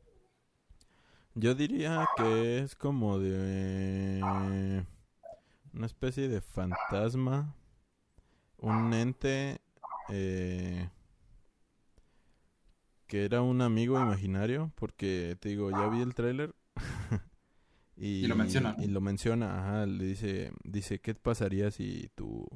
Yo 1.33 1.55
diría 1.55 2.05
que 2.15 2.59
es 2.59 2.75
como 2.75 3.17
de 3.17 4.21
una 5.73 5.85
especie 5.87 6.27
de 6.27 6.39
fantasma, 6.39 7.55
un 8.61 8.93
ente 8.93 9.59
eh, 10.09 10.89
que 13.07 13.25
era 13.25 13.41
un 13.41 13.61
amigo 13.61 13.99
imaginario, 13.99 14.71
porque 14.75 15.37
te 15.39 15.49
digo, 15.49 15.69
ya 15.71 15.89
vi 15.89 16.01
el 16.01 16.15
tráiler 16.15 16.55
y, 17.97 18.25
lo 18.27 18.35
menciona. 18.35 18.75
Y 18.79 18.87
lo 18.87 19.01
menciona, 19.01 19.59
ajá, 19.59 19.85
le 19.85 20.05
dice, 20.05 20.51
dice, 20.63 20.99
¿qué 20.99 21.13
pasaría 21.13 21.71
si 21.71 22.09
tu 22.15 22.47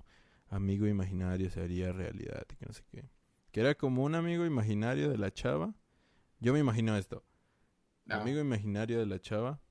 amigo 0.49 0.87
imaginario 0.87 1.49
se 1.49 1.61
haría 1.61 1.91
realidad? 1.91 2.45
Y 2.53 2.55
que 2.55 2.65
no 2.65 2.73
sé 2.73 2.83
qué 2.89 3.09
que 3.55 3.61
era 3.61 3.73
como 3.73 4.03
un 4.03 4.15
amigo 4.15 4.45
imaginario 4.45 5.09
de 5.09 5.17
la 5.17 5.31
chava. 5.31 5.73
Yo 6.41 6.51
me 6.51 6.59
imagino 6.59 6.97
esto. 6.97 7.23
Un 8.05 8.11
Amigo 8.11 8.41
imaginario 8.41 8.99
de 8.99 9.05
la 9.05 9.21
chava 9.21 9.61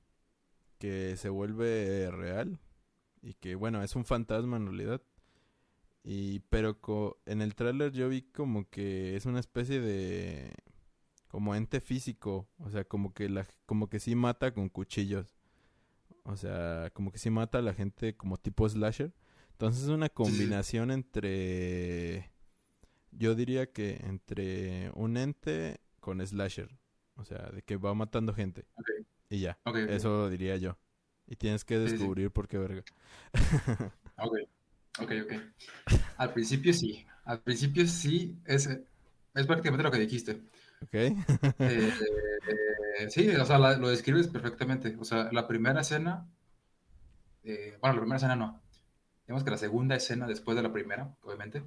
que 0.78 1.18
se 1.18 1.28
vuelve 1.28 2.11
real 2.11 2.59
y 3.20 3.35
que 3.35 3.57
bueno, 3.57 3.82
es 3.82 3.95
un 3.95 4.07
fantasma 4.07 4.57
en 4.57 4.68
realidad. 4.68 5.03
Y 6.05 6.41
pero 6.51 6.79
en 7.25 7.41
el 7.41 7.55
tráiler 7.55 7.91
yo 7.93 8.11
vi 8.11 8.23
como 8.23 8.69
que 8.69 9.17
es 9.17 9.25
una 9.25 9.41
especie 9.41 9.81
de 9.81 10.53
como 11.29 11.55
ente 11.55 11.81
físico, 11.81 12.47
o 12.59 12.71
sea, 12.71 12.85
como 12.85 13.15
que 13.15 13.29
la 13.31 13.47
como 13.65 13.89
que 13.89 13.99
sí 13.99 14.15
mata 14.15 14.53
con 14.53 14.69
cuchillos. 14.69 15.35
O 16.25 16.37
sea, 16.37 16.91
como 16.93 17.11
que 17.11 17.19
sí 17.19 17.31
mata 17.31 17.59
a 17.59 17.63
la 17.63 17.75
gente 17.75 18.17
como 18.17 18.37
tipo 18.37 18.69
slasher. 18.69 19.15
Entonces 19.53 19.85
es 19.85 19.89
una 19.89 20.11
combinación 20.11 20.91
entre 20.91 22.31
yo 23.11 23.35
diría 23.35 23.73
que 23.73 23.97
entre 24.03 24.91
un 24.95 25.17
ente 25.17 25.81
con 26.01 26.25
slasher. 26.25 26.69
O 27.17 27.25
sea, 27.25 27.51
de 27.51 27.63
que 27.63 27.77
va 27.77 27.95
matando 27.95 28.35
gente. 28.35 28.67
Y 29.31 29.41
ya. 29.41 29.59
Eso 29.89 30.29
diría 30.29 30.57
yo. 30.57 30.77
Y 31.27 31.37
tienes 31.37 31.65
que 31.65 31.79
descubrir 31.79 32.31
por 32.31 32.47
qué 32.47 32.59
verga. 32.59 32.85
ok. 34.19 34.37
Ok, 35.01 35.13
ok. 35.25 35.33
Al 36.17 36.33
principio 36.33 36.73
sí. 36.73 37.05
Al 37.25 37.41
principio 37.41 37.87
sí. 37.87 38.37
Es, 38.45 38.67
es 38.67 39.47
prácticamente 39.47 39.83
lo 39.83 39.91
que 39.91 39.99
dijiste. 39.99 40.43
Ok. 40.83 40.95
Eh, 40.95 41.15
eh, 42.99 43.11
sí, 43.11 43.29
o 43.31 43.45
sea, 43.45 43.59
lo 43.59 43.89
describes 43.89 44.29
perfectamente. 44.29 44.97
O 44.99 45.05
sea, 45.05 45.31
la 45.33 45.47
primera 45.47 45.81
escena. 45.81 46.27
Eh, 47.43 47.77
bueno, 47.81 47.95
la 47.95 48.01
primera 48.01 48.17
escena 48.17 48.37
no 48.37 48.65
digamos 49.27 49.43
que 49.45 49.51
la 49.51 49.59
segunda 49.59 49.97
escena 49.97 50.27
después 50.27 50.57
de 50.57 50.63
la 50.63 50.73
primera, 50.73 51.15
obviamente. 51.23 51.63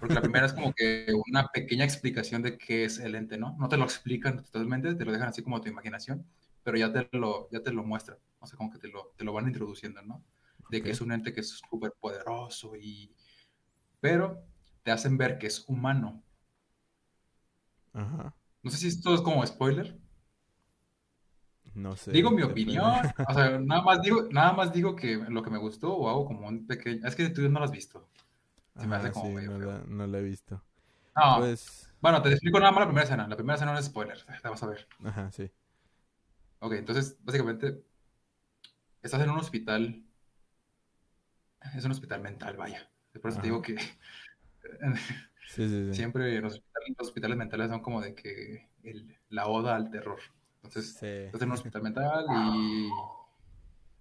Porque 0.00 0.14
la 0.14 0.22
primera 0.22 0.46
es 0.46 0.52
como 0.54 0.72
que 0.72 1.06
una 1.30 1.48
pequeña 1.48 1.84
explicación 1.84 2.42
de 2.42 2.56
qué 2.56 2.84
es 2.84 2.98
el 2.98 3.14
ente, 3.14 3.36
¿no? 3.36 3.56
No 3.58 3.68
te 3.68 3.76
lo 3.76 3.84
explican 3.84 4.42
totalmente, 4.42 4.94
te 4.94 5.04
lo 5.04 5.12
dejan 5.12 5.28
así 5.28 5.42
como 5.42 5.60
tu 5.60 5.68
imaginación, 5.68 6.24
pero 6.62 6.78
ya 6.78 6.92
te 6.92 7.08
lo, 7.12 7.48
ya 7.50 7.60
te 7.60 7.72
lo 7.72 7.84
muestran. 7.84 8.18
O 8.40 8.46
sea, 8.46 8.56
como 8.56 8.70
que 8.70 8.78
te 8.78 8.88
lo, 8.88 9.12
te 9.16 9.24
lo 9.24 9.32
van 9.32 9.46
introduciendo, 9.46 10.00
¿no? 10.02 10.22
De 10.68 10.82
que 10.82 10.90
es 10.90 11.00
un 11.00 11.12
ente 11.12 11.32
que 11.32 11.40
es 11.40 11.50
súper 11.70 11.92
poderoso 12.00 12.76
y... 12.76 13.14
Pero 14.00 14.44
te 14.84 14.90
hacen 14.92 15.18
ver 15.18 15.38
que 15.38 15.48
es 15.48 15.64
humano. 15.68 16.22
Ajá. 17.92 18.34
No 18.62 18.70
sé 18.70 18.76
si 18.76 18.86
esto 18.86 19.14
es 19.16 19.20
como 19.20 19.44
spoiler, 19.44 19.98
no 21.74 21.96
sé. 21.96 22.12
Digo 22.12 22.30
mi 22.30 22.42
opinión, 22.42 22.84
o 23.28 23.34
sea, 23.34 23.58
nada 23.58 23.82
más 23.82 24.00
digo, 24.02 24.28
nada 24.30 24.52
más 24.52 24.72
digo 24.72 24.96
que 24.96 25.16
lo 25.16 25.42
que 25.42 25.50
me 25.50 25.58
gustó 25.58 25.94
o 25.96 26.08
hago 26.08 26.26
como 26.26 26.48
un 26.48 26.66
pequeño. 26.66 27.06
Es 27.06 27.14
que 27.16 27.28
tú 27.30 27.42
no 27.48 27.58
lo 27.60 27.64
has 27.64 27.70
visto. 27.70 28.08
Se 28.76 28.88
me 28.88 28.96
hace 28.96 29.10
Ajá, 29.10 29.12
como 29.12 29.30
sí, 29.30 29.32
medio 29.32 29.50
no 29.50 29.58
feo. 29.58 29.78
la, 29.78 29.84
no 29.86 30.06
la 30.06 30.18
he 30.18 30.22
visto. 30.22 30.64
No, 31.16 31.24
Pues, 31.34 31.92
bueno, 32.00 32.22
te 32.22 32.30
explico 32.30 32.58
nada 32.60 32.72
más 32.72 32.80
la 32.82 32.86
primera 32.86 33.04
escena. 33.04 33.28
La 33.28 33.36
primera 33.36 33.56
escena 33.56 33.72
no 33.72 33.78
es 33.78 33.86
spoiler, 33.86 34.18
la 34.44 34.50
vas 34.50 34.62
a 34.62 34.66
ver. 34.68 34.88
ajá, 35.04 35.30
sí. 35.32 35.50
Ok, 36.60 36.72
entonces, 36.74 37.16
básicamente, 37.24 37.82
estás 39.02 39.20
en 39.22 39.30
un 39.30 39.38
hospital. 39.38 40.04
Es 41.76 41.84
un 41.84 41.90
hospital 41.92 42.20
mental, 42.22 42.56
vaya. 42.56 42.88
Por 43.20 43.30
eso 43.30 43.40
te 43.40 43.46
digo 43.46 43.62
que 43.62 43.74
Sí, 45.48 45.68
sí, 45.68 45.86
sí. 45.88 45.94
siempre 45.94 46.40
los 46.40 46.54
hospitales, 46.54 46.88
los 46.98 47.08
hospitales 47.08 47.36
mentales 47.36 47.70
son 47.70 47.80
como 47.80 48.00
de 48.00 48.14
que 48.14 48.68
el- 48.82 49.16
la 49.30 49.46
oda 49.46 49.76
al 49.76 49.90
terror. 49.90 50.18
Entonces, 50.56 51.02
en 51.02 51.42
un 51.44 51.52
hospital 51.52 51.82
mental 51.82 52.26
y, 52.56 52.90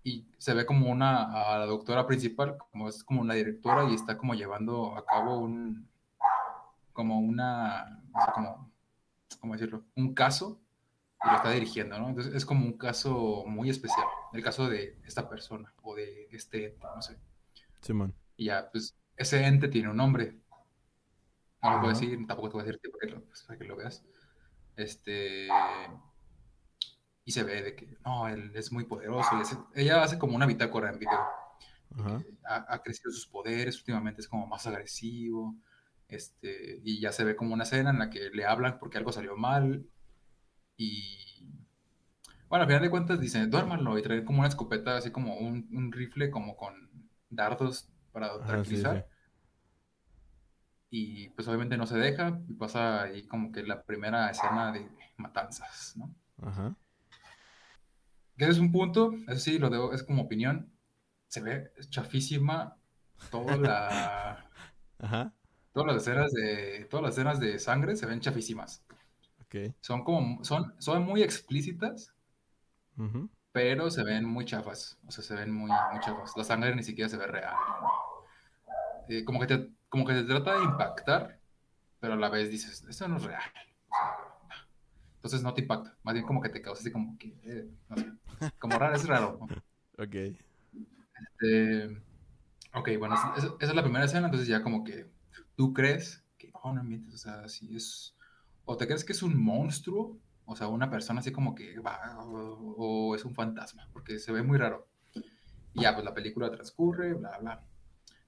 y 0.03 0.27
se 0.37 0.53
ve 0.53 0.65
como 0.65 0.89
una, 0.91 1.23
a 1.53 1.59
la 1.59 1.65
doctora 1.65 2.05
principal, 2.07 2.57
como 2.71 2.89
es 2.89 3.03
como 3.03 3.21
una 3.21 3.33
directora 3.33 3.89
y 3.89 3.95
está 3.95 4.17
como 4.17 4.33
llevando 4.35 4.95
a 4.97 5.05
cabo 5.05 5.39
un, 5.39 5.89
como 6.93 7.19
una, 7.19 8.01
no 8.13 8.21
sé 8.25 8.31
cómo, 8.33 8.71
cómo 9.39 9.53
decirlo, 9.53 9.85
un 9.95 10.13
caso 10.13 10.61
y 11.23 11.29
lo 11.29 11.35
está 11.35 11.51
dirigiendo, 11.51 11.99
¿no? 11.99 12.09
Entonces 12.09 12.33
es 12.35 12.45
como 12.45 12.65
un 12.65 12.77
caso 12.77 13.43
muy 13.47 13.69
especial, 13.69 14.05
el 14.33 14.43
caso 14.43 14.69
de 14.69 14.99
esta 15.05 15.29
persona 15.29 15.73
o 15.83 15.95
de 15.95 16.27
este 16.31 16.77
no 16.81 17.01
sé. 17.01 17.17
Simón. 17.87 18.13
Y 18.35 18.45
ya, 18.45 18.69
pues 18.71 18.95
ese 19.15 19.43
ente 19.45 19.67
tiene 19.67 19.89
un 19.89 19.97
nombre. 19.97 20.39
No 21.63 21.71
lo 21.73 21.79
puedo 21.81 21.93
decir, 21.93 22.17
tampoco 22.27 22.49
te 22.49 22.53
voy 22.53 22.61
a 22.61 22.65
decir 22.65 22.79
para 22.91 22.99
que 23.07 23.15
lo, 23.15 23.25
pues, 23.25 23.43
para 23.43 23.59
que 23.59 23.65
lo 23.65 23.75
veas. 23.75 24.03
Este. 24.75 25.47
Y 27.25 27.31
se 27.31 27.43
ve 27.43 27.61
de 27.61 27.75
que 27.75 27.97
no, 28.05 28.27
él 28.27 28.51
es 28.55 28.71
muy 28.71 28.85
poderoso. 28.85 29.35
hace- 29.35 29.57
ella 29.75 30.03
hace 30.03 30.17
como 30.17 30.35
una 30.35 30.45
bitácora 30.45 30.89
en 30.91 30.99
video. 30.99 31.19
Ajá. 31.97 32.19
que 32.19 32.37
Ha, 32.45 32.73
ha 32.73 32.81
crecido 32.83 33.11
sus 33.11 33.27
poderes, 33.27 33.77
últimamente 33.79 34.21
es 34.21 34.27
como 34.27 34.47
más 34.47 34.65
agresivo. 34.67 35.55
Este, 36.07 36.79
y 36.83 37.01
ya 37.01 37.11
se 37.11 37.25
ve 37.25 37.35
como 37.35 37.53
una 37.53 37.63
escena 37.63 37.89
en 37.89 37.99
la 37.99 38.09
que 38.09 38.29
le 38.29 38.45
hablan 38.45 38.79
porque 38.79 38.97
algo 38.97 39.11
salió 39.11 39.35
mal. 39.35 39.85
Y 40.77 41.49
bueno, 42.47 42.63
al 42.63 42.67
final 42.69 42.81
de 42.83 42.89
cuentas 42.89 43.19
dicen, 43.19 43.49
duérmanlo 43.49 43.97
y 43.97 44.01
traen 44.03 44.23
como 44.23 44.39
una 44.39 44.47
escopeta, 44.47 44.95
así 44.95 45.11
como 45.11 45.35
un, 45.37 45.67
un 45.73 45.91
rifle 45.91 46.29
como 46.31 46.55
con 46.55 46.86
dardos 47.29 47.89
para 48.11 48.27
Ajá, 48.27 48.39
sí, 48.39 48.47
tranquilizar. 48.47 49.07
sí. 49.09 49.13
Y 50.89 51.29
pues 51.31 51.47
obviamente 51.47 51.77
no 51.77 51.85
se 51.85 51.97
deja 51.97 52.39
y 52.47 52.53
pasa 52.53 53.03
ahí 53.03 53.27
como 53.27 53.51
que 53.51 53.63
la 53.63 53.83
primera 53.83 54.29
escena 54.29 54.71
de 54.71 54.89
matanzas, 55.17 55.95
¿no? 55.97 56.15
Ajá. 56.41 56.75
Que 58.37 58.45
es 58.45 58.59
un 58.59 58.71
punto, 58.71 59.11
eso 59.27 59.39
sí, 59.39 59.57
lo 59.59 59.69
debo, 59.69 59.93
es 59.93 60.03
como 60.03 60.23
opinión. 60.23 60.71
Se 61.27 61.41
ve 61.41 61.71
chafísima 61.89 62.77
toda 63.31 63.57
la, 63.57 64.49
Ajá. 64.99 65.33
todas 65.73 65.93
las 65.93 66.03
escenas 66.03 66.31
de, 66.31 66.85
todas 66.89 67.03
las 67.03 67.13
escenas 67.15 67.39
de 67.39 67.59
sangre 67.59 67.95
se 67.95 68.05
ven 68.05 68.21
chafísimas. 68.21 68.83
Ok. 69.41 69.73
Son 69.81 70.03
como, 70.03 70.43
son, 70.45 70.73
son 70.79 71.03
muy 71.03 71.21
explícitas, 71.23 72.13
Ujú. 72.97 73.29
Pero 73.57 73.89
se 73.89 74.03
ven 74.03 74.23
muy 74.23 74.45
chafas. 74.45 74.99
O 75.07 75.11
sea, 75.11 75.23
se 75.23 75.33
ven 75.33 75.51
muy, 75.51 75.71
muy 75.91 75.99
chafas. 75.99 76.31
La 76.37 76.43
sangre 76.43 76.75
ni 76.75 76.83
siquiera 76.83 77.09
se 77.09 77.17
ve 77.17 77.25
real. 77.25 77.55
Eh, 79.09 79.25
como 79.25 79.39
que 79.39 79.47
te, 79.47 79.71
como 79.89 80.05
que 80.05 80.13
te 80.13 80.25
trata 80.25 80.59
de 80.59 80.63
impactar, 80.63 81.39
pero 81.99 82.13
a 82.13 82.17
la 82.17 82.29
vez 82.29 82.51
dices, 82.51 82.85
esto 82.87 83.07
no 83.07 83.17
es 83.17 83.23
real. 83.23 83.41
Entonces 85.15 85.41
no 85.41 85.55
te 85.55 85.61
impacta. 85.61 85.97
Más 86.03 86.13
bien 86.13 86.27
como 86.27 86.39
que 86.39 86.49
te 86.49 86.61
causa 86.61 86.81
así 86.81 86.91
como 86.91 87.17
que, 87.17 87.35
eh, 87.45 87.67
no 87.89 87.97
sé, 87.97 88.13
como 88.59 88.77
raro, 88.77 88.95
es 88.95 89.07
raro. 89.07 89.39
Ok. 89.99 90.13
Este, 90.13 91.87
ok, 92.75 92.89
bueno, 92.99 93.15
esa, 93.15 93.33
esa 93.35 93.55
es 93.59 93.73
la 93.73 93.81
primera 93.81 94.05
escena, 94.05 94.27
entonces 94.27 94.47
ya 94.47 94.61
como 94.61 94.83
que 94.83 95.09
tú 95.55 95.73
crees 95.73 96.23
que, 96.37 96.51
no, 96.63 96.71
no 96.71 96.83
mientes, 96.83 97.15
o 97.15 97.17
sea, 97.17 97.49
si 97.49 97.75
es, 97.75 98.15
o 98.65 98.77
te 98.77 98.85
crees 98.85 99.03
que 99.03 99.13
es 99.13 99.23
un 99.23 99.35
monstruo, 99.35 100.15
o 100.47 100.55
sea, 100.55 100.69
una 100.69 100.89
persona 100.89 101.19
así 101.19 101.31
como 101.31 101.53
que 101.53 101.77
va, 101.79 102.17
o, 102.25 102.75
o 102.77 103.15
es 103.15 103.25
un 103.25 103.35
fantasma, 103.35 103.89
porque 103.91 104.17
se 104.17 104.31
ve 104.31 104.41
muy 104.41 104.57
raro. 104.57 104.87
Y 105.73 105.81
ya, 105.81 105.93
pues 105.93 106.05
la 106.05 106.13
película 106.13 106.49
transcurre, 106.49 107.13
bla, 107.13 107.37
bla. 107.37 107.63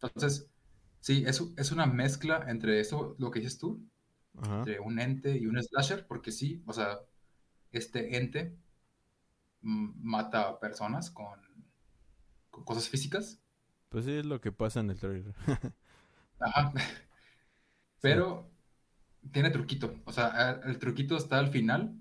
Entonces, 0.01 0.51
sí, 0.99 1.23
es, 1.25 1.41
es 1.55 1.71
una 1.71 1.85
mezcla 1.85 2.45
entre 2.49 2.81
eso, 2.81 3.15
lo 3.19 3.31
que 3.31 3.39
dices 3.39 3.57
tú, 3.57 3.81
Ajá. 4.37 4.59
entre 4.59 4.81
un 4.81 4.99
ente 4.99 5.37
y 5.37 5.45
un 5.45 5.61
slasher, 5.63 6.05
porque 6.07 6.33
sí, 6.33 6.61
o 6.65 6.73
sea, 6.73 6.99
este 7.71 8.17
ente 8.17 8.53
mm, 9.61 9.91
mata 10.03 10.49
a 10.49 10.59
personas 10.59 11.09
con, 11.09 11.39
con 12.49 12.65
cosas 12.65 12.89
físicas. 12.89 13.39
Pues 13.87 14.03
sí, 14.03 14.11
es 14.11 14.25
lo 14.25 14.41
que 14.41 14.51
pasa 14.51 14.81
en 14.81 14.89
el 14.89 14.99
trailer. 14.99 15.33
Ajá. 16.39 16.73
Pero 18.01 18.51
tiene 19.31 19.51
truquito. 19.51 19.95
O 20.03 20.11
sea, 20.11 20.61
el 20.65 20.77
truquito 20.79 21.15
está 21.15 21.39
al 21.39 21.47
final 21.47 21.95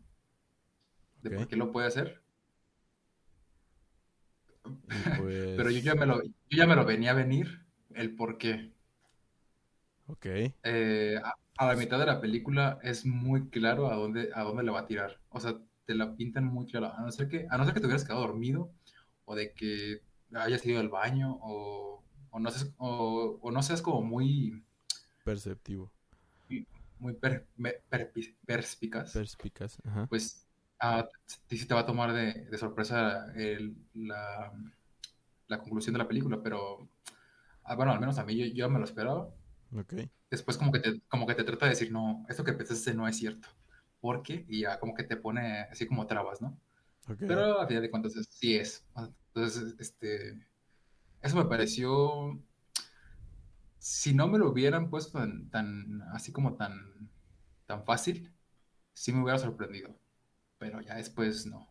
de 1.22 1.30
por 1.30 1.48
qué 1.48 1.56
lo 1.56 1.72
puede 1.72 1.86
hacer. 1.88 2.22
Pues... 5.18 5.54
Pero 5.56 5.70
yo 5.70 5.78
ya 5.80 5.94
me 5.94 6.06
lo, 6.06 6.22
yo 6.22 6.30
ya 6.50 6.66
me 6.66 6.76
lo 6.76 6.84
venía 6.84 7.10
a 7.12 7.14
venir 7.14 7.66
el 7.94 8.14
por 8.14 8.38
qué. 8.38 8.72
Ok. 10.06 10.26
Eh, 10.26 11.20
a, 11.22 11.34
a 11.58 11.66
la 11.66 11.76
mitad 11.76 11.98
de 11.98 12.06
la 12.06 12.20
película 12.20 12.78
es 12.82 13.04
muy 13.04 13.48
claro 13.50 13.90
a 13.90 13.96
dónde, 13.96 14.30
a 14.34 14.42
dónde 14.42 14.62
le 14.62 14.70
va 14.70 14.80
a 14.80 14.86
tirar. 14.86 15.20
O 15.30 15.40
sea, 15.40 15.58
te 15.86 15.94
la 15.94 16.14
pintan 16.16 16.44
muy 16.44 16.66
claro. 16.66 16.92
A 16.94 17.00
no 17.02 17.10
ser 17.12 17.28
que, 17.28 17.46
a 17.50 17.58
no 17.58 17.64
ser 17.64 17.74
que 17.74 17.80
te 17.80 17.86
hubieras 17.86 18.04
quedado 18.04 18.22
dormido 18.26 18.70
o 19.24 19.34
de 19.34 19.52
que 19.52 20.02
hayas 20.34 20.64
ido 20.66 20.80
al 20.80 20.88
baño 20.88 21.38
o, 21.42 22.02
o 22.30 22.40
no, 22.40 22.50
seas, 22.50 22.72
o, 22.78 23.38
o 23.42 23.50
no 23.50 23.62
seas 23.62 23.82
como 23.82 24.02
muy, 24.02 24.62
Perceptivo. 25.24 25.90
muy 26.98 27.12
per- 27.14 27.46
perspicaz. 28.46 29.12
Perspicaz. 29.12 29.78
Ajá. 29.84 30.06
pues 30.08 30.47
ah, 30.80 31.08
sí 31.48 31.66
te 31.66 31.74
va 31.74 31.80
a 31.80 31.86
tomar 31.86 32.12
de, 32.12 32.46
de 32.46 32.58
sorpresa 32.58 33.32
el- 33.34 33.76
la, 33.94 34.52
la 35.48 35.58
conclusión 35.58 35.94
de 35.94 35.98
la 35.98 36.08
película, 36.08 36.40
pero 36.42 36.88
ah, 37.64 37.76
bueno, 37.76 37.92
al 37.92 38.00
menos 38.00 38.18
a 38.18 38.24
mí 38.24 38.36
yo, 38.36 38.46
yo 38.46 38.70
me 38.70 38.78
lo 38.78 38.84
esperaba. 38.84 39.30
Después 40.30 40.58
como 40.58 40.72
que 40.72 40.80
te, 40.80 41.00
como 41.08 41.26
que 41.26 41.34
te 41.34 41.44
trata 41.44 41.66
de 41.66 41.70
decir, 41.70 41.90
no, 41.92 42.24
esto 42.28 42.44
que 42.44 42.52
pensaste 42.52 42.94
no 42.94 43.08
es 43.08 43.16
cierto. 43.16 43.48
¿Por 44.00 44.22
qué? 44.22 44.44
Y 44.48 44.62
ya 44.62 44.78
como 44.78 44.94
que 44.94 45.04
te 45.04 45.16
pone 45.16 45.62
así 45.62 45.86
como 45.86 46.06
trabas, 46.06 46.40
¿no? 46.42 46.58
Ok. 47.08 47.22
Pero 47.26 47.60
a 47.60 47.66
final 47.66 47.82
de 47.82 47.90
cuentas 47.90 48.14
sí 48.30 48.56
es. 48.56 48.86
Entonces, 49.34 49.76
este, 49.78 50.46
eso 51.22 51.36
me 51.36 51.46
pareció, 51.46 52.40
si 53.78 54.14
no 54.14 54.28
me 54.28 54.38
lo 54.38 54.50
hubieran 54.50 54.90
puesto 54.90 55.18
tan, 55.18 55.50
tan 55.50 56.02
así 56.12 56.32
como 56.32 56.54
tan, 56.56 57.10
tan 57.66 57.84
fácil, 57.84 58.32
sí 58.94 59.12
me 59.12 59.22
hubiera 59.22 59.38
sorprendido. 59.38 59.94
Pero 60.58 60.80
ya 60.80 60.96
después 60.96 61.46
no. 61.46 61.68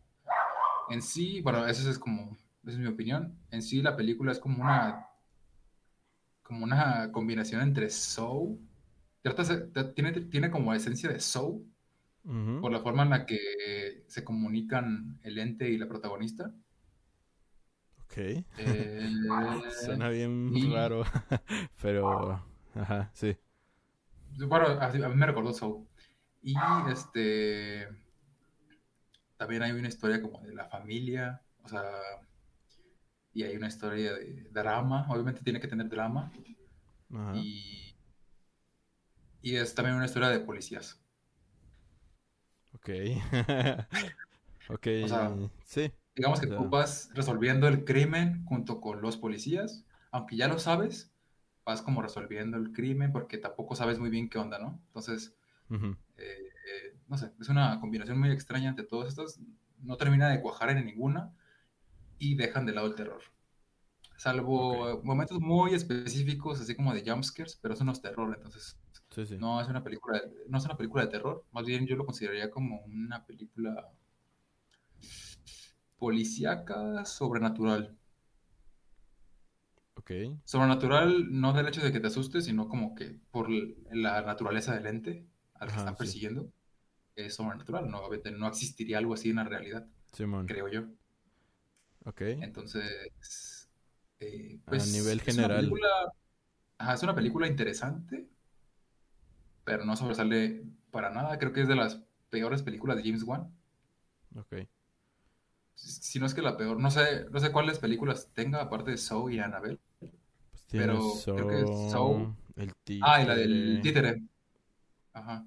En 0.89 1.01
sí, 1.01 1.41
bueno, 1.41 1.67
eso 1.67 1.89
es 1.89 1.99
como, 1.99 2.37
esa 2.63 2.71
es 2.73 2.77
mi 2.77 2.87
opinión. 2.87 3.37
En 3.51 3.61
sí 3.61 3.81
la 3.81 3.95
película 3.97 4.31
es 4.31 4.39
como 4.39 4.63
una, 4.63 5.05
como 6.43 6.63
una 6.63 7.11
combinación 7.11 7.61
entre 7.61 7.89
Soul, 7.89 8.59
tiene, 9.95 10.13
tiene 10.21 10.49
como 10.49 10.73
esencia 10.73 11.09
de 11.09 11.19
Soul, 11.19 11.65
por 12.61 12.71
la 12.71 12.79
forma 12.79 13.03
en 13.03 13.09
la 13.09 13.25
que 13.25 14.03
se 14.07 14.23
comunican 14.23 15.19
el 15.23 15.37
ente 15.37 15.69
y 15.69 15.77
la 15.77 15.87
protagonista. 15.87 16.51
Ok. 18.05 18.43
Eh, 18.57 19.09
Suena 19.85 20.09
bien 20.09 20.51
y- 20.55 20.71
raro. 20.73 21.03
Pero... 21.81 22.41
Ajá, 22.75 23.09
sí. 23.13 23.35
bueno, 24.47 24.67
a 24.79 24.89
mí 24.89 25.15
me 25.15 25.25
recordó 25.25 25.53
Soul. 25.53 25.87
Y 26.41 26.55
este 26.91 27.87
también 29.37 29.63
hay 29.63 29.71
una 29.71 29.87
historia 29.87 30.21
como 30.21 30.41
de 30.41 30.53
la 30.53 30.65
familia, 30.65 31.41
o 31.63 31.69
sea, 31.69 31.83
y 33.33 33.43
hay 33.43 33.55
una 33.55 33.67
historia 33.67 34.13
de 34.13 34.47
drama, 34.51 35.05
obviamente 35.09 35.41
tiene 35.43 35.59
que 35.59 35.67
tener 35.67 35.87
drama, 35.89 36.31
Ajá. 37.13 37.33
y, 37.33 37.95
y 39.41 39.55
es 39.55 39.73
también 39.73 39.95
una 39.95 40.05
historia 40.05 40.29
de 40.29 40.39
policías. 40.41 41.01
Ok. 42.73 42.89
ok. 44.69 44.87
O 44.99 45.07
sea, 45.07 45.31
sí. 45.65 45.91
Digamos 46.15 46.39
que 46.41 46.47
O 46.47 46.49
sea- 46.49 46.57
tú 46.57 46.69
vas 46.69 47.11
resolviendo 47.15 47.67
el 47.67 47.85
crimen 47.85 48.45
junto 48.45 48.81
con 48.81 49.01
los 49.01 49.17
policías, 49.17 49.85
aunque 50.11 50.37
ya 50.37 50.47
lo 50.47 50.59
sabes, 50.59 51.13
vas 51.65 51.81
como 51.83 52.01
resolviendo 52.01 52.57
el 52.57 52.71
crimen 52.73 53.11
porque 53.13 53.37
tampoco 53.37 53.75
sabes 53.75 53.99
muy 53.99 54.09
bien 54.09 54.29
qué 54.29 54.39
onda, 54.39 54.59
¿no? 54.59 54.81
Entonces, 54.87 55.35
eh, 56.17 56.46
no 57.07 57.17
sé, 57.17 57.31
es 57.39 57.49
una 57.49 57.79
combinación 57.79 58.19
muy 58.19 58.31
extraña 58.31 58.69
entre 58.69 58.85
todas 58.85 59.09
estas, 59.09 59.39
no 59.79 59.97
termina 59.97 60.29
de 60.29 60.41
cuajar 60.41 60.69
en 60.71 60.85
ninguna 60.85 61.33
y 62.19 62.35
dejan 62.35 62.65
de 62.65 62.73
lado 62.73 62.87
el 62.87 62.95
terror. 62.95 63.21
Salvo 64.17 65.01
momentos 65.03 65.39
muy 65.39 65.73
específicos, 65.73 66.59
así 66.59 66.75
como 66.75 66.93
de 66.93 67.03
jumpscares, 67.09 67.57
pero 67.61 67.73
eso 67.75 67.83
no 67.83 67.91
es 67.91 68.01
terror, 68.01 68.33
entonces 68.35 68.77
Sí, 69.11 69.25
sí. 69.25 69.37
no 69.37 69.61
es 69.61 69.67
una 69.67 69.83
película, 69.83 70.19
de- 70.19 70.45
no 70.49 70.57
es 70.57 70.65
una 70.65 70.75
película 70.77 71.03
de 71.05 71.11
terror, 71.11 71.45
más 71.51 71.65
bien 71.65 71.85
yo 71.85 71.95
lo 71.95 72.05
consideraría 72.05 72.49
como 72.51 72.81
una 72.81 73.25
película 73.25 73.91
policíaca 75.99 77.05
sobrenatural. 77.05 77.95
Ok. 79.95 80.11
Sobrenatural 80.45 81.27
no 81.39 81.53
del 81.53 81.67
hecho 81.67 81.81
de 81.81 81.91
que 81.91 81.99
te 81.99 82.07
asustes, 82.07 82.45
sino 82.45 82.67
como 82.69 82.95
que 82.95 83.19
por 83.31 83.49
la 83.49 84.21
naturaleza 84.21 84.73
del 84.73 84.87
ente 84.87 85.27
al 85.55 85.67
que 85.69 85.73
Ajá, 85.75 85.91
están 85.91 86.07
sí. 86.07 86.19
Es 87.17 87.35
sobrenatural, 87.35 87.89
no, 87.89 88.03
no 88.37 88.47
existiría 88.47 88.99
algo 88.99 89.15
así 89.15 89.31
en 89.31 89.37
la 89.37 89.43
realidad, 89.43 89.85
Simón. 90.13 90.45
creo 90.45 90.67
yo. 90.69 90.83
Ok. 92.05 92.21
Entonces, 92.21 93.67
eh, 94.19 94.59
A 94.67 94.69
pues, 94.69 94.91
nivel 94.93 95.19
es 95.19 95.23
una 95.23 95.33
general. 95.33 95.57
película, 95.61 95.87
ajá, 96.77 96.93
es 96.93 97.03
una 97.03 97.15
película 97.15 97.47
interesante, 97.47 98.29
pero 99.63 99.83
no 99.83 99.95
sobresale 99.95 100.63
para 100.91 101.09
nada. 101.09 101.37
Creo 101.39 101.51
que 101.53 101.61
es 101.61 101.67
de 101.67 101.75
las 101.75 102.01
peores 102.29 102.61
películas 102.63 102.97
de 102.97 103.03
James 103.03 103.23
Wan. 103.23 103.51
Ok. 104.35 104.67
Si 105.75 106.19
no 106.19 106.25
es 106.25 106.33
que 106.33 106.41
la 106.41 106.57
peor, 106.57 106.79
no 106.79 106.89
sé, 106.91 107.25
no 107.31 107.39
sé 107.39 107.51
cuáles 107.51 107.79
películas 107.79 108.29
tenga 108.33 108.61
aparte 108.61 108.91
de 108.91 108.97
Saw 108.97 109.29
y 109.29 109.39
Annabelle. 109.39 109.79
Pues 109.99 110.65
Pero 110.69 110.99
creo 111.25 111.47
que 111.47 111.61
es 111.61 111.91
Saw. 111.91 112.35
el 112.55 112.73
Ah, 113.01 113.21
y 113.21 113.25
la 113.25 113.35
del 113.35 113.79
títere, 113.81 114.13
títere. 114.13 114.27
Ajá. 115.13 115.45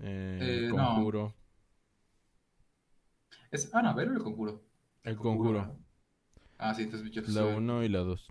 Eh, 0.00 0.38
Eh, 0.40 0.56
el 0.66 0.68
no. 0.70 0.94
conjuro. 0.94 1.34
¿Es 3.50 3.74
Annabelle 3.74 4.10
o 4.10 4.14
el 4.16 4.22
conjuro? 4.22 4.62
El 5.04 5.16
conjuro. 5.16 5.64
¿no? 5.66 5.78
Ah, 6.58 6.74
sí, 6.74 6.82
entonces 6.82 7.10
yo 7.10 7.22
La 7.22 7.30
soy- 7.32 7.54
1 7.56 7.82
y 7.84 7.88
la 7.88 8.00
2. 8.00 8.26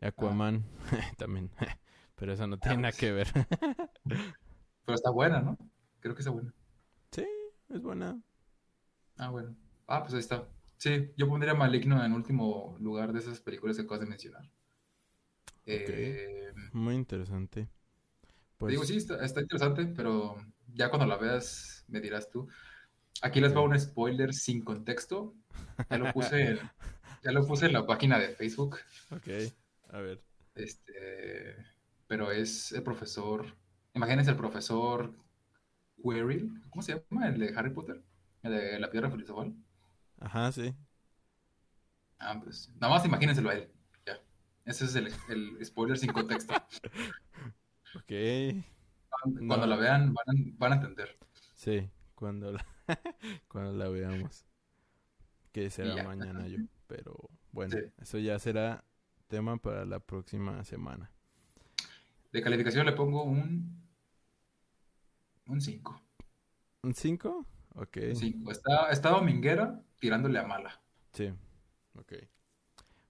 Aquaman 0.00 0.64
también. 1.18 1.50
Pero 2.16 2.32
esa 2.32 2.46
no 2.46 2.58
tiene 2.58 2.76
Ah, 2.76 2.80
nada 2.80 2.92
pues. 2.92 3.00
que 3.00 3.12
ver. 3.12 3.28
Pero 4.84 4.94
está 4.94 5.10
buena, 5.10 5.40
¿no? 5.40 5.56
Creo 6.00 6.14
que 6.14 6.20
está 6.20 6.30
buena. 6.30 6.52
sí, 7.12 7.26
es 7.68 7.82
buena. 7.82 8.20
Ah, 9.16 9.30
bueno. 9.30 9.54
Ah, 9.86 10.02
pues 10.02 10.14
ahí 10.14 10.20
está. 10.20 10.48
Sí, 10.76 11.10
yo 11.16 11.28
pondría 11.28 11.54
Maligno 11.54 12.04
en 12.04 12.12
último 12.12 12.76
lugar 12.80 13.12
de 13.12 13.18
esas 13.20 13.40
películas 13.40 13.76
que 13.76 13.82
acabas 13.82 14.00
de 14.00 14.06
mencionar. 14.06 14.48
Eh, 15.66 16.52
Muy 16.72 16.94
interesante. 16.94 17.68
Pues, 18.58 18.72
digo, 18.72 18.84
sí, 18.84 18.96
está, 18.96 19.24
está 19.24 19.40
interesante, 19.40 19.86
pero 19.86 20.36
ya 20.74 20.90
cuando 20.90 21.06
la 21.06 21.16
veas 21.16 21.84
me 21.88 22.00
dirás 22.00 22.30
tú. 22.30 22.48
Aquí 23.22 23.40
les 23.40 23.54
va 23.54 23.62
un 23.62 23.78
spoiler 23.78 24.32
sin 24.32 24.62
contexto. 24.62 25.34
Ya 25.90 25.98
lo 25.98 26.12
puse 26.12 26.50
en, 26.50 26.58
ya 27.22 27.32
lo 27.32 27.46
puse 27.46 27.66
en 27.66 27.72
la 27.72 27.86
página 27.86 28.18
de 28.18 28.28
Facebook. 28.28 28.78
Ok, 29.10 29.28
a 29.90 30.00
ver. 30.00 30.22
Este, 30.54 31.56
pero 32.06 32.30
es 32.30 32.72
el 32.72 32.82
profesor. 32.82 33.46
Imagínense 33.94 34.30
el 34.30 34.36
profesor 34.36 35.14
Quirrell. 36.02 36.50
¿Cómo 36.70 36.82
se 36.82 36.94
llama? 37.10 37.28
El 37.28 37.38
de 37.38 37.52
Harry 37.56 37.70
Potter. 37.70 38.02
El 38.42 38.52
de 38.52 38.78
la 38.78 38.90
piedra 38.90 39.10
filosofal. 39.10 39.54
Ajá, 40.20 40.52
sí. 40.52 40.74
Ah, 42.18 42.40
pues. 42.42 42.70
Nada 42.80 42.94
más 42.94 43.04
imagínenselo 43.04 43.50
a 43.50 43.54
él. 43.54 43.70
Ya. 44.06 44.20
Ese 44.64 44.84
es 44.84 44.94
el, 44.94 45.12
el 45.28 45.64
spoiler 45.64 45.98
sin 45.98 46.12
contexto. 46.12 46.54
Ok. 47.94 48.12
Cuando 49.22 49.56
No. 49.58 49.66
la 49.66 49.76
vean, 49.76 50.14
van 50.14 50.36
a, 50.36 50.40
van 50.58 50.72
a 50.72 50.74
entender. 50.76 51.18
Sí, 51.54 51.88
cuando 52.14 52.52
la, 52.52 52.64
cuando 53.48 53.72
la 53.72 53.88
veamos. 53.88 54.44
Que 55.52 55.70
será 55.70 55.96
ya. 55.96 56.04
mañana 56.04 56.46
yo. 56.46 56.58
Pero 56.86 57.16
bueno, 57.52 57.76
Sí. 57.76 57.90
eso 57.98 58.18
ya 58.18 58.38
será 58.38 58.84
tema 59.28 59.56
para 59.56 59.84
la 59.84 59.98
próxima 60.00 60.62
semana. 60.64 61.10
De 62.32 62.42
calificación 62.42 62.86
le 62.86 62.92
pongo 62.92 63.24
un. 63.24 63.82
Un 65.46 65.60
5. 65.60 66.02
¿Un 66.82 66.94
5? 66.94 67.46
Ok. 67.74 67.96
Un 68.10 68.16
5. 68.16 68.50
Está, 68.52 68.90
está 68.90 69.10
dominguera 69.10 69.82
tirándole 69.98 70.38
a 70.38 70.46
mala. 70.46 70.80
Sí. 71.12 71.32
Ok. 71.98 72.12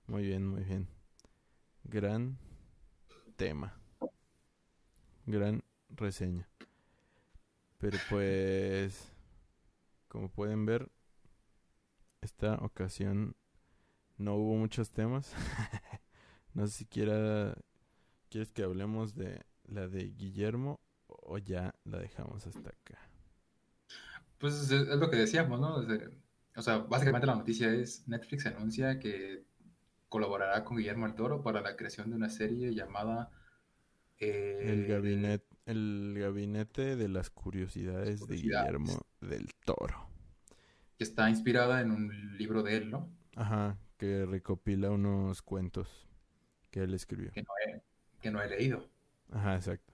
Muy 0.06 0.22
bien, 0.22 0.46
muy 0.46 0.62
bien. 0.62 0.88
Gran 1.84 2.38
tema. 3.36 3.74
Gran 5.26 5.62
reseña. 5.98 6.48
Pero 7.78 7.98
pues, 8.10 9.12
como 10.08 10.28
pueden 10.28 10.66
ver, 10.66 10.90
esta 12.20 12.54
ocasión 12.56 13.36
no 14.16 14.34
hubo 14.34 14.56
muchos 14.56 14.90
temas. 14.90 15.32
no 16.54 16.66
sé 16.66 16.78
si 16.78 16.86
quiera, 16.86 17.54
quieres 18.30 18.52
que 18.52 18.64
hablemos 18.64 19.14
de 19.14 19.42
la 19.64 19.86
de 19.88 20.10
Guillermo 20.10 20.80
o 21.06 21.38
ya 21.38 21.74
la 21.84 21.98
dejamos 21.98 22.46
hasta 22.46 22.70
acá. 22.70 22.98
Pues 24.38 24.70
es, 24.70 24.88
lo 24.88 25.10
que 25.10 25.16
decíamos, 25.16 25.60
¿no? 25.60 25.80
Desde- 25.80 26.10
o 26.56 26.62
sea, 26.62 26.78
básicamente 26.78 27.26
la 27.26 27.36
noticia 27.36 27.72
es 27.72 28.06
Netflix 28.08 28.46
anuncia 28.46 28.98
que 28.98 29.44
colaborará 30.08 30.64
con 30.64 30.76
Guillermo 30.76 31.06
del 31.06 31.14
Toro 31.14 31.42
para 31.42 31.60
la 31.60 31.76
creación 31.76 32.10
de 32.10 32.16
una 32.16 32.30
serie 32.30 32.74
llamada 32.74 33.30
eh, 34.18 34.64
El 34.66 34.86
gabinete, 34.86 35.47
el 35.68 36.16
gabinete 36.18 36.96
de 36.96 37.08
las 37.08 37.28
curiosidades 37.28 38.20
de 38.20 38.26
Curiosidades. 38.26 38.64
Guillermo 38.64 39.06
del 39.20 39.48
Toro. 39.64 40.08
que 40.96 41.04
está 41.04 41.28
inspirada 41.28 41.80
en 41.82 41.90
un 41.90 42.38
libro 42.38 42.62
de 42.62 42.76
él, 42.78 42.90
¿no? 42.90 43.08
Ajá, 43.36 43.78
que 43.98 44.24
recopila 44.24 44.90
unos 44.90 45.42
cuentos 45.42 46.08
que 46.70 46.80
él 46.80 46.94
escribió. 46.94 47.30
Que 47.32 47.42
no 47.42 47.50
he, 47.66 47.82
que 48.20 48.30
no 48.30 48.42
he 48.42 48.48
leído. 48.48 48.88
Ajá, 49.30 49.56
exacto. 49.56 49.92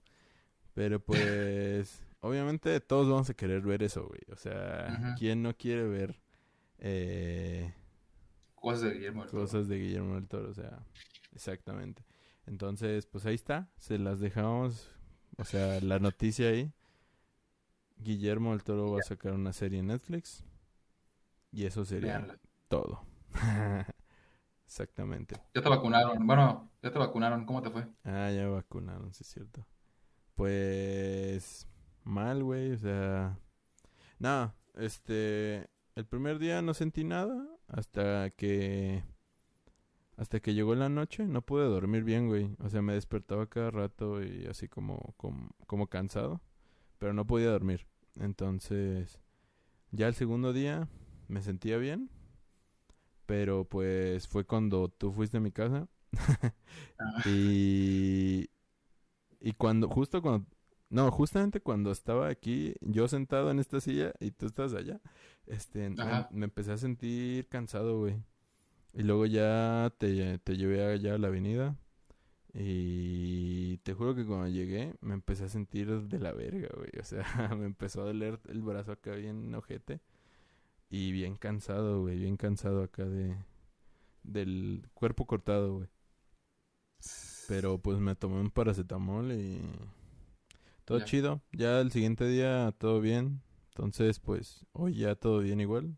Pero 0.74 1.00
pues, 1.00 2.02
obviamente 2.20 2.80
todos 2.80 3.08
vamos 3.08 3.28
a 3.28 3.34
querer 3.34 3.62
ver 3.62 3.82
eso, 3.82 4.06
güey. 4.06 4.20
O 4.32 4.36
sea. 4.36 5.14
¿quién 5.18 5.42
no 5.42 5.56
quiere 5.56 5.84
ver 5.88 6.20
eh, 6.78 7.74
Cosas 8.54 8.82
de 8.82 8.94
Guillermo 8.94 9.22
del 9.22 9.30
Toro. 9.30 9.42
cosas 9.42 9.68
de 9.68 9.78
Guillermo 9.78 10.14
del 10.14 10.28
Toro? 10.28 10.50
O 10.50 10.54
sea, 10.54 10.86
exactamente. 11.34 12.04
Entonces, 12.46 13.06
pues 13.06 13.26
ahí 13.26 13.34
está. 13.34 13.68
Se 13.76 13.98
las 13.98 14.20
dejamos, 14.20 14.90
o 15.38 15.44
sea, 15.44 15.80
la 15.80 15.98
noticia 15.98 16.48
ahí. 16.48 16.72
Guillermo 17.96 18.50
del 18.52 18.64
Toro 18.64 18.92
va 18.92 19.00
a 19.00 19.02
sacar 19.02 19.32
una 19.32 19.52
serie 19.52 19.78
en 19.78 19.88
Netflix. 19.88 20.44
Y 21.52 21.64
eso 21.64 21.84
sería 21.84 22.26
todo. 22.68 23.02
Exactamente. 24.66 25.36
Ya 25.54 25.62
te 25.62 25.68
vacunaron. 25.68 26.26
Bueno, 26.26 26.70
ya 26.82 26.90
te 26.90 26.98
vacunaron. 26.98 27.46
¿Cómo 27.46 27.62
te 27.62 27.70
fue? 27.70 27.86
Ah, 28.04 28.30
ya 28.30 28.48
vacunaron, 28.48 29.12
sí 29.12 29.22
es 29.22 29.28
cierto. 29.28 29.66
Pues 30.34 31.68
mal, 32.02 32.42
güey, 32.42 32.72
o 32.72 32.78
sea, 32.78 33.38
no, 34.18 34.52
este, 34.74 35.68
el 35.94 36.06
primer 36.06 36.38
día 36.38 36.60
no 36.62 36.74
sentí 36.74 37.04
nada 37.04 37.46
hasta 37.68 38.30
que 38.30 39.04
hasta 40.16 40.40
que 40.40 40.54
llegó 40.54 40.74
la 40.74 40.88
noche, 40.88 41.26
no 41.26 41.42
pude 41.42 41.64
dormir 41.66 42.04
bien, 42.04 42.28
güey. 42.28 42.56
O 42.60 42.68
sea, 42.70 42.82
me 42.82 42.94
despertaba 42.94 43.48
cada 43.48 43.70
rato 43.70 44.22
y 44.22 44.46
así 44.46 44.68
como 44.68 45.14
como, 45.16 45.50
como 45.66 45.88
cansado, 45.88 46.40
pero 46.98 47.12
no 47.12 47.26
podía 47.26 47.50
dormir. 47.50 47.86
Entonces, 48.20 49.20
ya 49.92 50.08
el 50.08 50.14
segundo 50.14 50.52
día 50.52 50.88
me 51.28 51.42
sentía 51.42 51.78
bien, 51.78 52.10
pero 53.26 53.64
pues 53.64 54.28
fue 54.28 54.44
cuando 54.44 54.88
tú 54.88 55.12
fuiste 55.12 55.38
a 55.38 55.40
mi 55.40 55.52
casa 55.52 55.88
Ah, 56.98 57.22
y, 57.26 58.48
y 59.40 59.52
cuando, 59.54 59.88
justo 59.88 60.22
cuando, 60.22 60.46
no, 60.90 61.10
justamente 61.10 61.60
cuando 61.60 61.90
estaba 61.90 62.28
aquí, 62.28 62.74
yo 62.80 63.08
sentado 63.08 63.50
en 63.50 63.58
esta 63.58 63.80
silla 63.80 64.12
y 64.20 64.30
tú 64.30 64.46
estás 64.46 64.74
allá, 64.74 65.00
este, 65.46 65.90
me, 65.90 66.26
me 66.30 66.44
empecé 66.46 66.72
a 66.72 66.76
sentir 66.78 67.48
cansado, 67.48 67.98
güey. 68.00 68.22
Y 68.94 69.02
luego 69.02 69.26
ya 69.26 69.92
te, 69.98 70.38
te 70.40 70.56
llevé 70.56 70.84
allá 70.86 71.14
a 71.16 71.18
la 71.18 71.28
avenida. 71.28 71.76
Y 72.54 73.78
te 73.78 73.94
juro 73.94 74.14
que 74.14 74.26
cuando 74.26 74.48
llegué 74.48 74.94
me 75.00 75.14
empecé 75.14 75.44
a 75.44 75.48
sentir 75.48 75.90
de 76.08 76.18
la 76.20 76.32
verga, 76.32 76.68
güey. 76.76 76.90
O 77.00 77.04
sea, 77.04 77.24
me 77.58 77.66
empezó 77.66 78.02
a 78.02 78.06
doler 78.06 78.40
el 78.48 78.62
brazo 78.62 78.92
acá 78.92 79.12
bien 79.16 79.54
ojete. 79.54 80.00
Y 80.90 81.12
bien 81.12 81.36
cansado, 81.36 82.02
güey. 82.02 82.18
Bien 82.18 82.36
cansado 82.36 82.82
acá 82.84 83.04
de... 83.06 83.36
Del 84.24 84.88
cuerpo 84.94 85.26
cortado, 85.26 85.74
güey. 85.76 85.88
Pero 87.46 87.78
pues 87.78 87.98
me 87.98 88.14
tomé 88.16 88.40
un 88.40 88.50
paracetamol 88.50 89.32
y 89.32 89.60
todo 90.84 90.98
Ya. 90.98 91.04
chido. 91.04 91.42
Ya 91.52 91.80
el 91.80 91.90
siguiente 91.92 92.26
día 92.26 92.72
todo 92.78 93.00
bien. 93.00 93.42
Entonces 93.70 94.20
pues 94.20 94.66
hoy 94.72 94.94
ya 94.96 95.14
todo 95.14 95.40
bien 95.40 95.60
igual. 95.60 95.96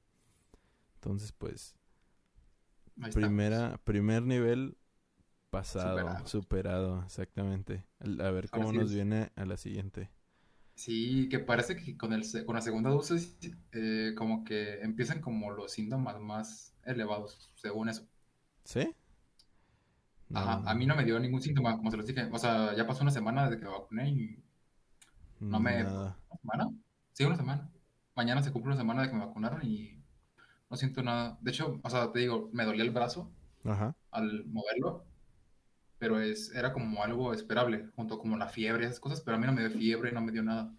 Entonces 0.96 1.32
pues 1.32 1.76
ahí 3.02 3.10
estamos. 3.10 3.38
primera 3.38 3.78
primer 3.84 4.22
nivel 4.22 4.76
pasado, 5.50 6.20
Superado. 6.20 6.26
superado, 6.26 7.02
exactamente. 7.04 7.84
A 8.00 8.30
ver 8.32 8.50
cómo 8.50 8.72
nos 8.72 8.90
es. 8.90 8.92
viene 8.92 9.32
a 9.36 9.46
la 9.46 9.56
siguiente. 9.58 10.10
Sí, 10.74 11.28
que 11.30 11.38
parece 11.40 11.74
que 11.76 11.96
con 11.96 12.12
el, 12.12 12.22
con 12.44 12.54
la 12.54 12.60
segunda 12.62 12.90
dosis 12.90 13.36
eh, 13.72 14.12
como 14.16 14.44
que 14.44 14.80
empiezan 14.82 15.20
como 15.20 15.50
los 15.50 15.72
síntomas 15.72 16.20
más 16.20 16.74
elevados, 16.84 17.50
según 17.56 17.88
eso. 17.88 18.06
¿Sí? 18.64 18.94
Ajá, 20.32 20.62
a 20.70 20.74
mí 20.74 20.86
no 20.86 20.94
me 20.94 21.04
dio 21.04 21.18
ningún 21.18 21.42
síntoma, 21.42 21.76
como 21.76 21.90
se 21.90 21.96
los 21.96 22.06
dije. 22.06 22.28
O 22.32 22.38
sea, 22.38 22.74
ya 22.76 22.86
pasó 22.86 23.02
una 23.02 23.10
semana 23.10 23.44
desde 23.48 23.58
que 23.58 23.64
me 23.66 23.72
vacuné 23.72 24.08
y... 24.10 24.44
no 25.40 25.60
me- 25.60 25.82
nada. 25.82 26.16
¿Una 26.28 26.38
semana? 26.40 26.70
Sí, 27.12 27.24
una 27.24 27.36
semana. 27.36 27.70
Mañana 28.14 28.42
se 28.42 28.52
cumple 28.52 28.70
una 28.72 28.76
semana 28.80 29.02
de 29.02 29.08
que 29.08 29.14
me 29.14 29.26
vacunaron 29.26 29.60
y 29.64 29.95
no 30.70 30.76
siento 30.76 31.02
nada. 31.02 31.38
De 31.40 31.50
hecho, 31.50 31.80
o 31.82 31.90
sea, 31.90 32.12
te 32.12 32.20
digo, 32.20 32.50
me 32.52 32.64
dolía 32.64 32.84
el 32.84 32.90
brazo 32.90 33.30
Ajá. 33.64 33.94
al 34.10 34.44
moverlo 34.46 35.04
pero 35.98 36.20
es, 36.20 36.54
era 36.54 36.72
como 36.72 37.02
algo 37.02 37.32
esperable, 37.32 37.90
junto 37.96 38.18
como 38.18 38.36
la 38.36 38.48
fiebre 38.48 38.84
y 38.84 38.86
esas 38.86 39.00
cosas, 39.00 39.20
pero 39.20 39.36
a 39.36 39.40
mí 39.40 39.46
no 39.46 39.52
me 39.52 39.66
dio 39.66 39.78
fiebre, 39.78 40.12
no 40.12 40.20
me 40.20 40.32
dio 40.32 40.42
nada, 40.42 40.74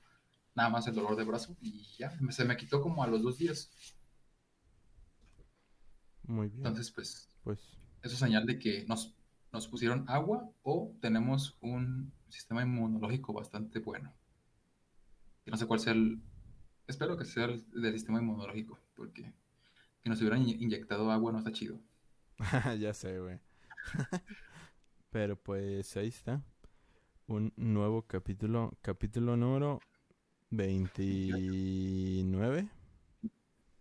nada 0.56 0.70
más 0.70 0.88
el 0.88 0.96
dolor 0.96 1.16
de 1.16 1.24
brazo 1.24 1.56
y 1.62 1.86
ya, 1.98 2.12
se 2.30 2.46
me 2.46 2.58
quitó 2.58 2.82
como 2.82 3.04
a 3.04 3.08
los 3.08 3.24
dos 3.24 3.38
días. 3.38 3.72
Muy 6.24 6.50
bien. 6.50 6.60
Entonces, 6.60 6.92
pues, 6.92 7.30
pues, 7.44 7.60
eso 8.04 8.14
es 8.14 8.20
señal 8.20 8.46
de 8.46 8.60
que 8.60 8.86
nos, 8.86 9.16
nos 9.52 9.68
pusieron 9.68 10.06
agua 10.08 10.50
o 10.62 10.94
tenemos 11.02 11.58
un 11.62 12.12
sistema 12.30 12.62
inmunológico 12.62 13.34
bastante 13.34 13.80
bueno. 13.80 14.14
No 15.46 15.56
sé 15.56 15.66
cuál 15.66 15.80
sea 15.80 15.94
el, 15.94 16.22
espero 16.88 17.18
que 17.18 17.24
sea 17.24 17.46
el 17.46 17.66
del 17.72 17.94
sistema 17.94 18.20
inmunológico, 18.20 18.78
porque 18.96 19.34
que 20.08 20.12
nos 20.12 20.22
hubieran 20.22 20.48
inyectado 20.48 21.12
agua 21.12 21.34
no 21.34 21.40
está 21.40 21.52
chido. 21.52 21.82
ya 22.80 22.94
sé, 22.94 23.20
güey. 23.20 23.42
Pero 25.10 25.36
pues 25.36 25.98
ahí 25.98 26.08
está. 26.08 26.42
Un 27.28 27.52
nuevo 27.58 28.04
capítulo. 28.04 28.72
Capítulo 28.82 29.36
número 29.36 29.82
29. 30.52 32.70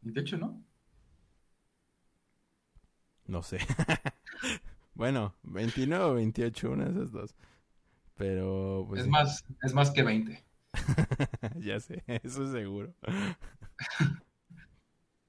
28, 0.03 0.39
¿no? 0.39 0.65
No 3.27 3.45
sé. 3.45 3.59
bueno, 4.95 5.37
29 5.45 6.05
o 6.07 6.15
28, 6.15 6.73
una 6.73 6.87
de 6.87 6.91
esas 6.91 7.13
dos. 7.13 7.37
Pero 8.17 8.85
pues. 8.89 9.03
Es 9.03 9.09
más, 9.09 9.45
es 9.63 9.75
más 9.75 9.93
que 9.93 10.03
20. 10.03 10.45
ya 11.61 11.79
sé, 11.79 12.03
eso 12.09 12.43
es 12.43 12.51
seguro. 12.51 12.93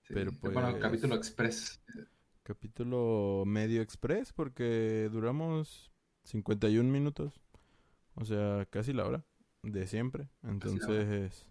Pero 0.10 0.32
pues. 0.32 0.54
Bueno, 0.54 0.78
capítulo 0.80 1.16
express. 1.16 1.82
Capítulo 2.44 3.44
medio 3.46 3.82
express 3.82 4.32
porque 4.32 5.10
duramos 5.12 5.92
51 6.24 6.90
minutos. 6.90 7.42
O 8.16 8.26
sea, 8.26 8.66
casi 8.70 8.94
la 8.94 9.06
hora 9.06 9.26
de 9.64 9.88
siempre. 9.88 10.30
Entonces, 10.44 11.46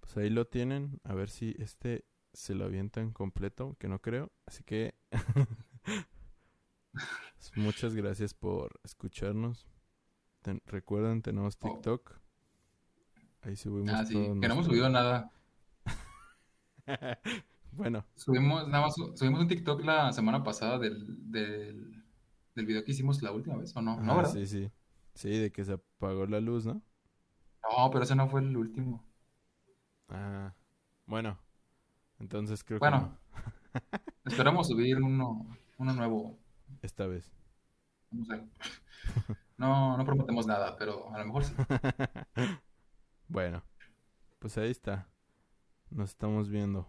pues 0.00 0.16
ahí 0.16 0.30
lo 0.30 0.46
tienen. 0.46 1.00
A 1.04 1.14
ver 1.14 1.30
si 1.30 1.54
este 1.58 2.04
se 2.32 2.54
lo 2.54 2.64
avientan 2.64 3.12
completo, 3.12 3.76
que 3.78 3.88
no 3.88 4.00
creo. 4.00 4.32
Así 4.46 4.62
que 4.64 4.94
muchas 7.56 7.94
gracias 7.94 8.34
por 8.34 8.80
escucharnos. 8.84 9.66
recuerden, 10.66 11.22
tenemos 11.22 11.56
oh. 11.60 11.68
TikTok. 11.68 12.12
Ahí 13.42 13.56
subimos 13.56 13.92
ah, 13.92 14.06
sí, 14.06 14.14
que 14.14 14.48
no 14.48 14.54
hemos 14.54 14.66
subido 14.66 14.88
nada. 14.88 15.30
Bueno. 17.76 18.04
Subimos, 18.14 18.68
nada 18.68 18.86
más, 18.86 18.94
subimos 18.94 19.40
un 19.40 19.48
TikTok 19.48 19.84
la 19.84 20.12
semana 20.12 20.42
pasada 20.42 20.78
del, 20.78 21.30
del, 21.30 22.04
del 22.54 22.66
video 22.66 22.84
que 22.84 22.92
hicimos 22.92 23.22
la 23.22 23.32
última 23.32 23.56
vez, 23.56 23.74
¿o 23.76 23.82
no? 23.82 24.00
¿No 24.00 24.24
sí, 24.24 24.46
sí. 24.46 24.70
Sí, 25.14 25.30
de 25.30 25.52
que 25.52 25.64
se 25.64 25.74
apagó 25.74 26.26
la 26.26 26.40
luz, 26.40 26.66
¿no? 26.66 26.82
No, 27.62 27.90
pero 27.90 28.04
ese 28.04 28.14
no 28.14 28.28
fue 28.28 28.40
el 28.40 28.56
último. 28.56 29.04
Ah, 30.08 30.54
bueno. 31.06 31.38
Entonces 32.18 32.62
creo 32.62 32.78
que 32.78 32.88
Bueno, 32.88 33.18
esperamos 34.24 34.68
subir 34.68 35.00
uno, 35.02 35.46
uno 35.78 35.92
nuevo. 35.92 36.38
Esta 36.82 37.06
vez. 37.06 37.30
No 38.10 38.24
sé. 38.24 38.42
No, 39.56 39.96
no 39.96 40.04
prometemos 40.04 40.46
nada, 40.46 40.76
pero 40.76 41.12
a 41.14 41.18
lo 41.18 41.26
mejor 41.26 41.44
sí. 41.44 41.54
bueno, 43.28 43.62
pues 44.38 44.58
ahí 44.58 44.70
está. 44.70 45.08
Nos 45.90 46.10
estamos 46.10 46.48
viendo. 46.48 46.88